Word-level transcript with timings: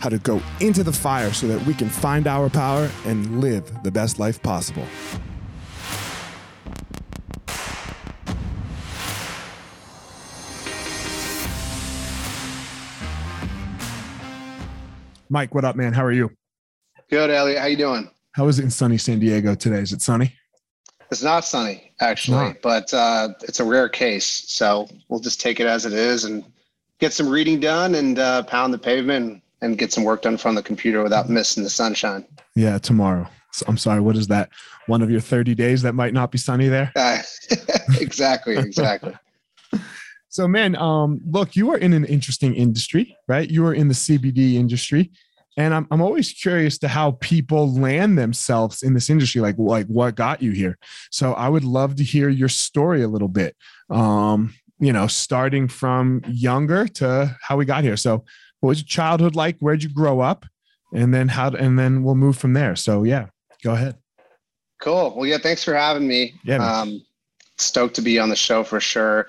how 0.00 0.08
to 0.08 0.18
go 0.18 0.40
into 0.60 0.82
the 0.82 0.92
fire 0.92 1.32
so 1.32 1.46
that 1.46 1.64
we 1.66 1.74
can 1.74 1.88
find 1.88 2.26
our 2.26 2.48
power 2.48 2.90
and 3.04 3.40
live 3.40 3.82
the 3.82 3.90
best 3.90 4.18
life 4.18 4.42
possible. 4.42 4.86
Mike, 15.28 15.54
what 15.54 15.64
up, 15.64 15.76
man? 15.76 15.92
How 15.92 16.04
are 16.04 16.10
you? 16.10 16.30
Good, 17.08 17.30
Elliot. 17.30 17.58
How 17.58 17.66
you 17.66 17.76
doing? 17.76 18.10
How 18.32 18.48
is 18.48 18.58
it 18.58 18.64
in 18.64 18.70
sunny 18.70 18.98
San 18.98 19.20
Diego 19.20 19.54
today? 19.54 19.78
Is 19.78 19.92
it 19.92 20.02
sunny? 20.02 20.34
It's 21.10 21.22
not 21.22 21.44
sunny, 21.44 21.92
actually, 22.00 22.36
not. 22.38 22.62
but 22.62 22.94
uh, 22.94 23.28
it's 23.42 23.60
a 23.60 23.64
rare 23.64 23.88
case. 23.88 24.24
So 24.48 24.88
we'll 25.08 25.20
just 25.20 25.40
take 25.40 25.60
it 25.60 25.66
as 25.66 25.84
it 25.84 25.92
is 25.92 26.24
and 26.24 26.44
get 27.00 27.12
some 27.12 27.28
reading 27.28 27.60
done 27.60 27.96
and 27.96 28.18
uh, 28.18 28.42
pound 28.44 28.72
the 28.72 28.78
pavement 28.78 29.42
and 29.62 29.78
get 29.78 29.92
some 29.92 30.04
work 30.04 30.22
done 30.22 30.36
from 30.36 30.54
the 30.54 30.62
computer 30.62 31.02
without 31.02 31.28
missing 31.28 31.62
the 31.62 31.70
sunshine. 31.70 32.24
Yeah, 32.54 32.78
tomorrow. 32.78 33.28
So 33.52 33.64
I'm 33.68 33.76
sorry. 33.76 34.00
What 34.00 34.16
is 34.16 34.28
that? 34.28 34.50
One 34.86 35.02
of 35.02 35.10
your 35.10 35.20
30 35.20 35.54
days 35.54 35.82
that 35.82 35.94
might 35.94 36.14
not 36.14 36.30
be 36.30 36.38
sunny 36.38 36.68
there? 36.68 36.92
Uh, 36.96 37.18
exactly. 38.00 38.56
Exactly. 38.56 39.14
so, 40.28 40.48
man, 40.48 40.76
um, 40.76 41.20
look, 41.28 41.56
you 41.56 41.70
are 41.70 41.78
in 41.78 41.92
an 41.92 42.04
interesting 42.04 42.54
industry, 42.54 43.16
right? 43.28 43.48
You 43.48 43.66
are 43.66 43.74
in 43.74 43.88
the 43.88 43.94
CBD 43.94 44.54
industry. 44.54 45.10
And 45.56 45.74
I'm, 45.74 45.86
I'm 45.90 46.00
always 46.00 46.32
curious 46.32 46.78
to 46.78 46.88
how 46.88 47.12
people 47.20 47.72
land 47.74 48.16
themselves 48.16 48.82
in 48.82 48.94
this 48.94 49.10
industry, 49.10 49.40
like 49.40 49.56
like 49.58 49.86
what 49.88 50.14
got 50.14 50.40
you 50.40 50.52
here. 50.52 50.78
So 51.10 51.34
I 51.34 51.48
would 51.48 51.64
love 51.64 51.96
to 51.96 52.04
hear 52.04 52.28
your 52.28 52.48
story 52.48 53.02
a 53.02 53.08
little 53.08 53.28
bit. 53.28 53.56
Um, 53.90 54.54
you 54.78 54.92
know, 54.92 55.06
starting 55.08 55.68
from 55.68 56.22
younger 56.26 56.86
to 56.88 57.36
how 57.42 57.56
we 57.56 57.64
got 57.64 57.84
here. 57.84 57.96
So 57.96 58.24
what 58.60 58.68
was 58.68 58.80
your 58.80 58.86
childhood 58.86 59.34
like? 59.34 59.58
Where'd 59.58 59.82
you 59.82 59.88
grow 59.90 60.20
up? 60.20 60.46
And 60.92 61.14
then 61.14 61.28
how, 61.28 61.50
and 61.50 61.78
then 61.78 62.02
we'll 62.02 62.14
move 62.14 62.36
from 62.36 62.52
there. 62.52 62.76
So 62.76 63.04
yeah, 63.04 63.26
go 63.62 63.72
ahead. 63.72 63.96
Cool. 64.80 65.14
Well, 65.14 65.26
yeah, 65.26 65.38
thanks 65.38 65.62
for 65.62 65.74
having 65.74 66.08
me. 66.08 66.34
Yeah. 66.42 66.56
Um, 66.56 67.04
stoked 67.58 67.94
to 67.96 68.02
be 68.02 68.18
on 68.18 68.28
the 68.28 68.36
show 68.36 68.64
for 68.64 68.80
sure. 68.80 69.28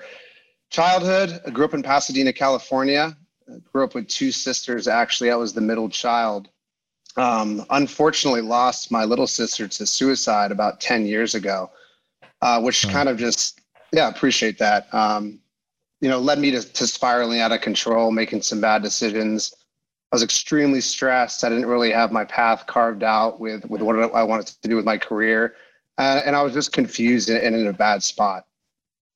Childhood, 0.70 1.40
I 1.46 1.50
grew 1.50 1.66
up 1.66 1.74
in 1.74 1.82
Pasadena, 1.82 2.32
California. 2.32 3.16
I 3.48 3.58
grew 3.72 3.84
up 3.84 3.94
with 3.94 4.08
two 4.08 4.32
sisters. 4.32 4.88
Actually, 4.88 5.30
I 5.30 5.36
was 5.36 5.52
the 5.52 5.60
middle 5.60 5.88
child. 5.88 6.48
Um, 7.16 7.66
unfortunately, 7.68 8.40
lost 8.40 8.90
my 8.90 9.04
little 9.04 9.26
sister 9.26 9.68
to 9.68 9.86
suicide 9.86 10.50
about 10.50 10.80
10 10.80 11.04
years 11.04 11.34
ago, 11.34 11.70
uh, 12.40 12.60
which 12.60 12.86
oh. 12.86 12.90
kind 12.90 13.10
of 13.10 13.18
just, 13.18 13.60
yeah, 13.92 14.08
appreciate 14.08 14.58
that. 14.58 14.92
Um, 14.94 15.41
you 16.02 16.08
know, 16.08 16.18
led 16.18 16.40
me 16.40 16.50
to, 16.50 16.60
to 16.60 16.86
spiraling 16.86 17.40
out 17.40 17.52
of 17.52 17.60
control, 17.60 18.10
making 18.10 18.42
some 18.42 18.60
bad 18.60 18.82
decisions. 18.82 19.54
I 20.10 20.16
was 20.16 20.24
extremely 20.24 20.80
stressed. 20.80 21.44
I 21.44 21.48
didn't 21.48 21.66
really 21.66 21.92
have 21.92 22.10
my 22.10 22.24
path 22.24 22.66
carved 22.66 23.04
out 23.04 23.38
with, 23.40 23.64
with 23.66 23.80
what 23.80 23.96
I 24.12 24.24
wanted 24.24 24.48
to 24.48 24.68
do 24.68 24.74
with 24.74 24.84
my 24.84 24.98
career. 24.98 25.54
Uh, 25.96 26.20
and 26.26 26.34
I 26.34 26.42
was 26.42 26.52
just 26.52 26.72
confused 26.72 27.30
and, 27.30 27.38
and 27.38 27.54
in 27.54 27.68
a 27.68 27.72
bad 27.72 28.02
spot. 28.02 28.44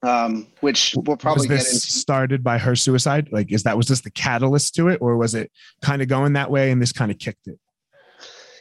Um, 0.03 0.47
which 0.61 0.95
we'll 0.97 1.17
probably 1.17 1.49
was 1.49 1.65
this 1.65 1.83
started 1.83 2.45
by 2.45 2.59
her 2.59 2.77
suicide. 2.77 3.31
Like, 3.33 3.51
is 3.51 3.65
that 3.65 3.77
was 3.77 3.89
this 3.89 4.03
the 4.03 4.11
catalyst 4.11 4.77
to 4.77 4.89
it, 4.89 4.99
or 5.01 5.17
was 5.17 5.35
it 5.35 5.51
kind 5.83 6.03
of 6.03 6.07
going 6.07 6.35
that 6.35 6.51
way 6.51 6.71
and 6.71 6.81
this 6.81 6.93
kind 6.93 7.11
of 7.11 7.19
kicked 7.19 7.49
it? 7.49 7.59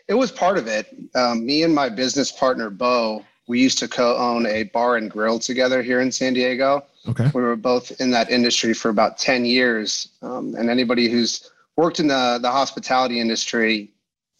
It 0.08 0.16
was 0.16 0.31
part 0.31 0.58
of 0.58 0.68
it. 0.68 0.88
Um, 1.14 1.46
me 1.46 1.62
and 1.62 1.75
my 1.75 1.90
business 1.90 2.31
partner 2.31 2.72
Bo, 2.72 3.24
we 3.47 3.59
used 3.59 3.78
to 3.80 3.88
co-own 3.88 4.47
a 4.47 4.64
bar 4.64 4.96
and 4.96 5.12
grill 5.12 5.38
together 5.38 5.84
here 5.84 6.00
in 6.00 6.12
San 6.12 6.34
Diego. 6.34 6.85
Okay. 7.07 7.29
We 7.33 7.41
were 7.41 7.55
both 7.55 7.99
in 7.99 8.11
that 8.11 8.29
industry 8.29 8.73
for 8.73 8.89
about 8.89 9.17
10 9.17 9.45
years. 9.45 10.09
Um, 10.21 10.55
and 10.55 10.69
anybody 10.69 11.09
who's 11.09 11.51
worked 11.75 11.99
in 11.99 12.07
the, 12.07 12.39
the 12.41 12.51
hospitality 12.51 13.19
industry 13.19 13.91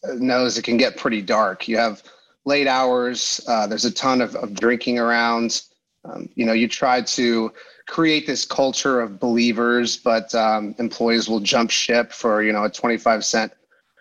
uh, 0.04 0.14
knows 0.14 0.58
it 0.58 0.64
can 0.64 0.78
get 0.78 0.98
pretty 0.98 1.22
dark. 1.22 1.68
You 1.68 1.78
have 1.78 2.04
late 2.46 2.68
hours, 2.68 3.42
uh, 3.48 3.68
there's 3.68 3.86
a 3.86 3.92
ton 3.92 4.22
of, 4.22 4.36
of 4.36 4.54
drinking 4.54 5.00
around. 5.00 5.64
Um, 6.06 6.30
you 6.36 6.46
know, 6.46 6.54
you 6.54 6.68
try 6.68 7.02
to 7.02 7.52
create 7.88 8.28
this 8.28 8.46
culture 8.46 9.02
of 9.02 9.20
believers, 9.20 9.98
but 9.98 10.34
um, 10.36 10.76
employees 10.78 11.28
will 11.28 11.40
jump 11.40 11.72
ship 11.72 12.12
for, 12.12 12.44
you 12.44 12.54
know, 12.54 12.64
a 12.64 12.70
25 12.70 13.26
cent 13.26 13.54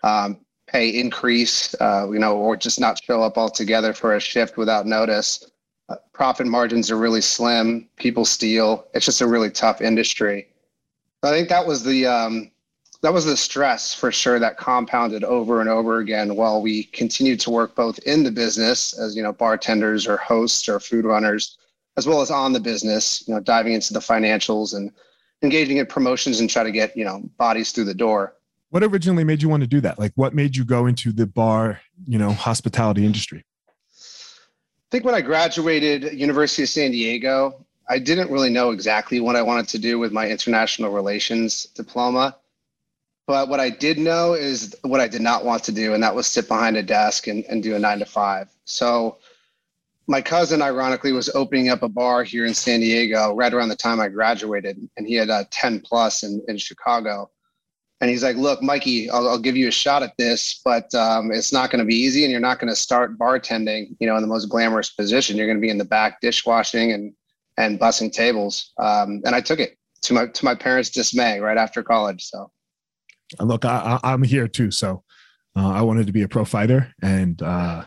um, 0.03 0.37
pay 0.67 0.89
increase, 0.89 1.75
uh, 1.81 2.07
you 2.11 2.19
know, 2.19 2.37
or 2.37 2.55
just 2.55 2.79
not 2.79 3.01
show 3.03 3.21
up 3.21 3.37
altogether 3.37 3.93
for 3.93 4.15
a 4.15 4.19
shift 4.19 4.57
without 4.57 4.85
notice. 4.85 5.51
Profit 6.13 6.47
margins 6.47 6.89
are 6.89 6.97
really 6.97 7.21
slim. 7.21 7.87
People 7.95 8.25
steal. 8.25 8.87
It's 8.93 9.05
just 9.05 9.21
a 9.21 9.27
really 9.27 9.51
tough 9.51 9.81
industry. 9.81 10.47
I 11.23 11.31
think 11.31 11.49
that 11.49 11.65
was 11.65 11.83
the 11.83 12.05
um, 12.05 12.51
that 13.01 13.13
was 13.13 13.25
the 13.25 13.37
stress 13.37 13.93
for 13.93 14.11
sure 14.11 14.39
that 14.39 14.57
compounded 14.57 15.23
over 15.23 15.59
and 15.59 15.69
over 15.69 15.99
again 15.99 16.35
while 16.35 16.61
we 16.61 16.83
continued 16.85 17.39
to 17.41 17.51
work 17.51 17.75
both 17.75 17.99
in 17.99 18.23
the 18.23 18.31
business 18.31 18.97
as 18.97 19.15
you 19.15 19.23
know 19.23 19.33
bartenders 19.33 20.07
or 20.07 20.17
hosts 20.17 20.69
or 20.69 20.79
food 20.79 21.05
runners, 21.05 21.57
as 21.97 22.07
well 22.07 22.21
as 22.21 22.31
on 22.31 22.53
the 22.53 22.59
business. 22.59 23.27
You 23.27 23.35
know, 23.35 23.39
diving 23.39 23.73
into 23.73 23.93
the 23.93 23.99
financials 23.99 24.75
and 24.75 24.91
engaging 25.41 25.77
in 25.77 25.85
promotions 25.85 26.39
and 26.39 26.49
try 26.49 26.63
to 26.63 26.71
get 26.71 26.95
you 26.95 27.05
know 27.05 27.21
bodies 27.37 27.71
through 27.71 27.85
the 27.85 27.93
door. 27.93 28.35
What 28.69 28.83
originally 28.83 29.23
made 29.23 29.41
you 29.41 29.49
want 29.49 29.61
to 29.61 29.67
do 29.67 29.81
that? 29.81 29.99
Like, 29.99 30.11
what 30.15 30.33
made 30.33 30.55
you 30.55 30.65
go 30.65 30.85
into 30.85 31.11
the 31.11 31.25
bar, 31.25 31.79
you 32.05 32.17
know, 32.17 32.31
hospitality 32.33 33.05
industry? 33.05 33.45
I 34.85 34.91
think 34.91 35.03
when 35.03 35.15
I 35.15 35.21
graduated 35.21 36.13
University 36.13 36.63
of 36.63 36.69
San 36.69 36.91
Diego, 36.91 37.65
I 37.89 37.97
didn't 37.97 38.31
really 38.31 38.51
know 38.51 38.71
exactly 38.71 39.19
what 39.19 39.35
I 39.35 39.41
wanted 39.41 39.67
to 39.69 39.79
do 39.79 39.97
with 39.97 40.11
my 40.11 40.29
international 40.29 40.91
relations 40.91 41.65
diploma. 41.75 42.37
But 43.27 43.49
what 43.49 43.59
I 43.59 43.71
did 43.71 43.97
know 43.97 44.33
is 44.33 44.75
what 44.83 45.01
I 45.01 45.07
did 45.07 45.21
not 45.21 45.43
want 45.43 45.63
to 45.63 45.71
do, 45.71 45.95
and 45.95 46.03
that 46.03 46.13
was 46.13 46.27
sit 46.27 46.47
behind 46.47 46.77
a 46.77 46.83
desk 46.83 47.25
and, 47.25 47.43
and 47.45 47.63
do 47.63 47.75
a 47.75 47.79
nine 47.79 47.97
to 47.99 48.05
five. 48.05 48.49
So 48.65 49.17
my 50.05 50.21
cousin, 50.21 50.61
ironically, 50.61 51.11
was 51.11 51.29
opening 51.29 51.69
up 51.69 51.81
a 51.81 51.89
bar 51.89 52.23
here 52.23 52.45
in 52.45 52.53
San 52.53 52.81
Diego 52.81 53.33
right 53.33 53.51
around 53.51 53.69
the 53.69 53.75
time 53.75 53.99
I 53.99 54.09
graduated, 54.09 54.87
and 54.97 55.07
he 55.07 55.15
had 55.15 55.29
a 55.29 55.47
10 55.49 55.79
plus 55.79 56.21
in, 56.21 56.43
in 56.47 56.57
Chicago 56.57 57.31
and 58.01 58.09
he's 58.09 58.23
like, 58.23 58.35
"Look, 58.35 58.61
Mikey, 58.61 59.09
I'll, 59.09 59.27
I'll 59.27 59.39
give 59.39 59.55
you 59.55 59.67
a 59.67 59.71
shot 59.71 60.03
at 60.03 60.13
this, 60.17 60.61
but 60.65 60.93
um, 60.93 61.31
it's 61.31 61.53
not 61.53 61.71
going 61.71 61.79
to 61.79 61.85
be 61.85 61.95
easy, 61.95 62.23
and 62.23 62.31
you're 62.31 62.41
not 62.41 62.59
going 62.59 62.69
to 62.69 62.75
start 62.75 63.17
bartending, 63.17 63.95
you 63.99 64.07
know, 64.07 64.15
in 64.15 64.21
the 64.21 64.27
most 64.27 64.47
glamorous 64.47 64.89
position. 64.89 65.37
You're 65.37 65.47
going 65.47 65.57
to 65.57 65.61
be 65.61 65.69
in 65.69 65.77
the 65.77 65.85
back 65.85 66.19
dishwashing 66.21 66.91
and 66.91 67.13
and 67.57 67.79
bussing 67.79 68.11
tables. 68.11 68.73
Um, 68.77 69.21
and 69.25 69.33
I 69.33 69.41
took 69.41 69.59
it 69.59 69.77
to 70.03 70.13
my 70.13 70.27
to 70.27 70.45
my 70.45 70.55
parents' 70.55 70.89
dismay 70.89 71.39
right 71.39 71.57
after 71.57 71.83
college. 71.83 72.23
So, 72.25 72.51
look, 73.39 73.63
I, 73.65 73.99
am 74.03 74.23
here 74.23 74.47
too. 74.47 74.71
So, 74.71 75.03
uh, 75.55 75.71
I 75.71 75.81
wanted 75.81 76.07
to 76.07 76.13
be 76.13 76.23
a 76.23 76.27
pro 76.27 76.43
fighter, 76.43 76.93
and 77.01 77.41
uh, 77.41 77.85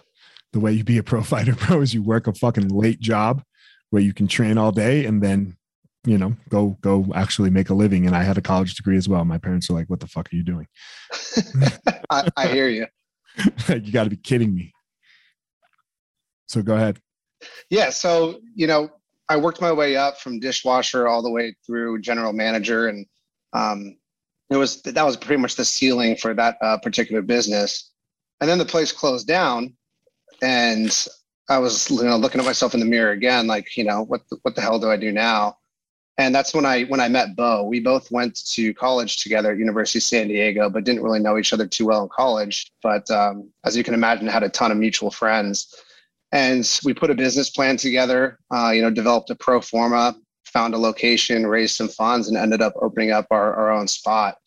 the 0.53 0.61
way 0.61 0.73
you 0.73 0.85
be 0.85 0.99
a 0.99 1.03
pro 1.03 1.23
fighter, 1.23 1.55
bro, 1.55 1.83
is 1.83 1.93
you 1.93 2.03
work 2.03 2.27
a 2.27 2.33
fucking 2.33 2.69
late 2.69 3.01
job 3.01 3.43
where 3.91 4.03
you 4.03 4.15
can 4.15 4.27
train 4.27 4.59
all 4.59 4.73
day 4.73 5.07
and 5.07 5.23
then 5.23 5.57
you 6.05 6.17
know 6.17 6.35
go 6.49 6.77
go 6.81 7.07
actually 7.15 7.51
make 7.51 7.71
a 7.71 7.75
living. 7.75 8.07
And 8.07 8.17
i 8.17 8.23
had 8.23 8.39
a 8.39 8.43
college 8.43 8.75
degree 8.75 8.97
as 8.97 9.09
well. 9.09 9.25
My 9.25 9.39
parents 9.39 9.69
are 9.71 9.75
like 9.75 9.89
what 9.89 10.01
the 10.01 10.07
fuck 10.07 10.33
are 10.33 10.37
you 10.37 10.45
doing? 10.45 10.67
I, 12.11 12.29
I, 12.37 12.47
hear 12.49 12.69
you. 12.69 12.87
You 13.69 13.93
got 13.93 14.05
to 14.05 14.11
be 14.11 14.17
kidding 14.17 14.55
me. 14.55 14.73
So 16.47 16.63
go 16.63 16.75
ahead. 16.75 16.99
Yeah 17.71 17.91
so 17.91 18.41
you 18.55 18.67
know 18.67 18.91
i 19.29 19.37
worked 19.37 19.61
my 19.61 19.73
way 19.73 19.97
up 19.97 20.19
from 20.19 20.41
dishwasher 20.41 21.07
all 21.07 21.23
the 21.23 21.31
way 21.31 21.55
through 21.67 22.01
general 22.01 22.33
manager. 22.33 22.89
And 22.89 23.07
um, 23.53 23.97
it 24.51 24.57
was 24.57 24.83
that 24.83 25.05
was 25.05 25.17
pretty 25.17 25.41
much 25.41 25.57
the 25.57 25.65
ceiling 25.65 26.17
for 26.17 26.35
that 26.35 26.57
uh, 26.63 26.79
particular 26.79 27.23
business. 27.23 27.91
And 28.41 28.49
then 28.49 28.59
the 28.59 28.65
place 28.65 28.93
closed 28.93 29.27
down. 29.27 29.75
And 30.41 31.07
I 31.49 31.59
was 31.59 31.91
you 31.91 32.05
know 32.05 32.17
looking 32.17 32.41
at 32.41 32.47
myself 32.47 32.75
in 32.75 32.81
the 32.81 32.87
mirror 32.87 33.13
again, 33.13 33.47
like 33.47 33.77
you 33.77 33.85
know 33.85 34.03
what 34.05 34.23
the, 34.31 34.39
what 34.43 34.55
the 34.55 34.61
hell 34.61 34.79
do 34.79 34.91
I 34.91 34.97
do 34.97 35.13
now? 35.13 35.57
And 36.19 36.35
that's 36.35 36.53
when 36.53 36.67
I 36.67 36.83
when 36.85 37.01
I 37.01 37.09
met 37.09 37.37
Bo. 37.37 37.63
We 37.63 37.79
both 37.79 38.11
went 38.11 38.45
to 38.49 38.75
college 38.75 39.19
together 39.19 39.53
at 39.53 39.59
University 39.59 40.01
of 40.01 40.03
San 40.03 40.27
Diego, 40.29 40.69
but 40.69 40.83
didn't 40.83 41.03
really 41.03 41.21
know 41.21 41.39
each 41.39 41.53
other 41.53 41.67
too 41.67 41.87
well 41.87 42.03
in 42.03 42.09
college. 42.09 42.73
But 42.83 43.09
um, 43.11 43.49
as 43.65 43.77
you 43.77 43.85
can 43.85 43.95
imagine, 43.95 44.27
had 44.27 44.43
a 44.43 44.49
ton 44.49 44.73
of 44.73 44.79
mutual 44.79 45.13
friends, 45.13 45.75
and 46.33 46.69
we 46.85 46.93
put 46.93 47.11
a 47.11 47.15
business 47.15 47.51
plan 47.51 47.77
together. 47.77 48.39
Uh, 48.53 48.73
you 48.75 48.83
know, 48.83 48.91
developed 48.91 49.31
a 49.31 49.37
pro 49.37 49.61
forma, 49.61 50.17
found 50.45 50.75
a 50.75 50.79
location, 50.79 51.47
raised 51.47 51.77
some 51.77 51.89
funds, 51.89 52.27
and 52.27 52.37
ended 52.37 52.63
up 52.63 52.75
opening 52.83 53.13
up 53.13 53.27
our, 53.31 53.55
our 53.55 53.71
own 53.71 53.87
spot. 53.87 54.39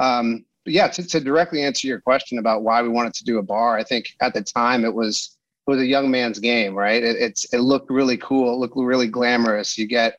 Um, 0.00 0.44
yeah, 0.66 0.88
to, 0.88 1.06
to 1.06 1.20
directly 1.20 1.62
answer 1.62 1.86
your 1.86 2.00
question 2.00 2.38
about 2.38 2.62
why 2.62 2.82
we 2.82 2.88
wanted 2.88 3.14
to 3.14 3.24
do 3.24 3.38
a 3.38 3.42
bar, 3.42 3.78
I 3.78 3.84
think 3.84 4.10
at 4.20 4.34
the 4.34 4.42
time 4.42 4.84
it 4.84 4.92
was 4.92 5.36
it 5.66 5.70
was 5.70 5.80
a 5.80 5.86
young 5.86 6.10
man's 6.10 6.38
game, 6.38 6.74
right? 6.74 7.02
It, 7.02 7.16
it's 7.16 7.52
it 7.54 7.58
looked 7.58 7.90
really 7.90 8.16
cool, 8.16 8.54
it 8.54 8.56
looked 8.56 8.76
really 8.76 9.06
glamorous. 9.06 9.78
You 9.78 9.86
get 9.86 10.18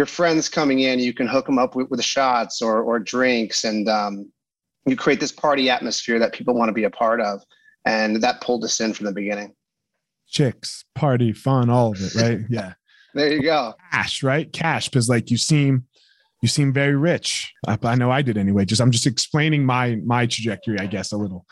your 0.00 0.06
friends 0.06 0.48
coming 0.48 0.80
in, 0.80 0.98
you 0.98 1.12
can 1.12 1.26
hook 1.26 1.44
them 1.44 1.58
up 1.58 1.74
with, 1.74 1.90
with 1.90 2.02
shots 2.02 2.62
or 2.62 2.82
or 2.82 2.98
drinks, 2.98 3.64
and 3.64 3.86
um, 3.86 4.32
you 4.86 4.96
create 4.96 5.20
this 5.20 5.30
party 5.30 5.68
atmosphere 5.68 6.18
that 6.18 6.32
people 6.32 6.54
want 6.54 6.70
to 6.70 6.72
be 6.72 6.84
a 6.84 6.90
part 6.90 7.20
of, 7.20 7.42
and 7.84 8.16
that 8.22 8.40
pulled 8.40 8.64
us 8.64 8.80
in 8.80 8.94
from 8.94 9.04
the 9.04 9.12
beginning. 9.12 9.54
Chicks, 10.26 10.86
party, 10.94 11.34
fun, 11.34 11.68
all 11.68 11.92
of 11.92 12.00
it, 12.00 12.14
right? 12.14 12.38
Yeah. 12.48 12.72
there 13.12 13.30
you 13.30 13.42
go. 13.42 13.74
Cash, 13.92 14.22
right? 14.22 14.50
Cash, 14.50 14.88
because 14.88 15.10
like 15.10 15.30
you 15.30 15.36
seem 15.36 15.84
you 16.40 16.48
seem 16.48 16.72
very 16.72 16.96
rich. 16.96 17.52
I, 17.68 17.76
I, 17.82 17.94
know 17.94 18.10
I 18.10 18.22
did 18.22 18.38
anyway. 18.38 18.64
Just 18.64 18.80
I'm 18.80 18.92
just 18.92 19.06
explaining 19.06 19.66
my 19.66 19.96
my 19.96 20.24
trajectory, 20.24 20.78
I 20.78 20.86
guess, 20.86 21.12
a 21.12 21.18
little. 21.18 21.44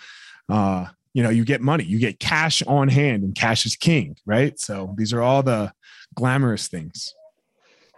Uh, 0.49 0.87
you 1.13 1.23
know, 1.23 1.29
you 1.29 1.45
get 1.45 1.61
money, 1.61 1.85
you 1.85 1.99
get 1.99 2.19
cash 2.19 2.63
on 2.63 2.89
hand, 2.89 3.25
and 3.25 3.35
cash 3.35 3.67
is 3.67 3.77
king, 3.77 4.17
right? 4.25 4.59
So 4.59 4.95
these 4.97 5.13
are 5.13 5.21
all 5.21 5.43
the 5.43 5.71
glamorous 6.15 6.69
things. 6.69 7.13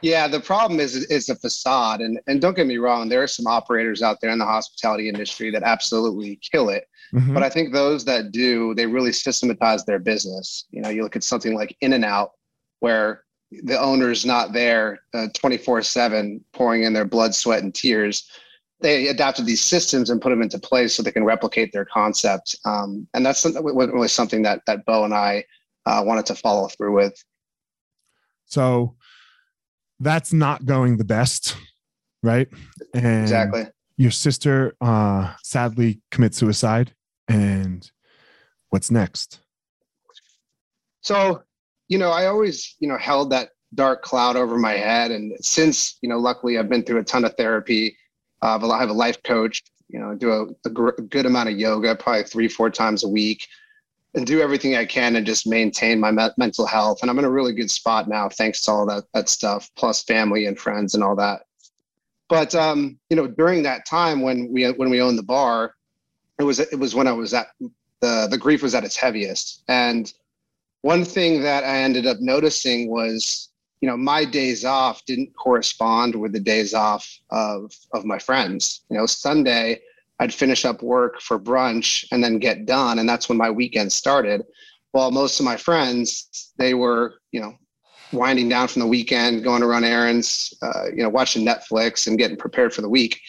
Yeah, 0.03 0.29
the 0.29 0.41
problem 0.41 0.81
is 0.81 1.05
it's 1.11 1.29
a 1.29 1.37
facade, 1.37 2.01
and 2.01 2.19
and 2.27 2.41
don't 2.41 2.57
get 2.57 2.67
me 2.67 2.79
wrong, 2.79 3.09
there 3.09 3.23
are 3.23 3.27
some 3.27 3.47
operators 3.47 4.03
out 4.03 4.21
there 4.21 4.31
in 4.31 4.39
the 4.39 4.45
hospitality 4.45 5.09
industry 5.09 5.51
that 5.51 5.63
absolutely 5.63 6.41
kill 6.43 6.71
it. 6.71 6.85
Mm-hmm. 7.13 7.35
But 7.35 7.43
I 7.43 7.51
think 7.51 7.73
those 7.73 8.05
that 8.05 8.33
do, 8.33 8.75
they 8.75 8.87
really 8.87 9.13
systematize 9.13 9.85
their 9.85 9.99
business. 9.99 10.67
You 10.71 10.81
know, 10.81 10.89
you 10.89 11.03
look 11.03 11.17
at 11.17 11.25
something 11.25 11.55
like 11.55 11.77
In-N-Out, 11.81 12.33
where 12.79 13.25
the 13.51 13.79
owner's 13.81 14.25
not 14.25 14.53
there 14.53 15.01
uh, 15.15 15.29
24 15.35 15.83
7 15.83 16.45
pouring 16.53 16.85
in 16.85 16.93
their 16.93 17.05
blood 17.05 17.35
sweat 17.35 17.63
and 17.63 17.75
tears 17.75 18.31
they 18.81 19.09
adapted 19.09 19.45
these 19.45 19.63
systems 19.63 20.09
and 20.09 20.23
put 20.23 20.31
them 20.31 20.41
into 20.41 20.59
place 20.59 20.95
so 20.95 21.03
they 21.03 21.13
can 21.13 21.25
replicate 21.25 21.73
their 21.73 21.85
concept 21.85 22.57
um, 22.65 23.07
and 23.15 23.27
that's 23.27 23.45
really 23.45 24.09
something 24.09 24.43
that 24.43 24.63
that 24.67 24.85
bo 24.85 25.05
and 25.05 25.15
i 25.15 25.45
uh, 25.87 26.03
wanted 26.05 26.27
to 26.27 26.35
follow 26.35 26.69
through 26.69 26.95
with 26.95 27.25
so 28.45 28.95
that's 30.01 30.33
not 30.33 30.65
going 30.65 30.97
the 30.97 31.05
best 31.05 31.57
right 32.23 32.49
and 32.95 33.23
exactly 33.23 33.67
your 33.97 34.11
sister 34.11 34.75
uh, 34.81 35.35
sadly 35.43 36.01
commits 36.11 36.39
suicide 36.39 36.95
and 37.29 37.91
what's 38.71 38.91
next 38.91 39.41
so 41.03 41.43
you 41.91 41.99
know, 41.99 42.11
I 42.11 42.27
always, 42.27 42.77
you 42.79 42.89
know, 42.89 42.97
held 42.97 43.31
that 43.31 43.51
dark 43.75 44.03
cloud 44.03 44.37
over 44.37 44.57
my 44.57 44.73
head. 44.73 45.11
And 45.11 45.37
since, 45.45 45.99
you 46.01 46.09
know, 46.09 46.19
luckily 46.19 46.57
I've 46.57 46.71
been 46.71 46.85
through 46.85 47.01
a 47.01 47.05
ton 47.05 47.25
of 47.25 47.35
therapy. 47.37 47.97
Uh, 48.41 48.59
I 48.71 48.81
have 48.81 48.89
a 48.89 48.95
life 48.95 49.23
coach, 49.23 49.63
you 49.89 49.99
know, 49.99 50.15
do 50.15 50.31
a, 50.31 50.47
a, 50.65 50.71
gr- 50.71 50.97
a 50.97 51.03
good 51.03 51.27
amount 51.27 51.51
of 51.51 51.59
yoga, 51.59 51.95
probably 51.95 52.23
three, 52.23 52.49
four 52.49 52.71
times 52.71 53.05
a 53.05 53.09
week 53.09 53.47
and 54.15 54.27
do 54.27 54.41
everything 54.41 54.77
I 54.77 54.85
can 54.85 55.17
and 55.17 55.27
just 55.27 55.47
maintain 55.47 56.01
my 56.01 56.11
me- 56.11 56.29
mental 56.37 56.67
health. 56.67 56.99
And 57.03 57.11
I'm 57.11 57.19
in 57.19 57.25
a 57.25 57.31
really 57.31 57.53
good 57.53 57.71
spot 57.71 58.09
now, 58.09 58.29
thanks 58.29 58.61
to 58.63 58.71
all 58.71 58.87
that, 58.87 59.05
that 59.15 59.29
stuff, 59.29 59.71
plus 59.77 60.03
family 60.03 60.47
and 60.47 60.59
friends 60.59 60.95
and 60.95 61.05
all 61.05 61.17
that. 61.17 61.43
But, 62.29 62.55
um, 62.55 62.99
you 63.09 63.17
know, 63.17 63.27
during 63.27 63.63
that 63.65 63.87
time 63.87 64.23
when 64.23 64.53
we, 64.53 64.65
when 64.71 64.91
we 64.91 65.01
owned 65.01 65.19
the 65.19 65.23
bar, 65.23 65.75
it 66.39 66.45
was, 66.45 66.61
it 66.61 66.79
was 66.79 66.95
when 66.95 67.07
I 67.07 67.13
was 67.13 67.35
at 67.35 67.49
the, 68.01 68.29
the 68.31 68.39
grief 68.39 68.63
was 68.63 68.75
at 68.75 68.85
its 68.85 68.97
heaviest. 68.97 69.63
And, 69.69 70.13
one 70.83 71.05
thing 71.05 71.43
that 71.43 71.65
I 71.65 71.79
ended 71.79 72.07
up 72.07 72.21
noticing 72.21 72.91
was, 72.91 73.51
you 73.81 73.89
know, 73.89 73.97
my 73.97 74.25
days 74.25 74.65
off 74.65 75.05
didn't 75.05 75.35
correspond 75.37 76.15
with 76.15 76.33
the 76.33 76.41
days 76.41 76.75
off 76.75 77.07
of 77.31 77.73
of 77.93 78.05
my 78.05 78.19
friends. 78.19 78.83
You 78.91 78.99
know, 78.99 79.07
Sunday 79.07 79.81
I'd 80.21 80.35
finish 80.35 80.65
up 80.65 80.83
work 80.83 81.21
for 81.21 81.39
brunch 81.39 82.05
and 82.13 82.23
then 82.23 82.39
get 82.39 82.67
done, 82.67 82.99
and 82.99 83.09
that's 83.09 83.29
when 83.29 83.39
my 83.39 83.51
weekend 83.51 83.91
started. 83.93 84.43
While 84.93 85.11
most 85.11 85.41
of 85.41 85.47
my 85.47 85.57
friends, 85.57 86.53
they 86.59 86.75
were, 86.75 87.15
you 87.33 87.41
know, 87.41 87.55
winding 88.13 88.49
down 88.49 88.69
from 88.69 88.81
the 88.81 88.87
weekend, 88.87 89.43
going 89.43 89.63
to 89.63 89.67
run 89.67 89.85
errands, 89.85 90.53
uh, 90.63 90.87
you 90.95 91.03
know, 91.03 91.09
watching 91.09 91.45
Netflix 91.45 92.07
and 92.07 92.19
getting 92.19 92.37
prepared 92.37 92.75
for 92.75 92.83
the 92.83 92.89
week. 92.89 93.21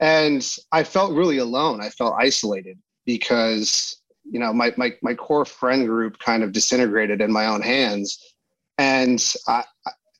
And 0.00 0.44
I 0.72 0.82
felt 0.82 1.12
really 1.12 1.38
alone. 1.38 1.80
I 1.80 1.90
felt 1.90 2.14
isolated 2.18 2.78
because 3.04 4.00
you 4.30 4.40
know 4.40 4.52
my 4.52 4.72
my 4.76 4.92
my 5.02 5.14
core 5.14 5.44
friend 5.44 5.86
group 5.86 6.18
kind 6.18 6.42
of 6.42 6.52
disintegrated 6.52 7.20
in 7.20 7.30
my 7.30 7.46
own 7.46 7.60
hands 7.60 8.34
and 8.78 9.34
I, 9.46 9.64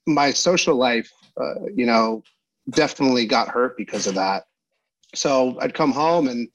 my 0.07 0.31
social 0.31 0.77
life 0.77 1.11
uh, 1.41 1.67
you 1.75 1.87
know 1.87 2.23
definitely 2.71 3.27
got 3.27 3.49
hurt 3.49 3.77
because 3.77 4.07
of 4.07 4.15
that 4.17 4.45
so 5.15 5.57
i'd 5.61 5.75
come 5.75 5.93
home 5.93 6.29
and 6.29 6.49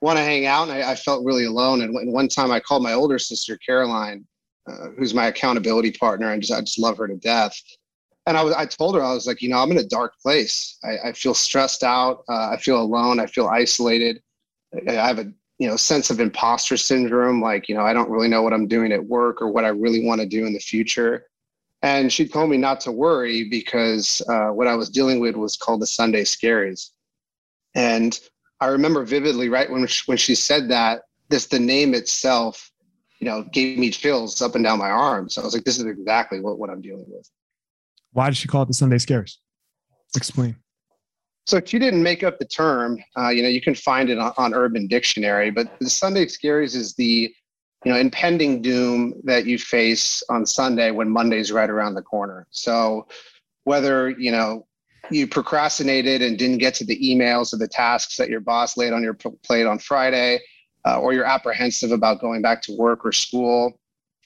want 0.00 0.18
to 0.18 0.24
hang 0.24 0.46
out 0.46 0.68
and 0.68 0.72
I, 0.72 0.92
I, 0.92 0.94
felt 0.94 1.24
really 1.24 1.44
alone 1.44 1.80
and 1.82 2.12
one 2.12 2.28
time 2.28 2.50
i 2.50 2.60
called 2.60 2.82
my 2.82 2.92
older 2.92 3.18
sister 3.18 3.56
caroline 3.58 4.26
uh, 4.66 4.88
who's 4.98 5.14
my 5.14 5.26
accountability 5.26 5.92
partner 5.92 6.32
and 6.32 6.42
just 6.42 6.52
i 6.52 6.60
just 6.60 6.78
love 6.78 6.98
her 6.98 7.08
to 7.08 7.16
death 7.16 7.58
and 8.26 8.38
I 8.38 8.42
was, 8.42 8.54
I 8.54 8.64
told 8.64 8.94
her, 8.94 9.02
I 9.02 9.12
was 9.12 9.26
like, 9.26 9.42
you 9.42 9.50
know, 9.50 9.58
I'm 9.58 9.70
in 9.70 9.76
a 9.76 9.84
dark 9.84 10.14
place. 10.18 10.78
I, 10.82 11.08
I 11.08 11.12
feel 11.12 11.34
stressed 11.34 11.82
out. 11.84 12.24
Uh, 12.26 12.52
I 12.52 12.56
feel 12.56 12.80
alone. 12.80 13.20
I 13.20 13.26
feel 13.26 13.48
isolated. 13.48 14.22
I 14.88 14.92
have 14.92 15.18
a 15.18 15.30
you 15.58 15.68
know 15.68 15.76
sense 15.76 16.10
of 16.10 16.20
imposter 16.20 16.76
syndrome 16.76 17.40
like 17.40 17.68
you 17.68 17.74
know 17.74 17.82
i 17.82 17.92
don't 17.92 18.10
really 18.10 18.28
know 18.28 18.42
what 18.42 18.52
i'm 18.52 18.66
doing 18.66 18.92
at 18.92 19.04
work 19.04 19.40
or 19.40 19.48
what 19.48 19.64
i 19.64 19.68
really 19.68 20.04
want 20.04 20.20
to 20.20 20.26
do 20.26 20.46
in 20.46 20.52
the 20.52 20.58
future 20.58 21.26
and 21.82 22.12
she 22.12 22.26
told 22.26 22.50
me 22.50 22.56
not 22.56 22.80
to 22.80 22.92
worry 22.92 23.48
because 23.48 24.20
uh, 24.28 24.48
what 24.48 24.66
i 24.66 24.74
was 24.74 24.90
dealing 24.90 25.20
with 25.20 25.36
was 25.36 25.56
called 25.56 25.80
the 25.80 25.86
sunday 25.86 26.24
scaries 26.24 26.90
and 27.74 28.20
i 28.60 28.66
remember 28.66 29.04
vividly 29.04 29.48
right 29.48 29.70
when 29.70 29.86
she, 29.86 30.02
when 30.06 30.18
she 30.18 30.34
said 30.34 30.68
that 30.68 31.02
this 31.28 31.46
the 31.46 31.58
name 31.58 31.94
itself 31.94 32.70
you 33.20 33.26
know 33.26 33.44
gave 33.52 33.78
me 33.78 33.90
chills 33.90 34.40
up 34.42 34.54
and 34.54 34.64
down 34.64 34.78
my 34.78 34.90
arms 34.90 35.34
so 35.34 35.42
i 35.42 35.44
was 35.44 35.54
like 35.54 35.64
this 35.64 35.78
is 35.78 35.84
exactly 35.86 36.40
what, 36.40 36.58
what 36.58 36.70
i'm 36.70 36.80
dealing 36.80 37.06
with 37.08 37.28
why 38.12 38.26
did 38.26 38.36
she 38.36 38.48
call 38.48 38.62
it 38.62 38.66
the 38.66 38.74
sunday 38.74 38.98
Scares? 38.98 39.40
explain 40.16 40.56
so 41.46 41.60
she 41.64 41.78
didn't 41.78 42.02
make 42.02 42.22
up 42.22 42.38
the 42.38 42.46
term. 42.46 43.02
Uh, 43.18 43.28
you 43.28 43.42
know, 43.42 43.48
you 43.48 43.60
can 43.60 43.74
find 43.74 44.08
it 44.08 44.18
on, 44.18 44.32
on, 44.38 44.54
Urban 44.54 44.86
Dictionary, 44.86 45.50
but 45.50 45.68
the 45.78 45.90
Sunday 45.90 46.24
Scaries 46.24 46.74
is 46.74 46.94
the, 46.94 47.34
you 47.84 47.92
know, 47.92 47.98
impending 47.98 48.62
doom 48.62 49.20
that 49.24 49.44
you 49.44 49.58
face 49.58 50.22
on 50.30 50.46
Sunday 50.46 50.90
when 50.90 51.08
Monday's 51.08 51.52
right 51.52 51.68
around 51.68 51.94
the 51.94 52.02
corner. 52.02 52.46
So 52.50 53.06
whether, 53.64 54.10
you 54.10 54.30
know, 54.30 54.66
you 55.10 55.26
procrastinated 55.26 56.22
and 56.22 56.38
didn't 56.38 56.58
get 56.58 56.74
to 56.74 56.84
the 56.84 56.98
emails 56.98 57.52
or 57.52 57.56
the 57.56 57.68
tasks 57.68 58.16
that 58.16 58.28
your 58.28 58.40
boss 58.40 58.76
laid 58.76 58.92
on 58.92 59.02
your 59.02 59.14
plate 59.14 59.66
on 59.66 59.78
Friday, 59.78 60.40
uh, 60.86 60.98
or 60.98 61.12
you're 61.12 61.24
apprehensive 61.24 61.92
about 61.92 62.20
going 62.20 62.42
back 62.42 62.62
to 62.62 62.76
work 62.76 63.04
or 63.04 63.12
school, 63.12 63.78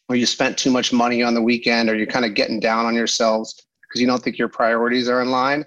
or 0.08 0.16
you 0.16 0.26
spent 0.26 0.56
too 0.56 0.70
much 0.70 0.92
money 0.92 1.22
on 1.22 1.34
the 1.34 1.42
weekend, 1.42 1.90
or 1.90 1.96
you're 1.96 2.06
kind 2.06 2.24
of 2.24 2.34
getting 2.34 2.60
down 2.60 2.86
on 2.86 2.94
yourselves 2.94 3.66
because 3.82 4.00
you 4.00 4.06
don't 4.06 4.22
think 4.22 4.38
your 4.38 4.48
priorities 4.48 5.08
are 5.08 5.22
in 5.22 5.30
line 5.30 5.64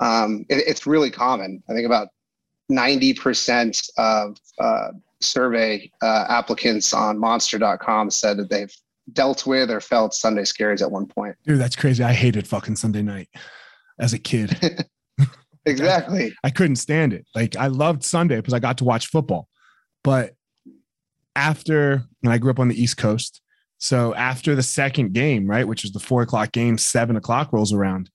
um, 0.00 0.44
it, 0.48 0.66
it's 0.66 0.86
really 0.86 1.10
common. 1.10 1.62
I 1.68 1.72
think 1.72 1.86
about 1.86 2.08
90% 2.70 3.90
of 3.96 4.36
uh, 4.58 4.88
survey 5.20 5.90
uh, 6.02 6.26
applicants 6.28 6.92
on 6.92 7.18
monster.com 7.18 8.10
said 8.10 8.36
that 8.38 8.50
they've 8.50 8.74
dealt 9.12 9.46
with 9.46 9.70
or 9.70 9.80
felt 9.80 10.14
Sunday 10.14 10.42
scaries 10.42 10.82
at 10.82 10.90
one 10.90 11.06
point? 11.06 11.36
Dude, 11.46 11.58
that's 11.58 11.76
crazy. 11.76 12.02
I 12.02 12.12
hated 12.12 12.46
fucking 12.46 12.76
Sunday 12.76 13.02
night 13.02 13.28
as 13.98 14.12
a 14.12 14.18
kid. 14.18 14.56
exactly. 15.66 16.34
I, 16.42 16.48
I 16.48 16.50
couldn't 16.50 16.76
stand 16.76 17.12
it. 17.12 17.26
Like 17.34 17.56
I 17.56 17.68
loved 17.68 18.04
Sunday 18.04 18.36
because 18.36 18.54
I 18.54 18.58
got 18.58 18.78
to 18.78 18.84
watch 18.84 19.06
football. 19.06 19.48
But 20.02 20.34
after 21.36 22.04
and 22.22 22.32
I 22.32 22.38
grew 22.38 22.50
up 22.50 22.58
on 22.58 22.68
the 22.68 22.80
East 22.80 22.96
Coast, 22.96 23.40
so 23.78 24.14
after 24.14 24.54
the 24.54 24.62
second 24.62 25.12
game, 25.12 25.46
right, 25.46 25.66
which 25.66 25.82
was 25.82 25.92
the 25.92 26.00
four 26.00 26.22
o'clock 26.22 26.52
game, 26.52 26.78
seven 26.78 27.16
o'clock 27.16 27.52
rolls 27.52 27.72
around, 27.72 28.10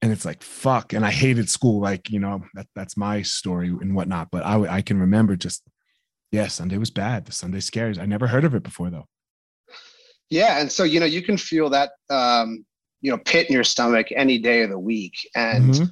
and 0.00 0.12
it's 0.12 0.24
like 0.24 0.42
fuck. 0.42 0.92
And 0.92 1.04
I 1.04 1.10
hated 1.10 1.48
school. 1.48 1.80
Like 1.80 2.10
you 2.10 2.18
know 2.18 2.42
that 2.54 2.66
that's 2.74 2.96
my 2.96 3.22
story 3.22 3.68
and 3.68 3.94
whatnot. 3.94 4.28
But 4.30 4.44
I 4.44 4.76
I 4.76 4.82
can 4.82 4.98
remember 4.98 5.36
just 5.36 5.62
yeah, 6.30 6.48
Sunday 6.48 6.78
was 6.78 6.90
bad. 6.90 7.26
The 7.26 7.32
Sunday 7.32 7.60
scares. 7.60 7.98
I 7.98 8.06
never 8.06 8.26
heard 8.26 8.44
of 8.44 8.54
it 8.54 8.62
before 8.62 8.90
though. 8.90 9.06
Yeah, 10.30 10.60
and 10.60 10.72
so 10.72 10.82
you 10.82 10.98
know 10.98 11.06
you 11.06 11.22
can 11.22 11.36
feel 11.36 11.68
that 11.70 11.92
um, 12.08 12.64
you 13.02 13.10
know 13.10 13.18
pit 13.18 13.48
in 13.48 13.52
your 13.52 13.64
stomach 13.64 14.08
any 14.14 14.38
day 14.38 14.62
of 14.62 14.70
the 14.70 14.78
week, 14.78 15.28
and 15.34 15.74
mm-hmm. 15.74 15.84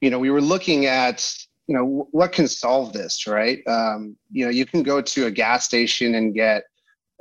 you 0.00 0.10
know 0.10 0.18
we 0.18 0.30
were 0.30 0.40
looking 0.40 0.86
at 0.86 1.36
you 1.66 1.76
know 1.76 2.08
what 2.10 2.32
can 2.32 2.48
solve 2.48 2.92
this, 2.92 3.26
right? 3.26 3.60
Um, 3.68 4.16
you 4.32 4.44
know 4.44 4.50
you 4.50 4.66
can 4.66 4.82
go 4.82 5.00
to 5.00 5.26
a 5.26 5.30
gas 5.30 5.64
station 5.64 6.16
and 6.16 6.34
get 6.34 6.64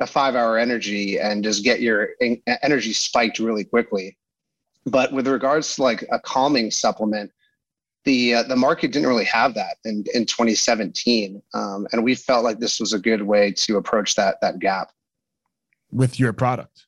a 0.02 0.08
five 0.08 0.36
hour 0.36 0.58
energy 0.58 1.20
and 1.20 1.44
just 1.44 1.64
get 1.64 1.82
your 1.82 2.10
energy 2.64 2.94
spiked 2.94 3.40
really 3.40 3.66
quickly. 3.66 4.18
But 4.86 5.12
with 5.12 5.28
regards 5.28 5.76
to 5.76 5.84
like 5.84 6.08
a 6.12 6.20
calming 6.20 6.72
supplement, 6.72 7.32
the 8.06 8.36
uh, 8.36 8.44
the 8.44 8.56
market 8.56 8.94
didn't 8.94 9.10
really 9.10 9.26
have 9.26 9.54
that 9.56 9.78
in, 9.84 10.06
in 10.14 10.26
2017, 10.26 11.42
um, 11.54 11.86
and 11.92 12.04
we 12.04 12.16
felt 12.16 12.46
like 12.46 12.60
this 12.60 12.80
was 12.80 12.94
a 12.94 13.00
good 13.00 13.22
way 13.22 13.52
to 13.52 13.78
approach 13.78 14.16
that 14.16 14.38
that 14.42 14.60
gap 14.60 14.92
with 15.92 16.20
your 16.20 16.34
product. 16.34 16.86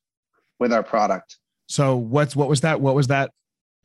With 0.59 0.71
our 0.71 0.83
product. 0.83 1.37
So 1.71 1.95
what's 1.95 2.35
what 2.35 2.49
was 2.49 2.61
that? 2.61 2.81
What 2.81 2.95
was 2.95 3.07
that 3.07 3.31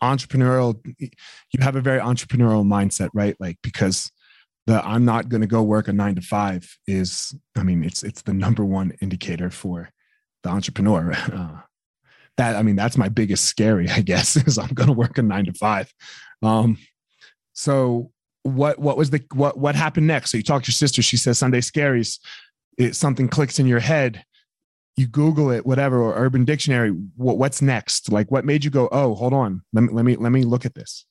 entrepreneurial? 0.03 0.77
You 0.99 1.61
have 1.61 1.77
a 1.77 1.81
very 1.81 2.01
entrepreneurial 2.01 2.67
mindset, 2.67 3.11
right? 3.15 3.37
Like 3.39 3.59
because 3.63 4.11
the 4.67 4.85
I'm 4.85 5.05
not 5.05 5.29
going 5.29 5.43
to 5.43 5.47
go 5.47 5.63
work 5.63 5.87
a 5.87 5.93
nine 5.93 6.17
to 6.17 6.21
five 6.21 6.77
is, 6.89 7.33
I 7.57 7.63
mean, 7.63 7.85
it's 7.85 8.03
it's 8.03 8.23
the 8.23 8.35
number 8.35 8.65
one 8.65 8.93
indicator 9.01 9.51
for 9.51 9.91
the 10.43 10.51
entrepreneur. 10.51 11.15
Uh, 11.33 11.61
that 12.39 12.55
I 12.55 12.63
mean, 12.63 12.77
that's 12.77 12.99
my 12.99 13.09
biggest 13.09 13.47
scary, 13.47 13.89
I 13.89 14.03
guess, 14.03 14.37
is 14.47 14.59
I'm 14.59 14.75
going 14.75 14.89
to 14.89 14.93
work 14.93 15.17
a 15.17 15.23
nine 15.23 15.47
to 15.47 15.55
five. 15.55 15.91
Um, 16.43 16.77
so 17.55 18.11
what 18.43 18.79
what 18.79 18.99
was 18.99 19.09
the 19.09 19.23
what 19.33 19.57
what 19.57 19.75
happened 19.75 20.07
next? 20.07 20.33
So 20.33 20.37
you 20.37 20.43
talk 20.43 20.65
to 20.65 20.69
your 20.69 20.75
sister. 20.75 21.01
She 21.01 21.17
says 21.17 21.39
Sunday 21.39 21.61
scaries. 21.61 22.19
It 22.77 22.95
something 22.95 23.29
clicks 23.29 23.59
in 23.59 23.67
your 23.67 23.81
head. 23.81 24.25
You 24.97 25.07
Google 25.07 25.51
it, 25.51 25.67
whatever, 25.67 26.01
or 26.01 26.15
Urban 26.15 26.45
Dictionary. 26.45 26.91
What, 27.17 27.37
what's 27.37 27.61
next? 27.61 28.11
Like, 28.11 28.31
what 28.31 28.47
made 28.47 28.65
you 28.65 28.71
go? 28.71 28.89
Oh, 28.91 29.15
hold 29.15 29.35
on. 29.35 29.63
Let 29.73 29.85
me 29.85 29.93
let 29.93 30.05
me 30.05 30.17
let 30.17 30.33
me 30.33 30.43
look 30.43 30.65
at 30.65 30.75
this. 30.75 31.05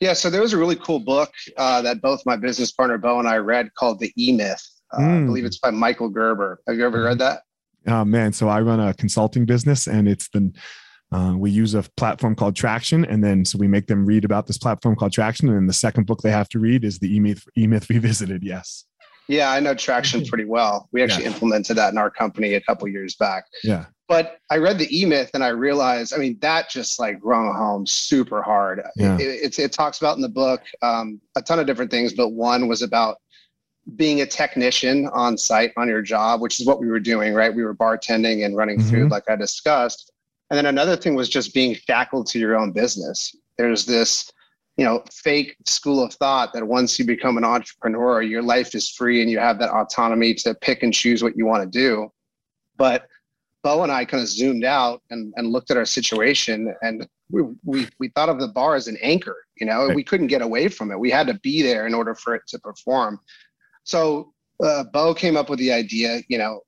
Yeah, 0.00 0.14
so 0.14 0.30
there 0.30 0.40
was 0.40 0.54
a 0.54 0.58
really 0.58 0.76
cool 0.76 0.98
book 0.98 1.30
uh, 1.58 1.82
that 1.82 2.00
both 2.00 2.24
my 2.24 2.34
business 2.34 2.72
partner 2.72 2.96
Bo 2.98 3.18
and 3.18 3.28
I 3.28 3.36
read 3.36 3.72
called 3.74 4.00
The 4.00 4.12
E 4.16 4.32
Myth. 4.32 4.66
Uh, 4.92 4.98
mm. 4.98 5.22
I 5.22 5.26
believe 5.26 5.44
it's 5.44 5.58
by 5.58 5.70
Michael 5.70 6.08
Gerber. 6.08 6.60
Have 6.66 6.76
you 6.76 6.84
ever 6.84 7.02
read 7.02 7.18
that? 7.18 7.42
Oh 7.86 8.04
man, 8.04 8.32
so 8.32 8.48
I 8.48 8.60
run 8.60 8.80
a 8.80 8.92
consulting 8.94 9.44
business, 9.44 9.86
and 9.86 10.08
it's 10.08 10.28
the 10.30 10.52
uh, 11.12 11.34
we 11.36 11.50
use 11.50 11.74
a 11.74 11.82
platform 11.96 12.34
called 12.34 12.56
Traction, 12.56 13.04
and 13.04 13.22
then 13.22 13.44
so 13.44 13.58
we 13.58 13.68
make 13.68 13.86
them 13.86 14.04
read 14.06 14.24
about 14.24 14.46
this 14.46 14.58
platform 14.58 14.96
called 14.96 15.12
Traction, 15.12 15.48
and 15.48 15.56
then 15.56 15.66
the 15.66 15.72
second 15.72 16.06
book 16.06 16.22
they 16.22 16.30
have 16.30 16.48
to 16.50 16.58
read 16.58 16.84
is 16.84 16.98
the 16.98 17.14
E 17.14 17.20
Myth, 17.20 17.44
e 17.56 17.66
Myth 17.66 17.88
Revisited. 17.88 18.42
Yes. 18.42 18.84
Yeah, 19.30 19.52
I 19.52 19.60
know 19.60 19.74
Traction 19.74 20.24
pretty 20.26 20.44
well. 20.44 20.88
We 20.90 21.02
actually 21.02 21.24
yeah. 21.24 21.30
implemented 21.30 21.76
that 21.76 21.92
in 21.92 21.98
our 21.98 22.10
company 22.10 22.54
a 22.54 22.60
couple 22.60 22.88
years 22.88 23.14
back. 23.14 23.44
Yeah. 23.62 23.86
But 24.08 24.40
I 24.50 24.56
read 24.56 24.76
the 24.76 24.88
E 24.90 25.04
Myth 25.04 25.30
and 25.34 25.44
I 25.44 25.48
realized, 25.48 26.12
I 26.12 26.16
mean, 26.16 26.36
that 26.40 26.68
just 26.68 26.98
like 26.98 27.18
rung 27.22 27.54
home 27.54 27.86
super 27.86 28.42
hard. 28.42 28.82
Yeah. 28.96 29.16
It, 29.18 29.44
it, 29.44 29.58
it 29.60 29.72
talks 29.72 29.98
about 30.00 30.16
in 30.16 30.22
the 30.22 30.28
book 30.28 30.62
um, 30.82 31.20
a 31.36 31.42
ton 31.42 31.60
of 31.60 31.66
different 31.66 31.92
things, 31.92 32.12
but 32.12 32.30
one 32.30 32.66
was 32.66 32.82
about 32.82 33.18
being 33.94 34.20
a 34.20 34.26
technician 34.26 35.06
on 35.12 35.38
site 35.38 35.72
on 35.76 35.86
your 35.86 36.02
job, 36.02 36.40
which 36.40 36.58
is 36.58 36.66
what 36.66 36.80
we 36.80 36.88
were 36.88 36.98
doing, 36.98 37.32
right? 37.32 37.54
We 37.54 37.62
were 37.62 37.74
bartending 37.74 38.44
and 38.44 38.56
running 38.56 38.80
mm-hmm. 38.80 38.90
food, 38.90 39.10
like 39.12 39.30
I 39.30 39.36
discussed. 39.36 40.10
And 40.50 40.58
then 40.58 40.66
another 40.66 40.96
thing 40.96 41.14
was 41.14 41.28
just 41.28 41.54
being 41.54 41.76
shackled 41.76 42.26
to 42.28 42.40
your 42.40 42.56
own 42.56 42.72
business. 42.72 43.36
There's 43.58 43.86
this, 43.86 44.32
you 44.80 44.86
know, 44.86 45.04
fake 45.12 45.56
school 45.66 46.02
of 46.02 46.14
thought 46.14 46.54
that 46.54 46.66
once 46.66 46.98
you 46.98 47.04
become 47.04 47.36
an 47.36 47.44
entrepreneur, 47.44 48.22
your 48.22 48.40
life 48.40 48.74
is 48.74 48.88
free 48.88 49.20
and 49.20 49.30
you 49.30 49.38
have 49.38 49.58
that 49.58 49.68
autonomy 49.68 50.32
to 50.32 50.54
pick 50.54 50.82
and 50.82 50.94
choose 50.94 51.22
what 51.22 51.36
you 51.36 51.44
want 51.44 51.62
to 51.62 51.68
do. 51.68 52.10
But 52.78 53.06
Bo 53.62 53.82
and 53.82 53.92
I 53.92 54.06
kind 54.06 54.22
of 54.22 54.28
zoomed 54.30 54.64
out 54.64 55.02
and, 55.10 55.34
and 55.36 55.48
looked 55.48 55.70
at 55.70 55.76
our 55.76 55.84
situation 55.84 56.74
and 56.80 57.06
we, 57.30 57.42
we, 57.62 57.88
we 57.98 58.08
thought 58.08 58.30
of 58.30 58.40
the 58.40 58.48
bar 58.48 58.74
as 58.74 58.88
an 58.88 58.96
anchor, 59.02 59.36
you 59.60 59.66
know, 59.66 59.88
right. 59.88 59.94
we 59.94 60.02
couldn't 60.02 60.28
get 60.28 60.40
away 60.40 60.68
from 60.68 60.90
it. 60.90 60.98
We 60.98 61.10
had 61.10 61.26
to 61.26 61.34
be 61.34 61.60
there 61.60 61.86
in 61.86 61.92
order 61.92 62.14
for 62.14 62.34
it 62.34 62.46
to 62.48 62.58
perform. 62.58 63.20
So 63.84 64.32
uh, 64.64 64.84
Bo 64.84 65.12
came 65.12 65.36
up 65.36 65.50
with 65.50 65.58
the 65.58 65.72
idea, 65.72 66.22
you 66.28 66.38
know, 66.38 66.62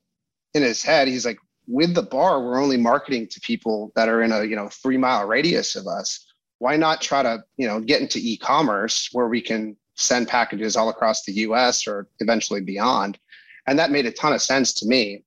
in 0.52 0.60
his 0.60 0.82
head, 0.82 1.08
he's 1.08 1.24
like, 1.24 1.38
with 1.66 1.94
the 1.94 2.02
bar, 2.02 2.44
we're 2.44 2.60
only 2.60 2.76
marketing 2.76 3.26
to 3.28 3.40
people 3.40 3.90
that 3.96 4.10
are 4.10 4.22
in 4.22 4.32
a, 4.32 4.44
you 4.44 4.54
know, 4.54 4.68
three 4.68 4.98
mile 4.98 5.26
radius 5.26 5.76
of 5.76 5.86
us. 5.86 6.26
Why 6.62 6.76
not 6.76 7.00
try 7.00 7.24
to, 7.24 7.42
you 7.56 7.66
know, 7.66 7.80
get 7.80 8.00
into 8.00 8.20
e-commerce 8.22 9.08
where 9.10 9.26
we 9.26 9.40
can 9.40 9.76
send 9.96 10.28
packages 10.28 10.76
all 10.76 10.90
across 10.90 11.24
the 11.24 11.32
US 11.46 11.88
or 11.88 12.06
eventually 12.20 12.60
beyond? 12.60 13.18
And 13.66 13.76
that 13.80 13.90
made 13.90 14.06
a 14.06 14.12
ton 14.12 14.32
of 14.32 14.40
sense 14.40 14.72
to 14.74 14.86
me. 14.86 15.24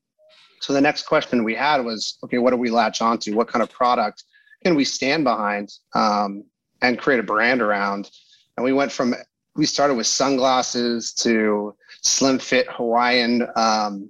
So 0.61 0.71
the 0.71 0.79
next 0.79 1.07
question 1.07 1.43
we 1.43 1.53
had 1.53 1.83
was, 1.83 2.17
okay, 2.23 2.37
what 2.37 2.51
do 2.51 2.55
we 2.55 2.69
latch 2.69 3.01
onto? 3.01 3.35
What 3.35 3.49
kind 3.49 3.61
of 3.61 3.69
product 3.69 4.23
can 4.63 4.75
we 4.75 4.85
stand 4.85 5.25
behind 5.25 5.73
um, 5.93 6.45
and 6.81 6.97
create 6.97 7.19
a 7.19 7.23
brand 7.23 7.61
around? 7.61 8.09
And 8.55 8.63
we 8.63 8.71
went 8.71 8.93
from 8.93 9.13
we 9.57 9.65
started 9.65 9.95
with 9.95 10.07
sunglasses 10.07 11.11
to 11.15 11.75
slim 12.01 12.39
fit 12.39 12.67
Hawaiian 12.69 13.45
um, 13.57 14.09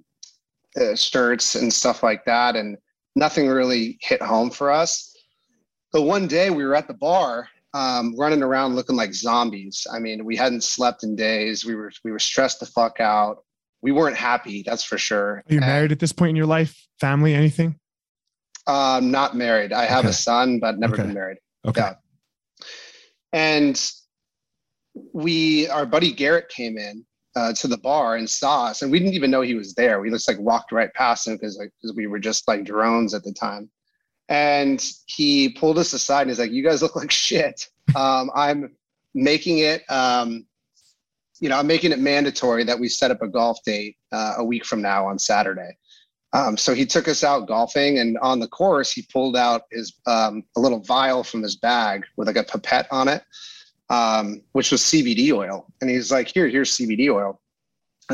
uh, 0.80 0.94
shirts 0.94 1.56
and 1.56 1.74
stuff 1.74 2.04
like 2.04 2.24
that, 2.26 2.56
and 2.56 2.78
nothing 3.16 3.48
really 3.48 3.98
hit 4.00 4.22
home 4.22 4.52
for 4.52 4.70
us. 4.70 5.15
But 5.96 6.02
one 6.02 6.28
day 6.28 6.50
we 6.50 6.66
were 6.66 6.76
at 6.76 6.90
the 6.90 6.94
bar, 6.94 7.48
um, 7.74 8.18
running 8.18 8.44
around 8.44 8.76
looking 8.76 8.98
like 8.98 9.14
zombies. 9.14 9.88
I 9.90 9.98
mean, 9.98 10.26
we 10.26 10.36
hadn't 10.36 10.66
slept 10.66 11.06
in 11.06 11.16
days. 11.16 11.64
We 11.64 11.74
were 11.74 11.90
we 12.04 12.12
were 12.12 12.20
stressed 12.20 12.60
the 12.60 12.66
fuck 12.66 13.00
out. 13.00 13.46
We 13.82 13.94
weren't 13.94 14.18
happy, 14.18 14.62
that's 14.62 14.84
for 14.84 14.98
sure. 14.98 15.36
Are 15.36 15.44
you 15.48 15.60
and, 15.60 15.66
married 15.66 15.94
at 15.94 16.00
this 16.00 16.12
point 16.12 16.32
in 16.32 16.36
your 16.36 16.48
life? 16.48 16.86
Family? 17.00 17.34
Anything? 17.34 17.80
Uh, 18.68 19.00
not 19.02 19.38
married. 19.38 19.72
I 19.72 19.86
have 19.86 20.00
okay. 20.00 20.10
a 20.10 20.14
son, 20.14 20.60
but 20.60 20.78
never 20.78 20.96
okay. 20.96 21.04
been 21.04 21.14
married. 21.14 21.38
Okay. 21.66 21.80
Yeah. 21.80 21.94
And 23.32 23.92
we, 25.14 25.70
our 25.70 25.86
buddy 25.86 26.12
Garrett 26.12 26.50
came 26.50 26.78
in 26.78 27.06
uh, 27.38 27.54
to 27.54 27.70
the 27.70 27.78
bar 27.78 28.18
and 28.18 28.30
saw 28.30 28.66
us, 28.66 28.82
and 28.82 28.92
we 28.92 29.00
didn't 29.00 29.14
even 29.14 29.32
know 29.32 29.40
he 29.40 29.56
was 29.56 29.74
there. 29.76 30.02
We 30.02 30.10
just 30.10 30.28
like 30.28 30.40
walked 30.40 30.74
right 30.74 30.94
past 30.94 31.26
him 31.26 31.36
because 31.36 31.58
like 31.58 31.72
because 31.82 31.96
we 31.96 32.08
were 32.08 32.20
just 32.20 32.50
like 32.50 32.66
drones 32.66 33.14
at 33.14 33.24
the 33.24 33.32
time. 33.32 33.70
And 34.30 34.84
he 35.06 35.50
pulled 35.50 35.78
us 35.78 35.94
aside 35.94 36.24
and 36.24 36.32
he's 36.32 36.40
like, 36.40 36.52
"You 36.52 36.64
guys 36.64 36.82
look 36.82 36.96
like 36.96 37.12
shit. 37.12 37.68
Um, 37.96 38.32
I'm 38.36 38.76
making 39.14 39.60
it." 39.60 39.84
Um, 39.90 40.46
you 41.40 41.50
know, 41.50 41.60
I'm 41.60 41.68
making 41.68 41.92
it 41.92 42.00
mandatory 42.00 42.64
that 42.64 42.80
we 42.80 42.88
set 42.88 43.12
up 43.12 43.22
a 43.22 43.28
golf 43.28 43.60
date 43.66 43.98
uh, 44.12 44.36
a 44.38 44.44
week 44.44 44.66
from 44.66 44.82
now 44.82 45.06
on 45.06 45.20
Saturday. 45.20 45.78
Um, 46.34 46.58
so 46.58 46.74
he 46.74 46.86
took 46.86 47.08
us 47.08 47.24
out 47.24 47.48
golfing, 47.48 48.00
and 48.00 48.18
on 48.18 48.40
the 48.40 48.48
course, 48.48 48.92
he 48.92 49.04
pulled 49.04 49.38
out 49.38 49.64
his 49.72 49.94
um, 50.06 50.44
a 50.58 50.60
little 50.60 50.80
vial 50.80 51.24
from 51.24 51.42
his 51.42 51.56
bag 51.56 52.04
with 52.18 52.28
like 52.28 52.36
a 52.36 52.44
pipette 52.44 52.88
on 52.92 53.08
it, 53.08 53.24
um, 53.90 54.42
which 54.52 54.72
was 54.72 54.82
CBD 54.82 55.32
oil. 55.32 55.66
And 55.80 55.90
he's 55.90 56.12
like, 56.12 56.28
"Here, 56.28 56.48
here's 56.48 56.78
CBD 56.78 57.10
oil. 57.10 57.40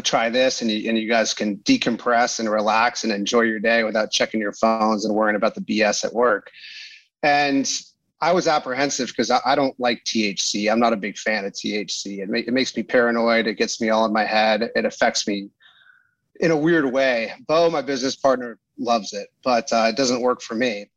Try 0.03 0.29
this, 0.29 0.62
and 0.62 0.71
you, 0.71 0.88
and 0.89 0.98
you 0.98 1.10
guys 1.10 1.33
can 1.33 1.57
decompress 1.57 2.39
and 2.39 2.50
relax 2.50 3.03
and 3.03 3.12
enjoy 3.12 3.41
your 3.41 3.60
day 3.60 3.83
without 3.83 4.10
checking 4.12 4.39
your 4.39 4.53
phones 4.53 5.03
and 5.03 5.13
worrying 5.13 5.36
about 5.36 5.55
the 5.55 5.62
BS 5.62 6.05
at 6.05 6.13
work." 6.13 6.50
And 7.24 7.69
I 8.21 8.31
was 8.31 8.48
apprehensive 8.48 9.10
because 9.10 9.31
I, 9.31 9.39
I, 9.45 9.55
don't 9.55 9.77
like 9.79 10.03
THC. 10.05 10.71
I'm 10.71 10.79
not 10.79 10.93
a 10.93 10.98
big 10.98 11.17
fan 11.17 11.43
of 11.43 11.53
THC. 11.53 12.19
It, 12.19 12.29
ma- 12.29 12.38
it 12.38 12.53
makes 12.53 12.75
me 12.77 12.83
paranoid. 12.83 13.48
It 13.48 13.55
gets 13.55 13.81
me 13.81 13.89
all 13.89 14.05
in 14.05 14.13
my 14.13 14.25
head. 14.25 14.69
It 14.75 14.86
affects 14.86 15.27
me 15.27 15.50
in 16.39 16.51
a 16.51 16.57
weird 16.57 16.86
way. 16.86 17.33
Bo, 17.48 17.69
my 17.69 17.81
business 17.81 18.15
partner, 18.15 18.60
loves 18.77 19.13
it, 19.13 19.27
but 19.43 19.71
uh, 19.71 19.88
it 19.89 19.95
doesn't 19.95 20.21
work 20.21 20.41
for 20.41 20.55
me. 20.55 20.89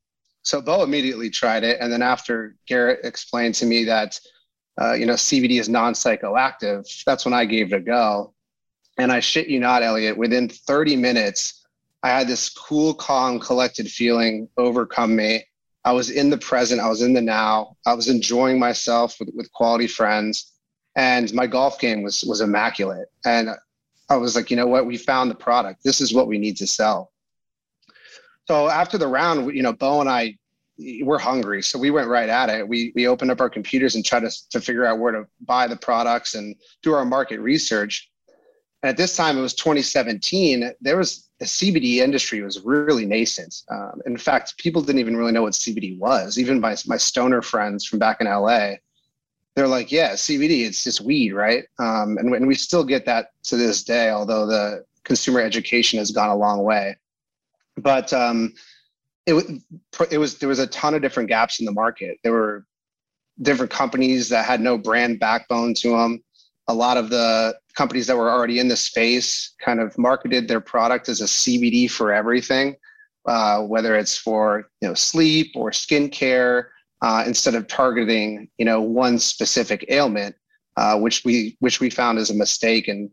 So 0.43 0.61
Bo 0.61 0.83
immediately 0.83 1.31
tried 1.31 1.65
it, 1.65 1.79
and 1.81 1.93
then 1.93 2.03
after 2.03 2.57
Garrett 2.67 3.01
explained 3.05 3.55
to 3.57 3.67
me 3.67 3.85
that 3.85 4.21
uh, 4.81 4.93
you 4.93 5.07
know 5.07 5.15
CBD 5.15 5.61
is 5.61 5.69
non-psychoactive, 5.69 6.87
that's 7.05 7.25
when 7.25 7.35
I 7.35 7.45
gave 7.45 7.73
it 7.73 7.77
a 7.77 7.81
go. 7.81 8.35
And 8.99 9.11
I 9.11 9.21
shit 9.21 9.49
you 9.49 9.61
not, 9.61 9.83
Elliot. 9.83 10.17
Within 10.17 10.49
30 10.49 10.97
minutes, 10.97 11.67
I 12.03 12.11
had 12.11 12.29
this 12.29 12.49
cool, 12.49 12.95
calm, 12.95 13.41
collected 13.41 13.91
feeling 13.91 14.49
overcome 14.57 15.17
me 15.17 15.45
I 15.85 15.93
was 15.93 16.11
in 16.11 16.31
the 16.31 16.39
present, 16.39 16.81
I 16.81 16.89
was 16.89 17.03
in 17.03 17.13
the 17.13 17.21
now, 17.21 17.77
I 17.87 17.93
was 17.93 18.09
enjoying 18.09 18.59
myself 18.59 19.17
with, 19.21 19.31
with 19.35 19.53
quality 19.53 19.87
friends, 19.87 20.53
and 20.97 21.33
my 21.35 21.47
golf 21.47 21.79
game 21.79 22.03
was 22.03 22.25
was 22.25 22.41
immaculate. 22.41 23.09
And 23.25 23.51
I 24.09 24.17
was 24.17 24.35
like, 24.35 24.51
you 24.51 24.57
know 24.57 24.67
what, 24.67 24.87
we 24.87 24.97
found 24.97 25.31
the 25.31 25.35
product. 25.35 25.85
This 25.85 26.01
is 26.01 26.15
what 26.15 26.27
we 26.27 26.39
need 26.39 26.57
to 26.59 26.67
sell. 26.67 27.13
So 28.47 28.69
after 28.69 28.99
the 28.99 29.07
round, 29.07 29.55
you 29.55 29.63
know, 29.63 29.73
Bo 29.73 30.01
and 30.01 30.09
I, 30.09 30.39
we're 31.03 31.19
hungry, 31.19 31.63
so 31.63 31.79
we 31.79 31.91
went 31.91 32.09
right 32.09 32.29
at 32.29 32.49
it. 32.49 32.67
We 32.67 32.93
we 32.95 33.07
opened 33.07 33.31
up 33.31 33.41
our 33.41 33.51
computers 33.51 33.95
and 33.95 34.05
tried 34.05 34.21
to 34.21 34.51
to 34.51 34.61
figure 34.63 34.87
out 34.87 34.99
where 34.99 35.13
to 35.13 35.27
buy 35.43 35.67
the 35.67 35.77
products 35.77 36.35
and 36.35 36.57
do 36.83 36.95
our 36.95 37.05
market 37.05 37.41
research. 37.41 38.11
And 38.85 38.91
at 38.91 38.99
this 38.99 39.17
time, 39.17 39.39
it 39.39 39.41
was 39.41 39.55
2017. 39.55 40.71
There 40.83 40.99
was 40.99 41.31
the 41.39 41.47
CBD 41.47 42.03
industry 42.03 42.43
was 42.43 42.61
really 42.61 43.07
nascent. 43.07 43.63
Um, 43.71 44.03
in 44.05 44.19
fact, 44.19 44.59
people 44.59 44.83
didn't 44.83 44.99
even 44.99 45.17
really 45.17 45.33
know 45.33 45.41
what 45.41 45.55
CBD 45.55 45.99
was. 45.99 46.39
Even 46.39 46.61
my 46.61 46.77
my 46.87 46.99
stoner 46.99 47.41
friends 47.41 47.87
from 47.87 47.99
back 47.99 48.21
in 48.21 48.27
LA, 48.27 48.73
they're 49.55 49.69
like, 49.69 49.91
"Yeah, 49.91 50.13
CBD, 50.13 50.67
it's 50.67 50.85
just 50.85 51.01
weed, 51.01 51.33
right?" 51.33 51.65
Um, 51.79 52.19
and, 52.19 52.35
and 52.35 52.47
we 52.47 52.55
still 52.55 52.85
get 52.85 53.07
that 53.07 53.31
to 53.45 53.57
this 53.57 53.85
day, 53.85 54.11
although 54.11 54.45
the 54.47 54.85
consumer 55.03 55.41
education 55.41 55.99
has 55.99 56.11
gone 56.11 56.29
a 56.29 56.37
long 56.37 56.63
way. 56.63 56.95
But 57.79 58.13
um, 58.13 58.53
it, 59.25 59.63
it 60.11 60.19
was 60.19 60.37
there 60.37 60.49
was 60.51 60.59
a 60.59 60.67
ton 60.67 60.93
of 60.93 61.01
different 61.01 61.31
gaps 61.31 61.59
in 61.59 61.65
the 61.65 61.73
market. 61.73 62.19
There 62.23 62.33
were 62.33 62.67
different 63.41 63.73
companies 63.73 64.29
that 64.29 64.45
had 64.45 64.61
no 64.61 64.77
brand 64.77 65.21
backbone 65.21 65.73
to 65.77 65.97
them. 65.97 66.23
A 66.69 66.75
lot 66.75 66.97
of 66.97 67.11
the 67.11 67.57
companies 67.77 68.07
that 68.07 68.17
were 68.17 68.31
already 68.31 68.59
in 68.59 68.69
the 68.69 68.77
space 68.77 69.55
kind 69.63 69.81
of 69.81 69.97
marketed 69.99 70.49
their 70.49 70.61
product 70.61 71.09
as 71.09 71.21
a 71.21 71.25
CBD 71.25 71.91
for 71.91 72.13
everything, 72.13 72.77
uh, 73.27 73.63
whether 73.63 73.97
it's 73.97 74.17
for 74.17 74.71
you 74.81 74.89
know 74.89 74.95
sleep 74.95 75.53
or 75.55 75.71
skincare, 75.71 76.67
uh, 77.03 77.25
instead 77.27 77.55
of 77.55 77.67
targeting 77.67 78.49
you 78.59 78.65
know 78.65 78.81
one 78.81 79.19
specific 79.19 79.85
ailment, 79.89 80.35
uh, 80.77 80.99
which 80.99 81.25
we 81.25 81.57
which 81.61 81.81
we 81.81 81.91
found 81.91 82.19
is 82.19 82.31
a 82.31 82.35
mistake, 82.35 82.89
and 82.89 83.11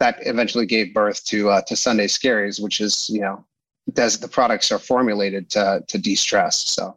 that 0.00 0.18
eventually 0.26 0.66
gave 0.66 0.92
birth 0.94 1.24
to 1.26 1.50
uh, 1.50 1.62
to 1.62 1.76
Sunday 1.76 2.06
Scaries, 2.06 2.60
which 2.60 2.80
is 2.80 3.08
you 3.10 3.20
know 3.20 3.44
does 3.92 4.18
the 4.18 4.28
products 4.28 4.72
are 4.72 4.78
formulated 4.78 5.50
to 5.50 5.82
to 5.86 5.98
de-stress. 5.98 6.64
So, 6.66 6.96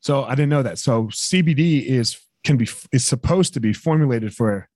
so 0.00 0.24
I 0.24 0.34
didn't 0.34 0.50
know 0.50 0.62
that. 0.62 0.78
So 0.78 1.04
CBD 1.04 1.84
is 1.84 2.20
can 2.44 2.56
be 2.56 2.68
is 2.92 3.04
supposed 3.04 3.54
to 3.54 3.60
be 3.60 3.72
formulated 3.72 4.34
for 4.34 4.68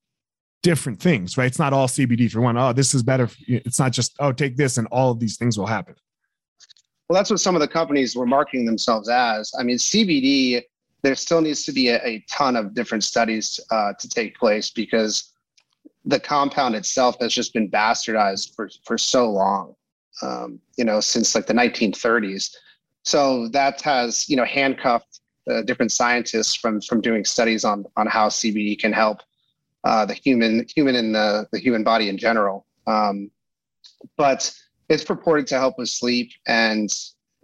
different 0.67 0.99
things, 1.01 1.39
right? 1.39 1.47
It's 1.47 1.61
not 1.61 1.73
all 1.73 1.87
CBD 1.87 2.29
for 2.29 2.41
one. 2.41 2.59
Oh, 2.59 2.73
this 2.73 2.93
is 2.93 3.05
better. 3.05 3.31
It's 3.47 3.79
not 3.79 3.93
just 3.93 4.17
oh, 4.19 4.33
take 4.33 4.57
this 4.57 4.79
and 4.79 4.89
all 4.91 5.13
of 5.13 5.21
these 5.21 5.37
things 5.37 5.57
will 5.57 5.67
happen. 5.67 5.95
Well, 7.09 7.17
that's 7.17 7.31
what 7.31 7.39
some 7.39 7.55
of 7.55 7.61
the 7.61 7.69
companies 7.69 8.17
were 8.17 8.27
marketing 8.27 8.67
themselves 8.67 9.09
as. 9.09 9.53
I 9.59 9.63
mean, 9.63 9.77
CBD. 9.77 10.63
There 11.03 11.15
still 11.15 11.41
needs 11.41 11.65
to 11.67 11.73
be 11.73 11.91
a, 11.91 12.05
a 12.05 12.25
ton 12.29 12.57
of 12.57 12.75
different 12.75 13.05
studies 13.05 13.61
uh, 13.71 13.93
to 13.97 14.09
take 14.09 14.37
place 14.37 14.71
because 14.71 15.35
the 16.05 16.19
compound 16.19 16.75
itself 16.75 17.17
has 17.21 17.33
just 17.33 17.55
been 17.55 17.71
bastardized 17.71 18.57
for 18.57 18.69
for 18.85 18.99
so 18.99 19.31
long 19.31 19.75
um, 20.23 20.59
you 20.77 20.85
know 20.85 21.01
since 21.01 21.35
like 21.35 21.47
the 21.47 21.55
1930s 21.55 22.55
so 23.05 23.49
that 23.49 23.81
has 23.83 24.29
you 24.29 24.37
know 24.37 24.45
handcuffed 24.45 25.21
uh, 25.51 25.63
different 25.63 25.93
scientists 25.93 26.55
from 26.55 26.81
from 26.81 27.01
doing 27.01 27.25
studies 27.25 27.65
on 27.65 27.85
on 27.97 28.07
how 28.07 28.29
cbd 28.29 28.79
can 28.79 28.93
help 28.93 29.21
uh, 29.87 30.05
the 30.05 30.15
human 30.15 30.67
human 30.75 30.95
and 30.97 31.15
the, 31.15 31.47
the 31.53 31.59
human 31.59 31.83
body 31.83 32.09
in 32.09 32.19
general 32.19 32.67
um, 32.87 33.31
but 34.17 34.41
it's 34.89 35.05
purported 35.05 35.47
to 35.47 35.59
help 35.59 35.75
with 35.79 35.89
sleep 35.89 36.31
and 36.47 36.89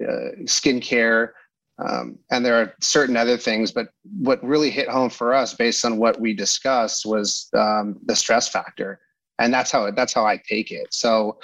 uh, 0.07 0.31
skin 0.47 0.81
care 0.81 1.35
um, 1.79 2.19
and 2.31 2.45
there 2.45 2.61
are 2.61 2.75
certain 2.81 3.17
other 3.17 3.37
things, 3.37 3.73
but 3.73 3.89
what 4.19 4.43
really 4.45 4.71
hit 4.71 4.89
home 4.89 5.11
for 5.11 5.33
us, 5.33 5.55
based 5.55 5.85
on 5.85 5.99
what 5.99 6.21
we 6.21 6.35
discussed, 6.35 7.07
was 7.07 7.49
um, 7.55 7.99
the 8.05 8.15
stress 8.15 8.49
factor, 8.49 9.01
and 9.39 9.53
that's 9.53 9.71
how 9.71 9.91
that's 9.91 10.13
how 10.13 10.27
I 10.27 10.37
take 10.37 10.71
it. 10.71 10.93
So 10.93 11.39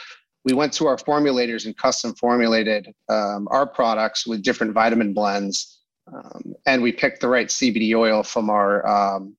we 0.44 0.52
went 0.52 0.72
to 0.74 0.86
our 0.86 0.96
formulators 0.96 1.66
and 1.66 1.76
custom 1.76 2.14
formulated 2.14 2.92
um, 3.08 3.48
our 3.50 3.66
products 3.66 4.26
with 4.26 4.42
different 4.42 4.72
vitamin 4.72 5.12
blends, 5.14 5.80
um, 6.12 6.54
and 6.66 6.82
we 6.82 6.92
picked 6.92 7.20
the 7.20 7.28
right 7.28 7.48
CBD 7.48 7.94
oil 7.94 8.22
from 8.22 8.50
our 8.50 8.86
um, 8.86 9.34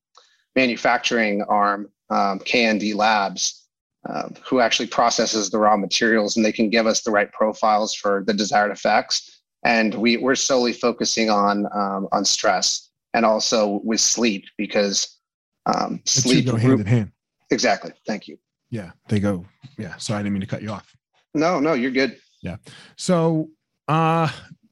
manufacturing 0.56 1.42
arm, 1.42 1.90
um, 2.10 2.40
KND 2.40 2.94
Labs, 2.94 3.68
uh, 4.08 4.28
who 4.46 4.60
actually 4.60 4.86
processes 4.86 5.50
the 5.50 5.58
raw 5.58 5.76
materials, 5.76 6.36
and 6.36 6.44
they 6.44 6.52
can 6.52 6.70
give 6.70 6.86
us 6.86 7.02
the 7.02 7.10
right 7.10 7.30
profiles 7.32 7.94
for 7.94 8.24
the 8.26 8.34
desired 8.34 8.70
effects 8.70 9.40
and 9.64 9.94
we 9.94 10.16
we're 10.16 10.34
solely 10.34 10.72
focusing 10.72 11.30
on 11.30 11.66
um, 11.74 12.08
on 12.12 12.24
stress 12.24 12.90
and 13.14 13.24
also 13.24 13.80
with 13.84 14.00
sleep 14.00 14.44
because 14.56 15.18
um, 15.66 16.00
sleep 16.04 16.46
go 16.46 16.56
hand 16.56 16.80
in 16.80 16.86
hand. 16.86 17.12
Exactly. 17.50 17.92
Thank 18.06 18.28
you. 18.28 18.38
Yeah, 18.70 18.92
they 19.08 19.20
go. 19.20 19.44
Yeah. 19.78 19.96
So 19.96 20.14
I 20.14 20.18
didn't 20.18 20.32
mean 20.34 20.40
to 20.40 20.46
cut 20.46 20.62
you 20.62 20.70
off. 20.70 20.94
No, 21.34 21.60
no, 21.60 21.74
you're 21.74 21.90
good. 21.90 22.18
Yeah. 22.42 22.56
So, 22.96 23.50
uh, 23.88 24.28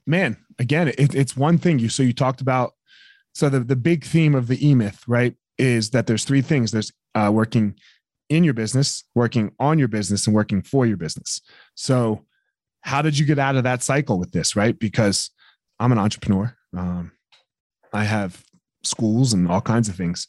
man, 0.06 0.36
again, 0.58 0.88
it, 0.88 1.14
it's 1.14 1.36
one 1.36 1.58
thing 1.58 1.78
you. 1.78 1.88
So 1.88 2.02
you 2.02 2.12
talked 2.12 2.40
about. 2.40 2.74
So 3.34 3.48
the 3.48 3.60
the 3.60 3.76
big 3.76 4.04
theme 4.04 4.34
of 4.34 4.48
the 4.48 4.66
E 4.66 4.74
Myth, 4.74 5.04
right, 5.06 5.34
is 5.58 5.90
that 5.90 6.06
there's 6.06 6.24
three 6.24 6.42
things. 6.42 6.70
There's 6.70 6.92
uh, 7.14 7.30
working 7.32 7.74
in 8.28 8.44
your 8.44 8.54
business, 8.54 9.04
working 9.14 9.52
on 9.58 9.78
your 9.78 9.88
business, 9.88 10.26
and 10.26 10.34
working 10.34 10.62
for 10.62 10.86
your 10.86 10.96
business. 10.96 11.40
So 11.74 12.24
how 12.82 13.02
did 13.02 13.18
you 13.18 13.26
get 13.26 13.38
out 13.38 13.56
of 13.56 13.64
that 13.64 13.82
cycle 13.82 14.18
with 14.18 14.32
this 14.32 14.54
right? 14.56 14.78
Because 14.78 15.30
i'm 15.80 15.92
an 15.92 15.98
entrepreneur. 15.98 16.54
Um, 16.76 17.12
i 17.92 18.04
have 18.04 18.44
schools 18.82 19.32
and 19.32 19.48
all 19.48 19.60
kinds 19.60 19.88
of 19.88 19.96
things. 19.96 20.26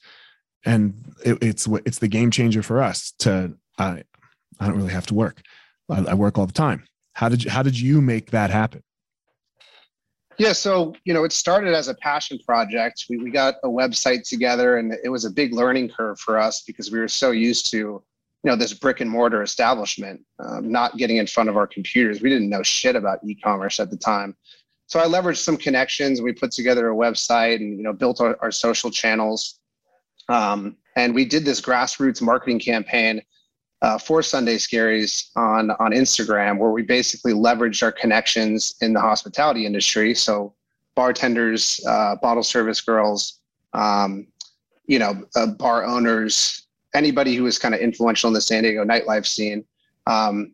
And 0.65 1.13
it, 1.24 1.38
it's 1.42 1.68
it's 1.86 2.00
the 2.00 2.08
game 2.08 2.32
changer 2.32 2.63
for 2.63 2.82
us 2.82 3.13
to 3.20 3.56
i 3.78 4.04
i 4.60 4.68
don't 4.68 4.78
really 4.78 4.94
have 4.94 5.08
to 5.08 5.13
work. 5.13 5.42
I, 5.89 6.06
I 6.10 6.13
work 6.13 6.38
all 6.38 6.46
the 6.46 6.54
time. 6.54 6.86
How 7.13 7.30
did 7.30 7.44
you 7.44 7.52
how 7.52 7.63
did 7.63 7.80
you 7.80 8.02
make 8.02 8.32
that 8.32 8.50
happen 8.50 8.84
yeah, 10.39 10.54
so 10.54 10.95
you 11.04 11.13
know, 11.13 11.25
it 11.25 11.34
started 11.34 11.73
as 11.73 11.89
a 11.89 11.93
passion 11.93 12.39
project. 12.45 13.06
We 13.10 13.17
we 13.17 13.30
got 13.30 13.56
a 13.63 13.67
website 13.67 14.28
together, 14.28 14.78
and 14.78 14.93
it 15.04 15.10
was 15.10 15.25
a 15.25 15.30
big 15.30 15.54
learning 15.54 15.89
curve 15.89 16.17
for 16.19 16.39
us 16.39 16.62
because 16.62 16.91
we 16.91 16.99
were 16.99 17.10
so 17.10 17.32
used 17.32 17.69
to 17.71 17.78
you 17.78 18.04
know 18.45 18.56
this 18.56 18.73
brick 18.73 19.02
and 19.02 19.12
mortar 19.12 19.43
establishment 19.43 20.21
um, 20.39 20.71
not 20.71 20.95
getting 20.95 21.17
in 21.17 21.28
front 21.28 21.49
of 21.49 21.58
our 21.58 21.67
computers. 21.67 22.21
We 22.21 22.30
didn't 22.30 22.49
know 22.49 22.63
shit 22.63 22.95
about 22.95 23.19
e-commerce 23.23 23.82
at 23.82 23.91
the 23.91 23.97
time. 23.97 24.36
So 24.88 24.99
i 24.99 25.04
leveraged 25.04 25.38
some 25.38 25.58
connections 25.58 26.21
we 26.21 26.34
put 26.34 26.52
together 26.52 26.89
a 26.89 26.95
website 26.95 27.58
and 27.58 27.78
you 27.78 27.84
know 27.84 27.93
built 27.93 28.21
our, 28.21 28.38
our 28.41 28.52
social 28.52 28.89
channels. 28.89 29.60
Um, 30.30 30.78
and 30.95 31.13
we 31.13 31.25
did 31.25 31.43
this 31.43 31.60
grassroots 31.60 32.21
marketing 32.21 32.60
campaign 32.60 33.21
uh, 33.82 33.98
for 33.98 34.22
sunday 34.22 34.58
scaries 34.58 35.30
on 35.36 35.72
on 35.72 35.92
instagram 35.92 36.58
where 36.58 36.72
we 36.72 36.82
basically 36.82 37.34
leveraged 37.34 37.84
our 37.84 37.92
connections 37.92 38.76
in 38.82 38.94
the 38.94 39.00
hospitality 39.00 39.65
industry 39.65 40.13
so 40.13 40.54
bartenders 40.96 41.80
uh, 41.88 42.15
bottle 42.22 42.44
service 42.44 42.82
girls 42.82 43.39
um, 43.74 44.28
you 44.88 45.00
know 45.00 45.24
uh, 45.36 45.48
bar 45.48 45.86
owners 45.86 46.68
anybody 46.94 47.36
who 47.36 47.44
was 47.44 47.60
kind 47.60 47.76
of 47.76 47.82
influential 47.82 48.28
in 48.28 48.34
the 48.34 48.42
San 48.42 48.63
Diego 48.63 48.84
nightlife 48.84 49.26
scene, 49.26 49.63
um, 50.08 50.54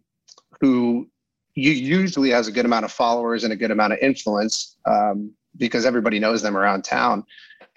who 0.61 1.09
usually 1.55 2.29
has 2.29 2.47
a 2.47 2.51
good 2.51 2.65
amount 2.65 2.83
of 2.83 2.91
followers 2.91 3.43
and 3.43 3.53
a 3.53 3.55
good 3.55 3.71
amount 3.71 3.93
of 3.93 3.99
influence 4.01 4.77
um, 4.85 5.31
because 5.57 5.85
everybody 5.85 6.19
knows 6.19 6.41
them 6.41 6.57
around 6.57 6.83
town. 6.83 7.23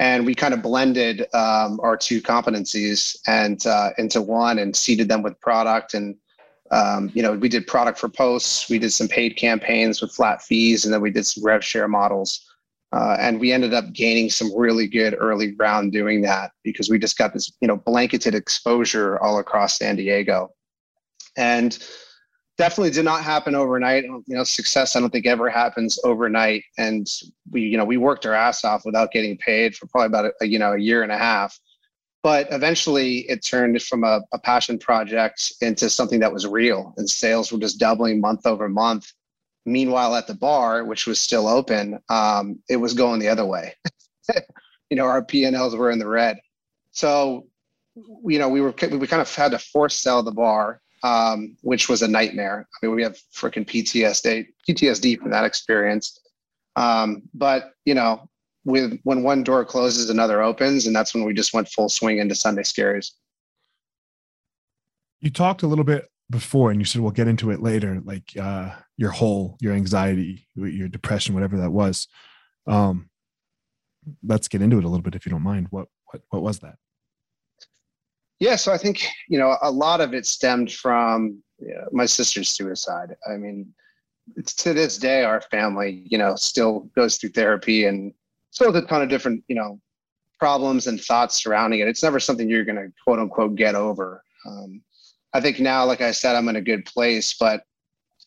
And 0.00 0.24
we 0.24 0.34
kind 0.34 0.54
of 0.54 0.62
blended 0.62 1.22
um, 1.34 1.80
our 1.82 1.96
two 1.96 2.22
competencies 2.22 3.18
and 3.26 3.64
uh, 3.66 3.90
into 3.98 4.22
one 4.22 4.60
and 4.60 4.74
seeded 4.74 5.08
them 5.08 5.22
with 5.22 5.40
product. 5.40 5.94
And 5.94 6.16
um, 6.70 7.10
you 7.14 7.22
know, 7.22 7.32
we 7.32 7.48
did 7.48 7.66
product 7.66 7.98
for 7.98 8.08
posts, 8.08 8.68
we 8.68 8.78
did 8.78 8.92
some 8.92 9.08
paid 9.08 9.36
campaigns 9.36 10.00
with 10.00 10.12
flat 10.12 10.42
fees, 10.42 10.84
and 10.84 10.92
then 10.92 11.00
we 11.00 11.10
did 11.10 11.26
some 11.26 11.44
rev 11.44 11.64
share 11.64 11.88
models. 11.88 12.44
Uh, 12.92 13.16
and 13.20 13.38
we 13.38 13.52
ended 13.52 13.74
up 13.74 13.92
gaining 13.92 14.30
some 14.30 14.50
really 14.56 14.86
good 14.86 15.14
early 15.18 15.50
ground 15.50 15.92
doing 15.92 16.22
that 16.22 16.52
because 16.64 16.88
we 16.88 16.98
just 16.98 17.18
got 17.18 17.34
this, 17.34 17.52
you 17.60 17.68
know, 17.68 17.76
blanketed 17.76 18.34
exposure 18.34 19.18
all 19.18 19.38
across 19.38 19.78
San 19.78 19.96
Diego. 19.96 20.50
And 21.36 21.78
definitely 22.58 22.90
did 22.90 23.04
not 23.04 23.22
happen 23.22 23.54
overnight. 23.54 24.04
You 24.04 24.22
know, 24.26 24.44
success 24.44 24.94
I 24.94 25.00
don't 25.00 25.10
think 25.10 25.26
ever 25.26 25.48
happens 25.48 25.98
overnight. 26.04 26.64
And 26.76 27.06
we, 27.50 27.62
you 27.62 27.78
know, 27.78 27.84
we 27.84 27.96
worked 27.96 28.26
our 28.26 28.34
ass 28.34 28.64
off 28.64 28.84
without 28.84 29.12
getting 29.12 29.38
paid 29.38 29.76
for 29.76 29.86
probably 29.86 30.06
about 30.06 30.32
a, 30.40 30.46
you 30.46 30.58
know 30.58 30.72
a 30.72 30.78
year 30.78 31.02
and 31.02 31.12
a 31.12 31.16
half. 31.16 31.58
But 32.24 32.48
eventually, 32.50 33.18
it 33.30 33.44
turned 33.44 33.80
from 33.80 34.02
a, 34.02 34.20
a 34.32 34.40
passion 34.40 34.78
project 34.78 35.52
into 35.60 35.88
something 35.88 36.18
that 36.20 36.32
was 36.32 36.46
real, 36.46 36.92
and 36.96 37.08
sales 37.08 37.52
were 37.52 37.60
just 37.60 37.78
doubling 37.78 38.20
month 38.20 38.44
over 38.44 38.68
month. 38.68 39.12
Meanwhile, 39.64 40.16
at 40.16 40.26
the 40.26 40.34
bar, 40.34 40.84
which 40.84 41.06
was 41.06 41.20
still 41.20 41.46
open, 41.46 42.00
um, 42.08 42.58
it 42.68 42.76
was 42.76 42.92
going 42.94 43.20
the 43.20 43.28
other 43.28 43.46
way. 43.46 43.74
you 44.90 44.96
know, 44.96 45.04
our 45.04 45.22
P&Ls 45.22 45.76
were 45.76 45.90
in 45.90 45.98
the 45.98 46.08
red. 46.08 46.38
So, 46.90 47.46
you 47.94 48.38
know, 48.38 48.48
we 48.48 48.60
were 48.60 48.74
we 48.90 49.06
kind 49.06 49.22
of 49.22 49.32
had 49.32 49.52
to 49.52 49.58
force 49.58 49.94
sell 49.94 50.22
the 50.22 50.32
bar, 50.32 50.80
um, 51.02 51.56
which 51.62 51.88
was 51.88 52.02
a 52.02 52.08
nightmare. 52.08 52.68
I 52.82 52.86
mean, 52.86 52.94
we 52.94 53.02
have 53.02 53.18
freaking 53.34 53.66
PTSD 53.66 54.46
PTSD 54.68 55.18
from 55.18 55.30
that 55.30 55.44
experience. 55.44 56.20
Um, 56.76 57.22
but 57.34 57.72
you 57.84 57.94
know, 57.94 58.28
with 58.64 58.98
when 59.04 59.22
one 59.22 59.42
door 59.42 59.64
closes, 59.64 60.10
another 60.10 60.42
opens, 60.42 60.86
and 60.86 60.94
that's 60.94 61.14
when 61.14 61.24
we 61.24 61.34
just 61.34 61.54
went 61.54 61.68
full 61.68 61.88
swing 61.88 62.18
into 62.18 62.34
Sunday 62.34 62.62
Scaries. 62.62 63.12
You 65.20 65.30
talked 65.30 65.62
a 65.62 65.66
little 65.66 65.84
bit 65.84 66.08
before 66.30 66.70
and 66.70 66.80
you 66.80 66.84
said 66.84 67.00
we'll 67.00 67.10
get 67.10 67.28
into 67.28 67.50
it 67.50 67.62
later 67.62 68.00
like 68.04 68.36
uh 68.38 68.70
your 68.96 69.10
whole 69.10 69.56
your 69.60 69.72
anxiety 69.72 70.46
your 70.54 70.88
depression 70.88 71.34
whatever 71.34 71.56
that 71.56 71.70
was 71.70 72.06
um 72.66 73.08
let's 74.22 74.48
get 74.48 74.60
into 74.60 74.76
it 74.78 74.84
a 74.84 74.88
little 74.88 75.02
bit 75.02 75.14
if 75.14 75.24
you 75.24 75.30
don't 75.30 75.42
mind 75.42 75.66
what 75.70 75.88
what 76.10 76.20
what 76.28 76.42
was 76.42 76.58
that 76.58 76.74
yeah 78.40 78.56
so 78.56 78.72
i 78.72 78.78
think 78.78 79.06
you 79.28 79.38
know 79.38 79.56
a 79.62 79.70
lot 79.70 80.00
of 80.00 80.14
it 80.14 80.26
stemmed 80.26 80.72
from 80.72 81.42
my 81.92 82.06
sister's 82.06 82.48
suicide 82.48 83.14
i 83.30 83.36
mean 83.36 83.66
to 84.44 84.74
this 84.74 84.98
day 84.98 85.24
our 85.24 85.40
family 85.40 86.02
you 86.06 86.18
know 86.18 86.34
still 86.36 86.80
goes 86.94 87.16
through 87.16 87.30
therapy 87.30 87.86
and 87.86 88.12
still 88.50 88.72
has 88.72 88.82
a 88.82 88.86
ton 88.86 89.02
of 89.02 89.08
different 89.08 89.42
you 89.48 89.54
know 89.54 89.80
problems 90.38 90.86
and 90.86 91.00
thoughts 91.00 91.42
surrounding 91.42 91.80
it 91.80 91.88
it's 91.88 92.02
never 92.02 92.20
something 92.20 92.48
you're 92.48 92.64
going 92.64 92.76
to 92.76 92.92
quote 93.04 93.18
unquote 93.18 93.54
get 93.56 93.74
over 93.74 94.22
um, 94.46 94.80
I 95.32 95.40
think 95.40 95.60
now, 95.60 95.84
like 95.84 96.00
I 96.00 96.12
said, 96.12 96.36
I'm 96.36 96.48
in 96.48 96.56
a 96.56 96.60
good 96.60 96.84
place, 96.86 97.34
but 97.34 97.62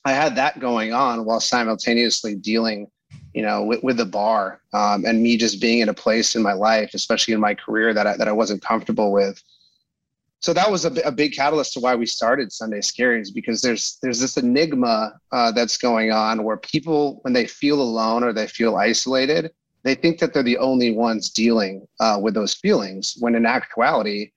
I 0.05 0.11
had 0.11 0.35
that 0.35 0.59
going 0.59 0.93
on 0.93 1.25
while 1.25 1.39
simultaneously 1.39 2.35
dealing, 2.35 2.87
you 3.33 3.41
know, 3.41 3.63
with, 3.63 3.83
with 3.83 3.97
the 3.97 4.05
bar 4.05 4.61
um, 4.73 5.05
and 5.05 5.21
me 5.21 5.37
just 5.37 5.61
being 5.61 5.79
in 5.79 5.89
a 5.89 5.93
place 5.93 6.35
in 6.35 6.41
my 6.41 6.53
life, 6.53 6.91
especially 6.93 7.33
in 7.33 7.39
my 7.39 7.55
career 7.55 7.93
that 7.93 8.07
I, 8.07 8.17
that 8.17 8.27
I 8.27 8.31
wasn't 8.31 8.61
comfortable 8.61 9.11
with. 9.11 9.41
So 10.41 10.53
that 10.53 10.71
was 10.71 10.85
a, 10.85 10.91
a 11.05 11.11
big 11.11 11.33
catalyst 11.33 11.73
to 11.73 11.79
why 11.79 11.93
we 11.93 12.07
started 12.07 12.51
Sunday 12.51 12.79
Scaries 12.79 13.33
because 13.33 13.61
there's 13.61 13.99
there's 14.01 14.19
this 14.19 14.37
enigma 14.37 15.13
uh, 15.31 15.51
that's 15.51 15.77
going 15.77 16.11
on 16.11 16.43
where 16.43 16.57
people, 16.57 17.19
when 17.21 17.33
they 17.33 17.45
feel 17.45 17.79
alone 17.79 18.23
or 18.23 18.33
they 18.33 18.47
feel 18.47 18.75
isolated, 18.75 19.51
they 19.83 19.93
think 19.93 20.19
that 20.19 20.33
they're 20.33 20.41
the 20.41 20.57
only 20.57 20.91
ones 20.91 21.29
dealing 21.29 21.87
uh, 21.99 22.19
with 22.21 22.33
those 22.33 22.55
feelings. 22.55 23.15
When 23.19 23.35
in 23.35 23.45
actuality, 23.45 24.31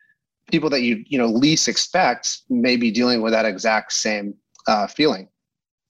people 0.51 0.69
that 0.71 0.83
you 0.83 1.03
you 1.07 1.17
know 1.17 1.27
least 1.27 1.69
expect 1.69 2.43
may 2.51 2.77
be 2.77 2.91
dealing 2.91 3.23
with 3.23 3.33
that 3.33 3.47
exact 3.47 3.95
same 3.95 4.35
uh, 4.67 4.87
feeling, 4.87 5.29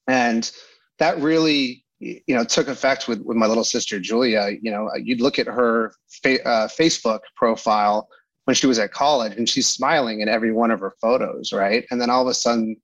and 0.07 0.49
that 0.97 1.19
really 1.19 1.83
you 1.99 2.35
know 2.35 2.45
took 2.45 2.69
effect 2.69 3.09
with 3.09 3.19
with 3.19 3.35
my 3.35 3.47
little 3.47 3.65
sister 3.65 3.99
Julia. 3.99 4.51
You 4.61 4.71
know, 4.71 4.89
you'd 4.95 5.19
look 5.19 5.39
at 5.39 5.47
her 5.47 5.93
fa- 6.07 6.47
uh, 6.47 6.67
Facebook 6.69 7.19
profile 7.35 8.07
when 8.45 8.55
she 8.55 8.67
was 8.67 8.79
at 8.79 8.91
college, 8.91 9.35
and 9.35 9.49
she's 9.49 9.67
smiling 9.67 10.21
in 10.21 10.29
every 10.29 10.51
one 10.51 10.71
of 10.71 10.79
her 10.79 10.93
photos, 11.01 11.51
right? 11.51 11.85
And 11.91 11.99
then 11.99 12.09
all 12.09 12.21
of 12.21 12.27
a 12.27 12.33
sudden, 12.33 12.77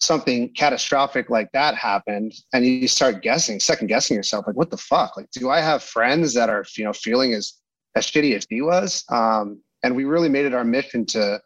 something 0.00 0.52
catastrophic 0.54 1.30
like 1.30 1.50
that 1.52 1.74
happened, 1.74 2.32
and 2.52 2.64
you 2.64 2.88
start 2.88 3.22
guessing, 3.22 3.60
second 3.60 3.88
guessing 3.88 4.16
yourself, 4.16 4.46
like, 4.46 4.56
what 4.56 4.70
the 4.70 4.76
fuck? 4.76 5.16
Like, 5.16 5.30
do 5.32 5.50
I 5.50 5.60
have 5.60 5.82
friends 5.82 6.34
that 6.34 6.48
are 6.48 6.64
you 6.76 6.84
know 6.84 6.92
feeling 6.92 7.34
as 7.34 7.54
as 7.94 8.06
shitty 8.06 8.34
as 8.34 8.46
he 8.48 8.62
was? 8.62 9.04
Um, 9.10 9.60
and 9.82 9.94
we 9.94 10.04
really 10.04 10.28
made 10.28 10.46
it 10.46 10.54
our 10.54 10.64
mission 10.64 11.04
to 11.06 11.40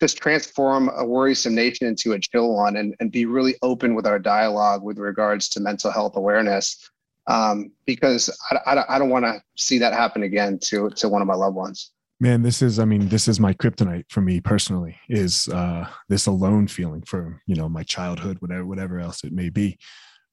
just 0.00 0.16
transform 0.16 0.90
a 0.96 1.04
worrisome 1.04 1.54
nation 1.54 1.86
into 1.86 2.12
a 2.12 2.18
chill 2.18 2.54
one 2.54 2.76
and, 2.76 2.94
and 3.00 3.12
be 3.12 3.26
really 3.26 3.56
open 3.62 3.94
with 3.94 4.06
our 4.06 4.18
dialogue 4.18 4.82
with 4.82 4.98
regards 4.98 5.48
to 5.50 5.60
mental 5.60 5.90
health 5.90 6.16
awareness 6.16 6.90
um, 7.26 7.70
because 7.84 8.30
I, 8.50 8.74
I, 8.74 8.96
I 8.96 8.98
don't 8.98 9.10
want 9.10 9.26
to 9.26 9.42
see 9.56 9.78
that 9.78 9.92
happen 9.92 10.22
again 10.22 10.58
to, 10.64 10.88
to 10.90 11.08
one 11.08 11.20
of 11.20 11.28
my 11.28 11.34
loved 11.34 11.56
ones 11.56 11.90
man 12.20 12.42
this 12.42 12.60
is 12.60 12.78
i 12.78 12.84
mean 12.84 13.08
this 13.08 13.26
is 13.26 13.40
my 13.40 13.54
kryptonite 13.54 14.04
for 14.10 14.20
me 14.20 14.40
personally 14.40 14.96
is 15.08 15.48
uh 15.48 15.88
this 16.08 16.26
alone 16.26 16.68
feeling 16.68 17.02
for 17.02 17.40
you 17.46 17.56
know 17.56 17.68
my 17.68 17.82
childhood 17.82 18.36
whatever 18.40 18.66
whatever 18.66 19.00
else 19.00 19.24
it 19.24 19.32
may 19.32 19.48
be. 19.48 19.78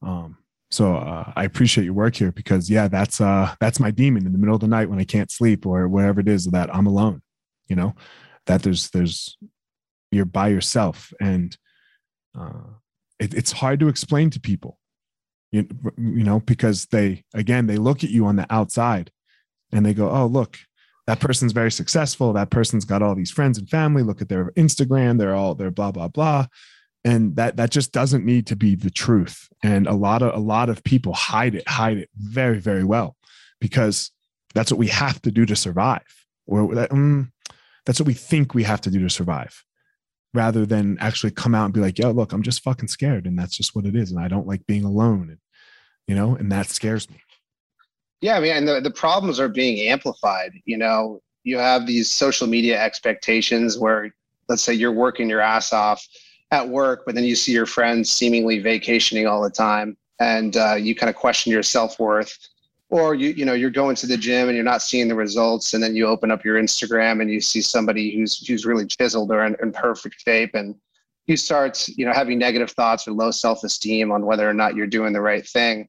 Um 0.01 0.37
so 0.69 0.97
uh, 0.97 1.31
i 1.35 1.45
appreciate 1.45 1.85
your 1.85 1.93
work 1.93 2.15
here 2.15 2.31
because 2.31 2.69
yeah 2.69 2.87
that's 2.89 3.21
uh 3.21 3.55
that's 3.61 3.79
my 3.79 3.89
demon 3.89 4.25
in 4.25 4.33
the 4.33 4.37
middle 4.37 4.55
of 4.55 4.61
the 4.61 4.67
night 4.67 4.89
when 4.89 4.99
i 4.99 5.05
can't 5.05 5.31
sleep 5.31 5.65
or 5.65 5.87
wherever 5.87 6.19
it 6.19 6.27
is 6.27 6.45
that 6.47 6.73
i'm 6.75 6.87
alone 6.87 7.21
you 7.67 7.75
know 7.75 7.95
that 8.47 8.63
there's 8.63 8.89
there's 8.89 9.37
you're 10.11 10.25
by 10.25 10.49
yourself 10.49 11.13
and 11.21 11.57
uh, 12.37 12.63
it, 13.19 13.33
it's 13.33 13.51
hard 13.51 13.79
to 13.79 13.87
explain 13.87 14.29
to 14.29 14.39
people 14.39 14.77
you, 15.51 15.65
you 15.97 16.23
know 16.23 16.41
because 16.41 16.85
they 16.87 17.23
again 17.33 17.67
they 17.67 17.77
look 17.77 18.03
at 18.03 18.09
you 18.09 18.25
on 18.25 18.35
the 18.35 18.45
outside 18.49 19.09
and 19.71 19.85
they 19.85 19.93
go 19.93 20.09
oh 20.09 20.25
look 20.25 20.57
that 21.07 21.19
person's 21.19 21.53
very 21.53 21.71
successful 21.71 22.33
that 22.33 22.49
person's 22.49 22.85
got 22.85 23.01
all 23.01 23.15
these 23.15 23.31
friends 23.31 23.57
and 23.57 23.69
family 23.69 24.03
look 24.03 24.21
at 24.21 24.29
their 24.29 24.51
instagram 24.51 25.17
they're 25.17 25.35
all 25.35 25.55
they're 25.55 25.71
blah 25.71 25.91
blah 25.91 26.07
blah 26.07 26.45
and 27.03 27.35
that 27.35 27.57
that 27.57 27.71
just 27.71 27.91
doesn't 27.91 28.25
need 28.25 28.45
to 28.45 28.55
be 28.55 28.75
the 28.75 28.89
truth 28.89 29.49
and 29.63 29.87
a 29.87 29.93
lot 29.93 30.21
of 30.21 30.33
a 30.35 30.39
lot 30.39 30.69
of 30.69 30.83
people 30.83 31.13
hide 31.13 31.55
it 31.55 31.67
hide 31.67 31.97
it 31.97 32.09
very 32.15 32.59
very 32.59 32.83
well 32.83 33.15
because 33.59 34.11
that's 34.53 34.71
what 34.71 34.79
we 34.79 34.87
have 34.87 35.21
to 35.21 35.31
do 35.31 35.45
to 35.45 35.55
survive 35.55 36.25
or 36.45 36.73
that 36.75 36.91
um, 36.91 37.31
that's 37.85 37.99
what 37.99 38.07
we 38.07 38.13
think 38.13 38.53
we 38.53 38.63
have 38.63 38.81
to 38.81 38.91
do 38.91 38.99
to 38.99 39.09
survive 39.09 39.63
rather 40.33 40.65
than 40.65 40.97
actually 40.99 41.31
come 41.31 41.55
out 41.55 41.65
and 41.65 41.73
be 41.73 41.79
like, 41.79 41.97
yo, 41.97 42.11
look, 42.11 42.33
I'm 42.33 42.43
just 42.43 42.63
fucking 42.63 42.89
scared. 42.89 43.25
And 43.25 43.37
that's 43.37 43.55
just 43.57 43.75
what 43.75 43.85
it 43.85 43.95
is. 43.95 44.11
And 44.11 44.19
I 44.19 44.27
don't 44.27 44.47
like 44.47 44.67
being 44.67 44.83
alone. 44.83 45.29
And, 45.29 45.39
you 46.07 46.15
know, 46.15 46.35
and 46.35 46.51
that 46.51 46.67
scares 46.67 47.09
me. 47.09 47.17
Yeah. 48.21 48.37
I 48.37 48.39
mean, 48.39 48.53
and 48.53 48.67
the, 48.67 48.81
the 48.81 48.91
problems 48.91 49.39
are 49.39 49.49
being 49.49 49.87
amplified. 49.87 50.53
You 50.65 50.77
know, 50.77 51.21
you 51.43 51.57
have 51.57 51.85
these 51.85 52.09
social 52.09 52.47
media 52.47 52.81
expectations 52.81 53.77
where, 53.77 54.13
let's 54.49 54.63
say, 54.63 54.73
you're 54.73 54.91
working 54.91 55.29
your 55.29 55.41
ass 55.41 55.71
off 55.71 56.05
at 56.51 56.67
work, 56.67 57.03
but 57.05 57.15
then 57.15 57.23
you 57.23 57.35
see 57.35 57.51
your 57.51 57.65
friends 57.65 58.09
seemingly 58.09 58.59
vacationing 58.59 59.27
all 59.27 59.41
the 59.41 59.49
time. 59.49 59.97
And 60.19 60.57
uh, 60.57 60.75
you 60.75 60.95
kind 60.95 61.09
of 61.09 61.15
question 61.15 61.51
your 61.51 61.63
self 61.63 61.99
worth 61.99 62.37
or 62.89 63.15
you 63.15 63.29
you 63.29 63.45
know 63.45 63.53
you're 63.53 63.69
going 63.69 63.95
to 63.95 64.07
the 64.07 64.17
gym 64.17 64.47
and 64.47 64.55
you're 64.55 64.63
not 64.63 64.81
seeing 64.81 65.07
the 65.07 65.15
results 65.15 65.73
and 65.73 65.83
then 65.83 65.95
you 65.95 66.07
open 66.07 66.31
up 66.31 66.43
your 66.45 66.61
instagram 66.61 67.21
and 67.21 67.29
you 67.29 67.41
see 67.41 67.61
somebody 67.61 68.15
who's 68.15 68.45
who's 68.47 68.65
really 68.65 68.85
chiseled 68.85 69.31
or 69.31 69.45
in, 69.45 69.55
in 69.61 69.71
perfect 69.71 70.19
shape 70.21 70.53
and 70.53 70.75
you 71.25 71.35
start 71.35 71.87
you 71.89 72.05
know 72.05 72.13
having 72.13 72.39
negative 72.39 72.71
thoughts 72.71 73.07
or 73.07 73.11
low 73.11 73.31
self-esteem 73.31 74.11
on 74.11 74.25
whether 74.25 74.49
or 74.49 74.53
not 74.53 74.75
you're 74.75 74.87
doing 74.87 75.13
the 75.13 75.21
right 75.21 75.47
thing 75.47 75.87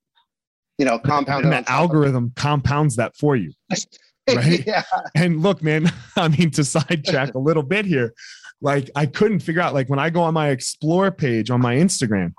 you 0.78 0.84
know 0.84 0.98
compound 0.98 1.44
and 1.44 1.52
the 1.52 1.70
algorithm 1.70 2.32
compounds 2.36 2.96
that 2.96 3.16
for 3.16 3.36
you 3.36 3.52
right 4.34 4.66
yeah. 4.66 4.82
and 5.14 5.42
look 5.42 5.62
man 5.62 5.90
i 6.16 6.28
mean 6.28 6.50
to 6.50 6.64
sidetrack 6.64 7.34
a 7.34 7.38
little 7.38 7.62
bit 7.62 7.84
here 7.84 8.14
like 8.60 8.90
i 8.94 9.04
couldn't 9.04 9.40
figure 9.40 9.60
out 9.60 9.74
like 9.74 9.88
when 9.88 9.98
i 9.98 10.08
go 10.08 10.22
on 10.22 10.34
my 10.34 10.48
explore 10.48 11.10
page 11.10 11.50
on 11.50 11.60
my 11.60 11.74
instagram 11.76 12.32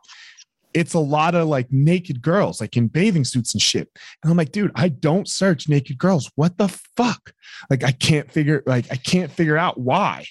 it's 0.73 0.93
a 0.93 0.99
lot 0.99 1.35
of 1.35 1.47
like 1.47 1.71
naked 1.71 2.21
girls, 2.21 2.61
like 2.61 2.77
in 2.77 2.87
bathing 2.87 3.25
suits 3.25 3.53
and 3.53 3.61
shit. 3.61 3.89
And 4.23 4.31
I'm 4.31 4.37
like, 4.37 4.51
dude, 4.51 4.71
I 4.75 4.89
don't 4.89 5.27
search 5.27 5.67
naked 5.67 5.97
girls. 5.97 6.29
What 6.35 6.57
the 6.57 6.67
fuck? 6.95 7.33
Like, 7.69 7.83
I 7.83 7.91
can't 7.91 8.31
figure, 8.31 8.63
like, 8.65 8.85
I 8.91 8.95
can't 8.95 9.31
figure 9.31 9.57
out 9.57 9.79
why. 9.79 10.25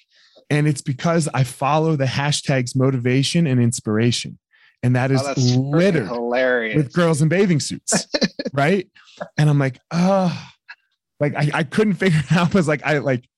And 0.51 0.66
it's 0.66 0.81
because 0.81 1.29
I 1.35 1.44
follow 1.44 1.97
the 1.97 2.05
hashtags 2.05 2.77
motivation 2.77 3.47
and 3.47 3.61
inspiration. 3.61 4.38
And 4.83 4.95
that 4.97 5.11
oh, 5.11 5.14
is 5.14 5.57
oh, 5.57 5.61
littered 5.61 6.07
hilarious. 6.07 6.77
with 6.77 6.93
girls 6.93 7.21
in 7.21 7.29
bathing 7.29 7.61
suits. 7.61 8.07
right. 8.53 8.88
And 9.37 9.51
I'm 9.51 9.59
like, 9.59 9.81
oh, 9.91 10.51
like 11.21 11.35
I, 11.35 11.51
I 11.53 11.62
couldn't 11.64 11.95
figure 11.95 12.21
it 12.21 12.33
out. 12.33 12.55
Was 12.55 12.69
like, 12.69 12.85
I 12.85 12.99
like, 12.99 13.29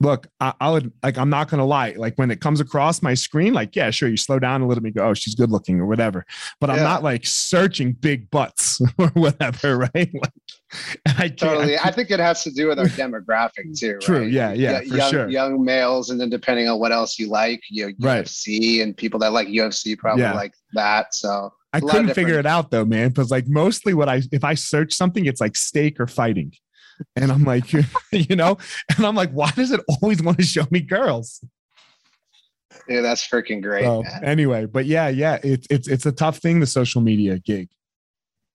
look, 0.00 0.26
I, 0.40 0.70
would 0.70 0.92
like, 1.02 1.18
I'm 1.18 1.30
not 1.30 1.48
gonna 1.48 1.64
lie. 1.64 1.94
Like 1.96 2.16
when 2.16 2.30
it 2.30 2.40
comes 2.40 2.60
across 2.60 3.02
my 3.02 3.14
screen, 3.14 3.52
like, 3.52 3.76
yeah, 3.76 3.90
sure, 3.90 4.08
you 4.08 4.16
slow 4.16 4.38
down 4.38 4.62
a 4.62 4.66
little 4.66 4.82
bit, 4.82 4.94
go, 4.94 5.08
oh, 5.08 5.14
she's 5.14 5.34
good 5.34 5.50
looking 5.50 5.78
or 5.78 5.86
whatever. 5.86 6.24
But 6.60 6.70
yeah. 6.70 6.76
I'm 6.76 6.82
not 6.82 7.02
like 7.02 7.26
searching 7.26 7.92
big 7.92 8.30
butts 8.30 8.80
or 8.98 9.08
whatever, 9.08 9.78
right? 9.78 9.94
Like, 9.94 10.32
I 11.18 11.28
totally. 11.28 11.76
I, 11.76 11.88
I, 11.88 11.90
think 11.90 12.10
it 12.10 12.20
has 12.20 12.44
to 12.44 12.50
do 12.50 12.68
with 12.68 12.78
our 12.78 12.86
demographic 12.86 13.76
too. 13.78 13.98
True. 13.98 14.20
Right? 14.20 14.30
Yeah. 14.30 14.52
Yeah. 14.52 14.80
for 14.80 14.84
young, 14.84 15.10
sure. 15.10 15.28
Young 15.28 15.64
males, 15.64 16.10
and 16.10 16.20
then 16.20 16.30
depending 16.30 16.68
on 16.68 16.78
what 16.78 16.92
else 16.92 17.18
you 17.18 17.28
like, 17.28 17.62
you 17.68 17.86
know, 17.86 17.92
right. 18.00 18.24
UFC 18.24 18.82
and 18.82 18.96
people 18.96 19.20
that 19.20 19.32
like 19.32 19.48
UFC 19.48 19.98
probably 19.98 20.22
yeah. 20.22 20.34
like 20.34 20.54
that. 20.74 21.14
So. 21.14 21.52
I 21.72 21.78
couldn't 21.78 22.14
figure 22.14 22.38
it 22.38 22.46
out 22.46 22.72
though, 22.72 22.84
man. 22.84 23.10
Because 23.10 23.30
like 23.30 23.46
mostly 23.46 23.94
what 23.94 24.08
I 24.08 24.22
if 24.32 24.42
I 24.42 24.54
search 24.54 24.92
something, 24.92 25.26
it's 25.26 25.40
like 25.40 25.56
steak 25.56 26.00
or 26.00 26.08
fighting. 26.08 26.52
And 27.16 27.30
I'm 27.30 27.44
like, 27.44 27.72
you 28.12 28.36
know, 28.36 28.58
and 28.96 29.06
I'm 29.06 29.14
like, 29.14 29.30
why 29.30 29.50
does 29.52 29.70
it 29.70 29.80
always 30.02 30.22
want 30.22 30.38
to 30.38 30.44
show 30.44 30.66
me 30.70 30.80
girls? 30.80 31.42
Yeah, 32.88 33.02
that's 33.02 33.26
freaking 33.26 33.62
great. 33.62 33.84
So, 33.84 34.02
anyway, 34.22 34.66
but 34.66 34.86
yeah, 34.86 35.08
yeah, 35.08 35.38
it's 35.42 35.66
it's 35.70 35.88
it's 35.88 36.06
a 36.06 36.12
tough 36.12 36.38
thing, 36.38 36.60
the 36.60 36.66
social 36.66 37.00
media 37.00 37.38
gig. 37.38 37.68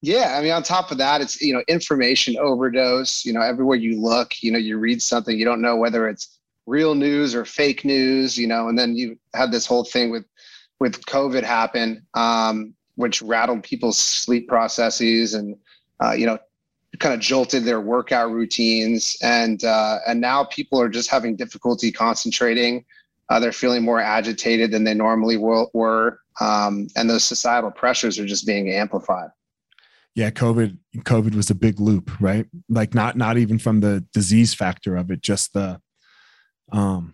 Yeah, 0.05 0.37
I 0.37 0.43
mean, 0.43 0.51
on 0.51 0.61
top 0.61 0.91
of 0.91 0.99
that, 0.99 1.21
it's 1.21 1.41
you 1.41 1.51
know 1.51 1.63
information 1.67 2.37
overdose. 2.37 3.25
You 3.25 3.33
know, 3.33 3.41
everywhere 3.41 3.75
you 3.75 3.99
look, 3.99 4.43
you 4.43 4.51
know, 4.51 4.59
you 4.59 4.77
read 4.77 5.01
something, 5.01 5.35
you 5.35 5.45
don't 5.45 5.61
know 5.61 5.77
whether 5.77 6.07
it's 6.07 6.37
real 6.67 6.93
news 6.93 7.33
or 7.33 7.43
fake 7.43 7.83
news. 7.83 8.37
You 8.37 8.45
know, 8.45 8.67
and 8.67 8.77
then 8.77 8.95
you 8.95 9.17
had 9.33 9.51
this 9.51 9.65
whole 9.65 9.83
thing 9.83 10.11
with 10.11 10.25
with 10.79 11.03
COVID 11.07 11.41
happen, 11.41 12.05
um, 12.13 12.75
which 12.97 13.23
rattled 13.23 13.63
people's 13.63 13.97
sleep 13.97 14.47
processes 14.47 15.33
and 15.33 15.55
uh, 15.99 16.11
you 16.11 16.27
know 16.27 16.37
kind 16.99 17.15
of 17.15 17.19
jolted 17.19 17.63
their 17.63 17.81
workout 17.81 18.31
routines 18.31 19.17
and 19.23 19.63
uh, 19.63 19.97
and 20.05 20.21
now 20.21 20.43
people 20.43 20.79
are 20.79 20.87
just 20.87 21.09
having 21.09 21.35
difficulty 21.35 21.91
concentrating 21.91 22.85
uh, 23.29 23.39
they're 23.39 23.51
feeling 23.51 23.83
more 23.83 23.99
agitated 23.99 24.71
than 24.71 24.83
they 24.83 24.93
normally 24.93 25.35
were 25.35 26.19
um, 26.39 26.87
and 26.95 27.09
those 27.09 27.23
societal 27.23 27.71
pressures 27.71 28.17
are 28.17 28.25
just 28.25 28.45
being 28.45 28.69
amplified 28.71 29.29
yeah 30.15 30.29
covid 30.31 30.77
covid 30.99 31.35
was 31.35 31.49
a 31.49 31.55
big 31.55 31.79
loop 31.79 32.09
right? 32.19 32.47
Like 32.69 32.95
not 32.95 33.15
not 33.15 33.37
even 33.37 33.59
from 33.59 33.81
the 33.81 34.05
disease 34.13 34.53
factor 34.53 34.95
of 34.95 35.11
it 35.11 35.21
just 35.21 35.53
the 35.53 35.79
um 36.71 37.13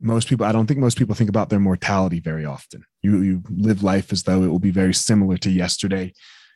most 0.00 0.28
people 0.28 0.46
i 0.46 0.52
don't 0.52 0.66
think 0.66 0.80
most 0.80 0.98
people 0.98 1.14
think 1.14 1.30
about 1.30 1.50
their 1.50 1.60
mortality 1.60 2.20
very 2.20 2.44
often. 2.44 2.84
You 3.02 3.20
you 3.22 3.42
live 3.50 3.82
life 3.82 4.12
as 4.12 4.22
though 4.22 4.42
it 4.42 4.48
will 4.48 4.58
be 4.58 4.70
very 4.70 4.94
similar 4.94 5.36
to 5.38 5.50
yesterday 5.50 6.12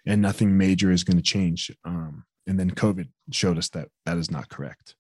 and 0.07 0.23
nothing 0.23 0.57
major 0.57 0.91
is 0.91 1.05
going 1.05 1.17
to 1.17 1.23
change 1.23 1.71
um, 1.85 2.25
and 2.47 2.59
then 2.59 2.71
covid 2.71 3.09
showed 3.33 3.59
us 3.59 3.69
that 3.71 3.89
that 4.07 4.17
is 4.17 4.31
not 4.31 4.49
correct. 4.49 4.95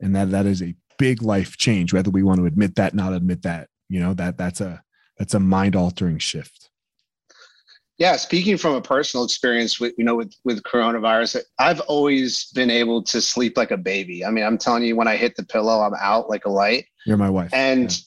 And 0.00 0.14
that 0.14 0.30
that 0.30 0.46
is 0.46 0.62
a 0.62 0.74
big 0.98 1.22
life 1.22 1.56
change 1.56 1.92
whether 1.92 2.10
we 2.10 2.24
want 2.24 2.38
to 2.40 2.46
admit 2.46 2.74
that 2.74 2.94
not 2.94 3.12
admit 3.12 3.42
that 3.42 3.68
you 3.88 4.00
know 4.00 4.14
that 4.14 4.36
that's 4.36 4.60
a 4.60 4.82
that's 5.16 5.34
a 5.34 5.40
mind 5.40 5.76
altering 5.76 6.18
shift 6.18 6.67
yeah 7.98 8.16
speaking 8.16 8.56
from 8.56 8.74
a 8.74 8.80
personal 8.80 9.24
experience 9.24 9.78
with 9.78 9.92
you 9.98 10.04
know 10.04 10.14
with 10.14 10.32
with 10.44 10.62
coronavirus 10.62 11.40
i've 11.58 11.80
always 11.80 12.46
been 12.52 12.70
able 12.70 13.02
to 13.02 13.20
sleep 13.20 13.56
like 13.56 13.70
a 13.70 13.76
baby 13.76 14.24
i 14.24 14.30
mean 14.30 14.44
i'm 14.44 14.58
telling 14.58 14.82
you 14.82 14.96
when 14.96 15.08
i 15.08 15.16
hit 15.16 15.36
the 15.36 15.44
pillow 15.44 15.80
i'm 15.80 15.94
out 16.00 16.30
like 16.30 16.44
a 16.44 16.50
light 16.50 16.86
you're 17.04 17.16
my 17.16 17.30
wife 17.30 17.52
and 17.52 18.02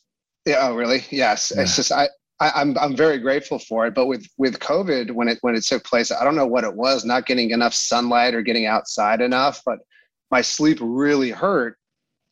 yeah, 0.46 0.54
yeah 0.54 0.68
oh 0.68 0.76
really 0.76 1.04
yes 1.10 1.52
yeah. 1.56 1.62
it's 1.62 1.76
just 1.76 1.92
i 1.92 2.08
I, 2.42 2.52
I'm 2.56 2.76
I'm 2.80 2.96
very 2.96 3.20
grateful 3.20 3.60
for 3.60 3.86
it. 3.86 3.94
But 3.94 4.08
with 4.08 4.28
with 4.38 4.58
COVID, 4.60 5.12
when 5.12 5.28
it 5.28 5.38
when 5.42 5.56
it 5.56 5.62
took 5.62 5.84
place, 5.84 6.12
I 6.12 6.24
don't 6.24 6.36
know 6.36 6.48
what 6.48 6.64
it 6.64 6.74
was, 6.74 7.06
not 7.06 7.28
getting 7.28 7.52
enough 7.52 7.74
sunlight 7.74 8.34
or 8.34 8.42
getting 8.42 8.66
outside 8.66 9.22
enough, 9.22 9.62
but 9.64 9.78
my 10.32 10.42
sleep 10.42 10.80
really 10.82 11.30
hurt. 11.30 11.78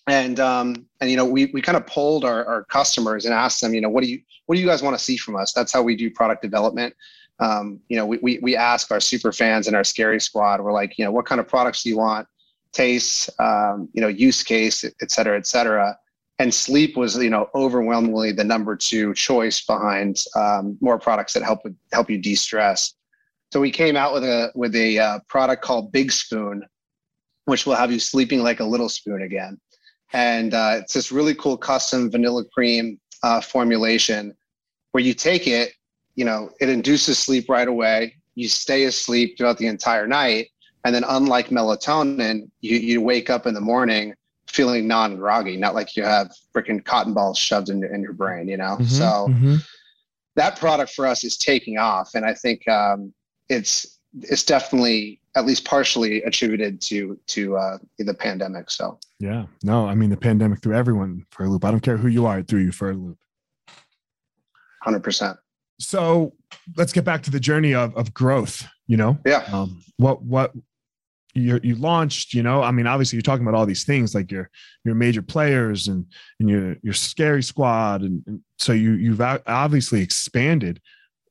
And 0.07 0.39
um, 0.39 0.87
and 0.99 1.11
you 1.11 1.15
know, 1.15 1.25
we 1.25 1.45
we 1.53 1.61
kind 1.61 1.77
of 1.77 1.85
polled 1.85 2.25
our, 2.25 2.43
our 2.45 2.63
customers 2.65 3.25
and 3.25 3.35
asked 3.35 3.61
them, 3.61 3.75
you 3.75 3.81
know, 3.81 3.89
what 3.89 4.03
do 4.03 4.09
you 4.09 4.19
what 4.47 4.55
do 4.55 4.61
you 4.61 4.67
guys 4.67 4.81
want 4.81 4.97
to 4.97 5.03
see 5.03 5.15
from 5.15 5.35
us? 5.35 5.53
That's 5.53 5.71
how 5.71 5.83
we 5.83 5.95
do 5.95 6.09
product 6.09 6.41
development. 6.41 6.95
Um, 7.39 7.79
you 7.87 7.97
know, 7.97 8.05
we, 8.05 8.19
we 8.21 8.39
we 8.41 8.55
ask 8.55 8.91
our 8.91 8.99
super 8.99 9.31
fans 9.31 9.67
and 9.67 9.75
our 9.75 9.83
scary 9.83 10.19
squad, 10.19 10.61
we're 10.61 10.73
like, 10.73 10.97
you 10.97 11.05
know, 11.05 11.11
what 11.11 11.25
kind 11.25 11.39
of 11.39 11.47
products 11.47 11.83
do 11.83 11.89
you 11.89 11.97
want? 11.97 12.27
Tastes, 12.73 13.29
um, 13.39 13.89
you 13.93 14.01
know, 14.01 14.07
use 14.07 14.43
case, 14.43 14.83
et 14.83 15.11
cetera, 15.11 15.37
et 15.37 15.47
cetera. 15.47 15.97
And 16.37 16.53
sleep 16.53 16.95
was 16.95 17.17
you 17.17 17.29
know 17.29 17.49
overwhelmingly 17.55 18.31
the 18.31 18.43
number 18.43 18.75
two 18.75 19.13
choice 19.13 19.65
behind 19.65 20.23
um, 20.35 20.77
more 20.81 20.99
products 20.99 21.33
that 21.33 21.43
help 21.43 21.61
help 21.91 22.09
you 22.09 22.17
de-stress. 22.17 22.93
So 23.51 23.59
we 23.59 23.71
came 23.71 23.95
out 23.95 24.13
with 24.13 24.23
a 24.23 24.51
with 24.55 24.75
a 24.75 24.99
uh, 24.99 25.19
product 25.27 25.61
called 25.63 25.91
big 25.91 26.11
spoon 26.11 26.63
which 27.49 27.65
will 27.65 27.75
have 27.75 27.91
you 27.91 27.99
sleeping 27.99 28.41
like 28.41 28.59
a 28.59 28.65
little 28.65 28.89
spoon 28.89 29.23
again. 29.23 29.59
And 30.13 30.53
uh, 30.53 30.77
it's 30.81 30.93
this 30.93 31.11
really 31.11 31.35
cool 31.35 31.57
custom 31.57 32.09
vanilla 32.09 32.43
cream 32.53 32.99
uh, 33.23 33.41
formulation 33.41 34.35
where 34.91 35.03
you 35.03 35.13
take 35.13 35.47
it 35.47 35.73
you 36.15 36.25
know 36.25 36.51
it 36.59 36.69
induces 36.69 37.17
sleep 37.17 37.49
right 37.49 37.67
away 37.67 38.15
you 38.35 38.47
stay 38.47 38.85
asleep 38.85 39.37
throughout 39.37 39.57
the 39.57 39.67
entire 39.67 40.07
night 40.07 40.47
and 40.85 40.95
then 40.95 41.03
unlike 41.09 41.49
melatonin 41.49 42.49
you, 42.61 42.77
you 42.77 43.01
wake 43.01 43.29
up 43.29 43.45
in 43.45 43.53
the 43.53 43.61
morning 43.61 44.13
feeling 44.49 44.87
non-groggy, 44.87 45.57
not 45.57 45.75
like 45.75 45.95
you 45.95 46.03
have 46.03 46.31
freaking 46.55 46.83
cotton 46.83 47.13
balls 47.13 47.37
shoved 47.37 47.69
in, 47.69 47.83
in 47.83 48.01
your 48.01 48.13
brain, 48.13 48.47
you 48.47 48.57
know? 48.57 48.75
Mm-hmm, 48.75 48.83
so 48.85 49.27
mm-hmm. 49.29 49.55
that 50.35 50.57
product 50.57 50.91
for 50.93 51.05
us 51.05 51.23
is 51.23 51.37
taking 51.37 51.77
off. 51.77 52.15
And 52.15 52.25
I 52.25 52.33
think 52.33 52.67
um, 52.67 53.13
it's, 53.47 53.99
it's 54.21 54.43
definitely 54.43 55.21
at 55.35 55.45
least 55.45 55.65
partially 55.65 56.23
attributed 56.23 56.81
to, 56.81 57.19
to 57.27 57.57
uh, 57.57 57.77
the 57.99 58.13
pandemic. 58.13 58.71
So, 58.71 58.99
yeah, 59.19 59.45
no, 59.63 59.87
I 59.87 59.93
mean, 59.93 60.09
the 60.09 60.17
pandemic 60.17 60.61
threw 60.61 60.75
everyone 60.75 61.25
for 61.29 61.43
a 61.45 61.49
loop. 61.49 61.63
I 61.63 61.71
don't 61.71 61.81
care 61.81 61.97
who 61.97 62.07
you 62.07 62.25
are, 62.25 62.39
it 62.39 62.47
threw 62.47 62.59
you 62.59 62.71
for 62.71 62.89
a 62.89 62.95
loop. 62.95 63.17
100%. 64.85 65.37
So 65.79 66.33
let's 66.75 66.93
get 66.93 67.05
back 67.05 67.23
to 67.23 67.31
the 67.31 67.39
journey 67.39 67.73
of, 67.73 67.95
of 67.95 68.13
growth, 68.13 68.67
you 68.87 68.97
know? 68.97 69.17
Yeah. 69.25 69.43
Um, 69.51 69.81
what, 69.97 70.21
what, 70.21 70.53
you 71.35 71.59
you 71.63 71.75
launched 71.75 72.33
you 72.33 72.43
know? 72.43 72.61
I 72.61 72.71
mean 72.71 72.87
obviously 72.87 73.17
you're 73.17 73.21
talking 73.21 73.45
about 73.45 73.57
all 73.57 73.65
these 73.65 73.83
things 73.83 74.15
like 74.15 74.31
your 74.31 74.49
your 74.83 74.95
major 74.95 75.21
players 75.21 75.87
and 75.87 76.05
and 76.39 76.49
your 76.49 76.75
your 76.81 76.93
scary 76.93 77.43
squad 77.43 78.01
and, 78.01 78.23
and 78.25 78.41
so 78.57 78.73
you 78.73 78.93
you've 78.93 79.21
obviously 79.21 80.01
expanded. 80.01 80.81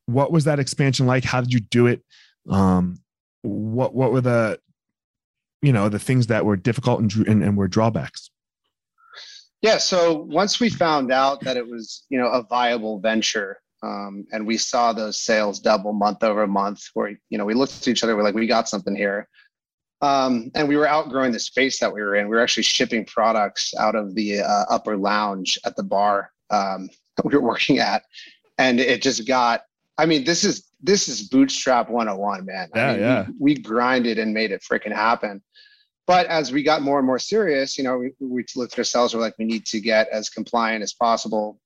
What 0.07 0.33
was 0.33 0.45
that 0.45 0.59
expansion 0.59 1.07
like? 1.07 1.25
How 1.25 1.41
did 1.41 1.53
you 1.53 1.61
do 1.61 1.87
it? 1.87 2.03
Um 2.49 2.99
what 3.43 3.95
what 3.95 4.13
were 4.13 4.21
the 4.21 4.61
you 5.63 5.73
know 5.73 5.89
the 5.89 5.99
things 5.99 6.29
that 6.29 6.45
were 6.45 6.57
difficult 6.57 7.01
and 7.01 7.13
and, 7.27 7.43
and 7.43 7.57
were 7.57 7.69
drawbacks? 7.69 8.31
Yeah 9.63 9.79
so 9.79 10.15
once 10.15 10.61
we 10.61 10.71
found 10.71 11.13
out 11.13 11.41
that 11.41 11.57
it 11.57 11.67
was 11.67 12.05
you 12.09 12.19
know 12.19 12.29
a 12.29 12.45
viable 12.45 13.01
venture 13.01 13.59
um, 13.83 14.27
and 14.33 14.47
we 14.47 14.57
saw 14.57 14.93
those 14.93 15.21
sales 15.21 15.61
double 15.61 15.93
month 15.93 16.23
over 16.23 16.47
month 16.47 16.85
where 16.95 17.19
you 17.31 17.39
know 17.39 17.45
we 17.45 17.55
looked 17.55 17.77
at 17.77 17.89
each 17.89 18.03
other 18.03 18.17
we're 18.17 18.23
like 18.23 18.35
we 18.35 18.47
got 18.47 18.69
something 18.69 18.97
here 18.97 19.29
um, 20.01 20.51
and 20.55 20.69
we 20.69 20.77
were 20.77 20.87
outgrowing 20.87 21.33
the 21.33 21.41
space 21.41 21.81
that 21.81 21.93
we 21.93 22.01
were 22.01 22.15
in. 22.15 22.29
We 22.29 22.37
were 22.37 22.43
actually 22.43 22.63
shipping 22.63 23.05
products 23.05 23.75
out 23.75 23.97
of 23.97 24.15
the 24.15 24.41
uh, 24.41 24.65
upper 24.71 24.97
lounge 24.97 25.59
at 25.65 25.75
the 25.75 25.83
bar 25.83 26.31
um, 26.51 26.89
we 27.25 27.35
were 27.35 27.43
working 27.43 27.79
at, 27.79 28.05
and 28.59 28.81
it 28.81 29.03
just 29.03 29.27
got. 29.27 29.63
I 30.01 30.07
mean, 30.07 30.23
this 30.23 30.45
is 30.45 30.69
this 30.81 31.09
is 31.09 31.29
bootstrap 31.29 31.91
101, 31.91 32.45
man. 32.45 32.69
Yeah, 32.75 32.87
I 32.87 32.93
mean, 32.93 33.01
yeah. 33.01 33.27
We, 33.41 33.55
we 33.55 33.61
grinded 33.61 34.19
and 34.19 34.33
made 34.33 34.53
it 34.53 34.63
freaking 34.63 34.95
happen. 34.95 35.43
But 36.07 36.27
as 36.27 36.53
we 36.53 36.63
got 36.63 36.83
more 36.83 36.99
and 36.99 37.07
more 37.07 37.19
serious, 37.19 37.77
you 37.77 37.85
know, 37.85 37.99
we, 37.99 38.13
we 38.21 38.45
looked 38.55 38.75
at 38.75 38.79
ourselves. 38.79 39.15
We're 39.15 39.21
like, 39.21 39.37
we 39.39 39.45
need 39.45 39.67
to 39.67 39.81
get 39.81 40.09
as 40.09 40.31
compliant 40.31 40.83
as 40.83 40.95
possible. 40.95 41.61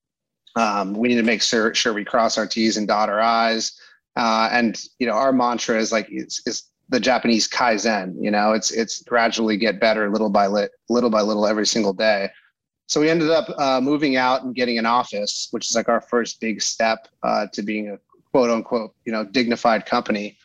Um, 0.56 0.94
we 0.94 1.08
need 1.08 1.16
to 1.16 1.22
make 1.22 1.42
sure, 1.42 1.74
sure 1.74 1.92
we 1.92 2.04
cross 2.04 2.36
our 2.36 2.46
T's 2.46 2.76
and 2.76 2.86
dot 2.86 3.08
our 3.08 3.20
I's. 3.20 3.72
Uh, 4.16 4.48
and 4.52 4.80
you 4.98 5.06
know, 5.06 5.14
our 5.14 5.32
mantra 5.32 5.78
is 5.78 5.92
like 5.92 6.08
is, 6.10 6.42
is 6.46 6.64
the 6.88 7.00
Japanese 7.00 7.48
kaizen. 7.48 8.14
You 8.20 8.30
know, 8.30 8.52
it's 8.52 8.70
it's 8.70 9.02
gradually 9.02 9.56
get 9.56 9.80
better 9.80 10.10
little 10.10 10.30
by 10.30 10.46
lit, 10.46 10.72
little 10.88 11.10
by 11.10 11.22
little 11.22 11.46
every 11.46 11.66
single 11.66 11.92
day. 11.94 12.30
So 12.86 13.00
we 13.00 13.08
ended 13.08 13.30
up 13.30 13.48
uh, 13.58 13.80
moving 13.80 14.16
out 14.16 14.42
and 14.42 14.54
getting 14.54 14.78
an 14.78 14.84
office, 14.84 15.48
which 15.52 15.70
is 15.70 15.74
like 15.74 15.88
our 15.88 16.02
first 16.02 16.40
big 16.40 16.60
step 16.60 17.08
uh, 17.22 17.46
to 17.54 17.62
being 17.62 17.90
a 17.90 17.98
quote 18.30 18.50
unquote 18.50 18.94
you 19.06 19.12
know 19.12 19.24
dignified 19.24 19.86
company. 19.86 20.36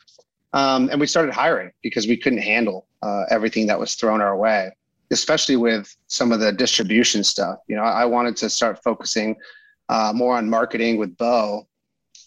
Um, 0.54 0.90
and 0.90 1.00
we 1.00 1.08
started 1.08 1.34
hiring 1.34 1.72
because 1.84 2.08
we 2.08 2.16
couldn't 2.16 2.42
handle 2.42 2.88
uh, 3.02 3.26
everything 3.30 3.68
that 3.68 3.78
was 3.78 3.96
thrown 3.96 4.22
our 4.22 4.38
way, 4.38 4.72
especially 5.12 5.58
with 5.58 5.94
some 6.08 6.32
of 6.32 6.40
the 6.40 6.54
distribution 6.54 7.24
stuff. 7.24 7.60
You 7.68 7.76
know, 7.76 7.84
I 7.84 8.06
wanted 8.06 8.38
to 8.38 8.50
start 8.50 8.82
focusing 8.82 9.36
uh, 9.90 10.12
more 10.16 10.38
on 10.38 10.50
marketing 10.50 10.98
with 10.98 11.18
Bo. 11.18 11.68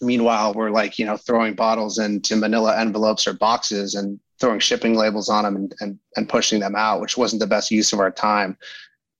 Meanwhile 0.00 0.54
we're 0.54 0.70
like 0.70 0.98
you 0.98 1.04
know 1.04 1.16
throwing 1.16 1.54
bottles 1.54 1.98
into 1.98 2.36
manila 2.36 2.78
envelopes 2.78 3.26
or 3.26 3.34
boxes 3.34 3.94
and 3.94 4.18
throwing 4.38 4.58
shipping 4.58 4.94
labels 4.94 5.28
on 5.28 5.44
them 5.44 5.56
and, 5.56 5.74
and, 5.80 5.98
and 6.16 6.28
pushing 6.28 6.60
them 6.60 6.74
out 6.74 7.00
which 7.00 7.18
wasn't 7.18 7.40
the 7.40 7.46
best 7.46 7.70
use 7.70 7.92
of 7.92 8.00
our 8.00 8.10
time. 8.10 8.56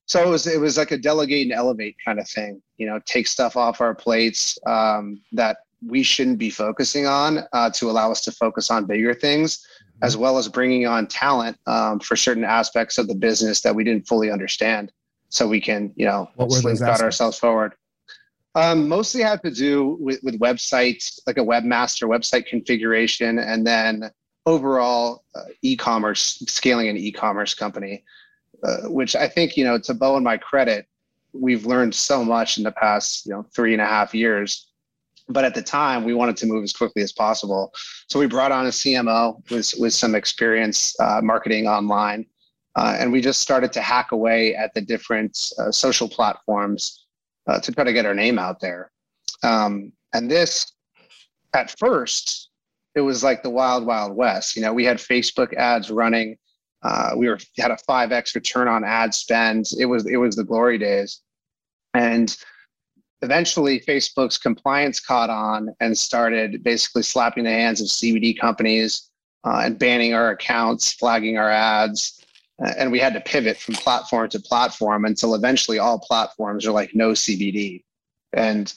So 0.06 0.20
it 0.24 0.28
was 0.28 0.46
it 0.46 0.60
was 0.60 0.76
like 0.76 0.90
a 0.90 0.98
delegate 0.98 1.42
and 1.42 1.52
elevate 1.52 1.96
kind 2.04 2.18
of 2.18 2.28
thing 2.28 2.62
you 2.78 2.86
know 2.86 2.98
take 3.04 3.26
stuff 3.26 3.56
off 3.56 3.80
our 3.80 3.94
plates 3.94 4.58
um, 4.66 5.20
that 5.32 5.58
we 5.86 6.02
shouldn't 6.02 6.38
be 6.38 6.50
focusing 6.50 7.06
on 7.06 7.40
uh, 7.52 7.70
to 7.70 7.90
allow 7.90 8.10
us 8.10 8.22
to 8.22 8.32
focus 8.32 8.70
on 8.70 8.86
bigger 8.86 9.14
things 9.14 9.58
mm-hmm. 9.58 10.04
as 10.04 10.16
well 10.16 10.38
as 10.38 10.48
bringing 10.48 10.86
on 10.86 11.06
talent 11.06 11.58
um, 11.66 12.00
for 12.00 12.16
certain 12.16 12.44
aspects 12.44 12.98
of 12.98 13.06
the 13.06 13.14
business 13.14 13.60
that 13.60 13.74
we 13.74 13.84
didn't 13.84 14.08
fully 14.08 14.30
understand. 14.30 14.90
So 15.28 15.46
we 15.46 15.60
can 15.60 15.92
you 15.94 16.06
know 16.06 16.28
slingshot 16.48 17.02
ourselves 17.02 17.38
forward 17.38 17.74
um, 18.54 18.88
mostly 18.88 19.22
had 19.22 19.42
to 19.42 19.50
do 19.50 19.96
with, 20.00 20.22
with 20.22 20.38
websites, 20.40 21.20
like 21.26 21.38
a 21.38 21.44
webmaster 21.44 22.08
website 22.08 22.46
configuration, 22.46 23.38
and 23.38 23.66
then 23.66 24.10
overall 24.46 25.24
uh, 25.34 25.44
e-commerce, 25.62 26.42
scaling 26.48 26.88
an 26.88 26.96
e-commerce 26.96 27.54
company, 27.54 28.04
uh, 28.64 28.88
which 28.88 29.14
I 29.14 29.28
think, 29.28 29.56
you 29.56 29.64
know, 29.64 29.78
to 29.78 29.94
Bo 29.94 30.16
and 30.16 30.24
my 30.24 30.36
credit, 30.36 30.86
we've 31.32 31.64
learned 31.64 31.94
so 31.94 32.24
much 32.24 32.58
in 32.58 32.64
the 32.64 32.72
past, 32.72 33.26
you 33.26 33.32
know, 33.32 33.46
three 33.54 33.72
and 33.72 33.80
a 33.80 33.86
half 33.86 34.14
years. 34.14 34.66
But 35.28 35.44
at 35.44 35.54
the 35.54 35.62
time, 35.62 36.02
we 36.02 36.12
wanted 36.12 36.36
to 36.38 36.46
move 36.46 36.64
as 36.64 36.72
quickly 36.72 37.02
as 37.02 37.12
possible. 37.12 37.72
So 38.08 38.18
we 38.18 38.26
brought 38.26 38.50
on 38.50 38.66
a 38.66 38.70
CMO 38.70 39.48
with, 39.48 39.72
with 39.78 39.94
some 39.94 40.16
experience 40.16 40.98
uh, 40.98 41.20
marketing 41.22 41.68
online. 41.68 42.26
Uh, 42.74 42.96
and 42.98 43.12
we 43.12 43.20
just 43.20 43.40
started 43.40 43.72
to 43.74 43.80
hack 43.80 44.10
away 44.10 44.56
at 44.56 44.74
the 44.74 44.80
different 44.80 45.38
uh, 45.58 45.70
social 45.70 46.08
platforms 46.08 47.06
uh, 47.46 47.60
to 47.60 47.72
try 47.72 47.84
to 47.84 47.92
get 47.92 48.06
our 48.06 48.14
name 48.14 48.38
out 48.38 48.60
there. 48.60 48.90
Um, 49.42 49.92
and 50.12 50.30
this, 50.30 50.72
at 51.54 51.76
first, 51.78 52.50
it 52.94 53.00
was 53.00 53.22
like 53.22 53.42
the 53.42 53.50
wild, 53.50 53.86
wild 53.86 54.16
west. 54.16 54.56
You 54.56 54.62
know, 54.62 54.72
we 54.72 54.84
had 54.84 54.98
Facebook 54.98 55.54
ads 55.54 55.90
running. 55.90 56.36
Uh, 56.82 57.10
we 57.16 57.28
were 57.28 57.38
had 57.58 57.70
a 57.70 57.78
five 57.78 58.10
x 58.10 58.34
return 58.34 58.66
on 58.68 58.84
ad 58.84 59.14
spend. 59.14 59.66
It 59.78 59.86
was 59.86 60.06
it 60.06 60.16
was 60.16 60.36
the 60.36 60.44
glory 60.44 60.78
days, 60.78 61.20
and 61.94 62.34
eventually 63.22 63.80
Facebook's 63.80 64.38
compliance 64.38 64.98
caught 64.98 65.30
on 65.30 65.74
and 65.80 65.96
started 65.96 66.62
basically 66.64 67.02
slapping 67.02 67.44
the 67.44 67.50
hands 67.50 67.80
of 67.80 67.88
CBD 67.88 68.38
companies 68.38 69.10
uh, 69.44 69.62
and 69.64 69.78
banning 69.78 70.14
our 70.14 70.30
accounts, 70.30 70.92
flagging 70.94 71.36
our 71.36 71.50
ads, 71.50 72.19
and 72.60 72.92
we 72.92 72.98
had 72.98 73.14
to 73.14 73.20
pivot 73.20 73.56
from 73.56 73.74
platform 73.74 74.28
to 74.30 74.40
platform 74.40 75.04
until 75.04 75.34
eventually 75.34 75.78
all 75.78 75.98
platforms 75.98 76.66
are 76.66 76.72
like 76.72 76.94
no 76.94 77.12
CBD. 77.12 77.82
And 78.32 78.72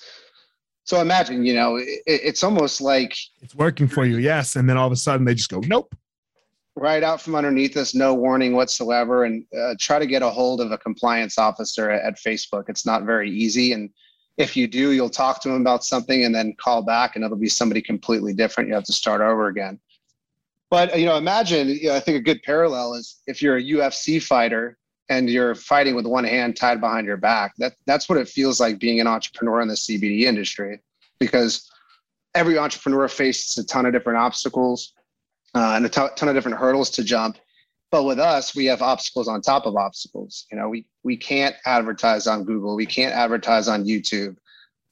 so 0.85 1.01
imagine, 1.01 1.45
you 1.45 1.53
know, 1.53 1.77
it, 1.77 2.01
it's 2.05 2.43
almost 2.43 2.81
like 2.81 3.15
it's 3.41 3.55
working 3.55 3.87
for 3.87 4.05
you, 4.05 4.17
yes, 4.17 4.55
and 4.55 4.69
then 4.69 4.77
all 4.77 4.87
of 4.87 4.93
a 4.93 4.97
sudden 4.97 5.25
they 5.25 5.35
just 5.35 5.49
go, 5.49 5.59
nope. 5.61 5.93
right 6.75 7.03
out 7.03 7.21
from 7.21 7.35
underneath 7.35 7.77
us, 7.77 7.93
no 7.93 8.13
warning 8.13 8.53
whatsoever, 8.53 9.25
and 9.25 9.45
uh, 9.57 9.75
try 9.79 9.99
to 9.99 10.05
get 10.05 10.21
a 10.21 10.29
hold 10.29 10.61
of 10.61 10.71
a 10.71 10.77
compliance 10.77 11.37
officer 11.37 11.89
at, 11.89 12.03
at 12.03 12.19
Facebook. 12.19 12.65
It's 12.67 12.85
not 12.85 13.03
very 13.03 13.29
easy, 13.29 13.73
and 13.73 13.89
if 14.37 14.57
you 14.57 14.67
do, 14.67 14.91
you'll 14.91 15.09
talk 15.09 15.41
to 15.43 15.49
them 15.49 15.61
about 15.61 15.83
something 15.83 16.25
and 16.25 16.33
then 16.33 16.55
call 16.59 16.81
back, 16.81 17.15
and 17.15 17.23
it'll 17.23 17.37
be 17.37 17.49
somebody 17.49 17.81
completely 17.81 18.33
different. 18.33 18.67
You 18.67 18.75
have 18.75 18.83
to 18.85 18.93
start 18.93 19.21
over 19.21 19.47
again. 19.47 19.79
But 20.73 20.97
you 20.97 21.05
know, 21.05 21.17
imagine. 21.17 21.67
You 21.67 21.89
know, 21.89 21.95
I 21.95 21.99
think 21.99 22.17
a 22.17 22.19
good 22.19 22.41
parallel 22.41 22.95
is 22.95 23.21
if 23.27 23.43
you're 23.43 23.57
a 23.57 23.63
UFC 23.63 24.19
fighter 24.19 24.75
and 25.07 25.29
you're 25.29 25.53
fighting 25.53 25.93
with 25.93 26.07
one 26.07 26.23
hand 26.23 26.57
tied 26.57 26.81
behind 26.81 27.05
your 27.05 27.15
back. 27.15 27.53
That 27.59 27.73
that's 27.85 28.09
what 28.09 28.17
it 28.17 28.27
feels 28.27 28.59
like 28.59 28.79
being 28.79 28.99
an 28.99 29.05
entrepreneur 29.05 29.61
in 29.61 29.67
the 29.67 29.75
CBD 29.75 30.21
industry, 30.21 30.79
because 31.19 31.69
every 32.33 32.57
entrepreneur 32.57 33.07
faces 33.07 33.55
a 33.63 33.67
ton 33.67 33.85
of 33.85 33.93
different 33.93 34.17
obstacles 34.17 34.93
uh, 35.53 35.73
and 35.75 35.85
a 35.85 35.89
t- 35.89 36.07
ton 36.15 36.27
of 36.27 36.33
different 36.33 36.57
hurdles 36.57 36.89
to 36.89 37.03
jump. 37.03 37.37
But 37.91 38.05
with 38.05 38.17
us, 38.17 38.55
we 38.55 38.65
have 38.65 38.81
obstacles 38.81 39.27
on 39.27 39.43
top 39.43 39.67
of 39.67 39.75
obstacles. 39.75 40.47
You 40.51 40.57
know, 40.57 40.69
we 40.69 40.87
we 41.03 41.17
can't 41.17 41.55
advertise 41.67 42.25
on 42.25 42.45
Google, 42.45 42.75
we 42.75 42.87
can't 42.87 43.13
advertise 43.13 43.67
on 43.67 43.85
YouTube, 43.85 44.37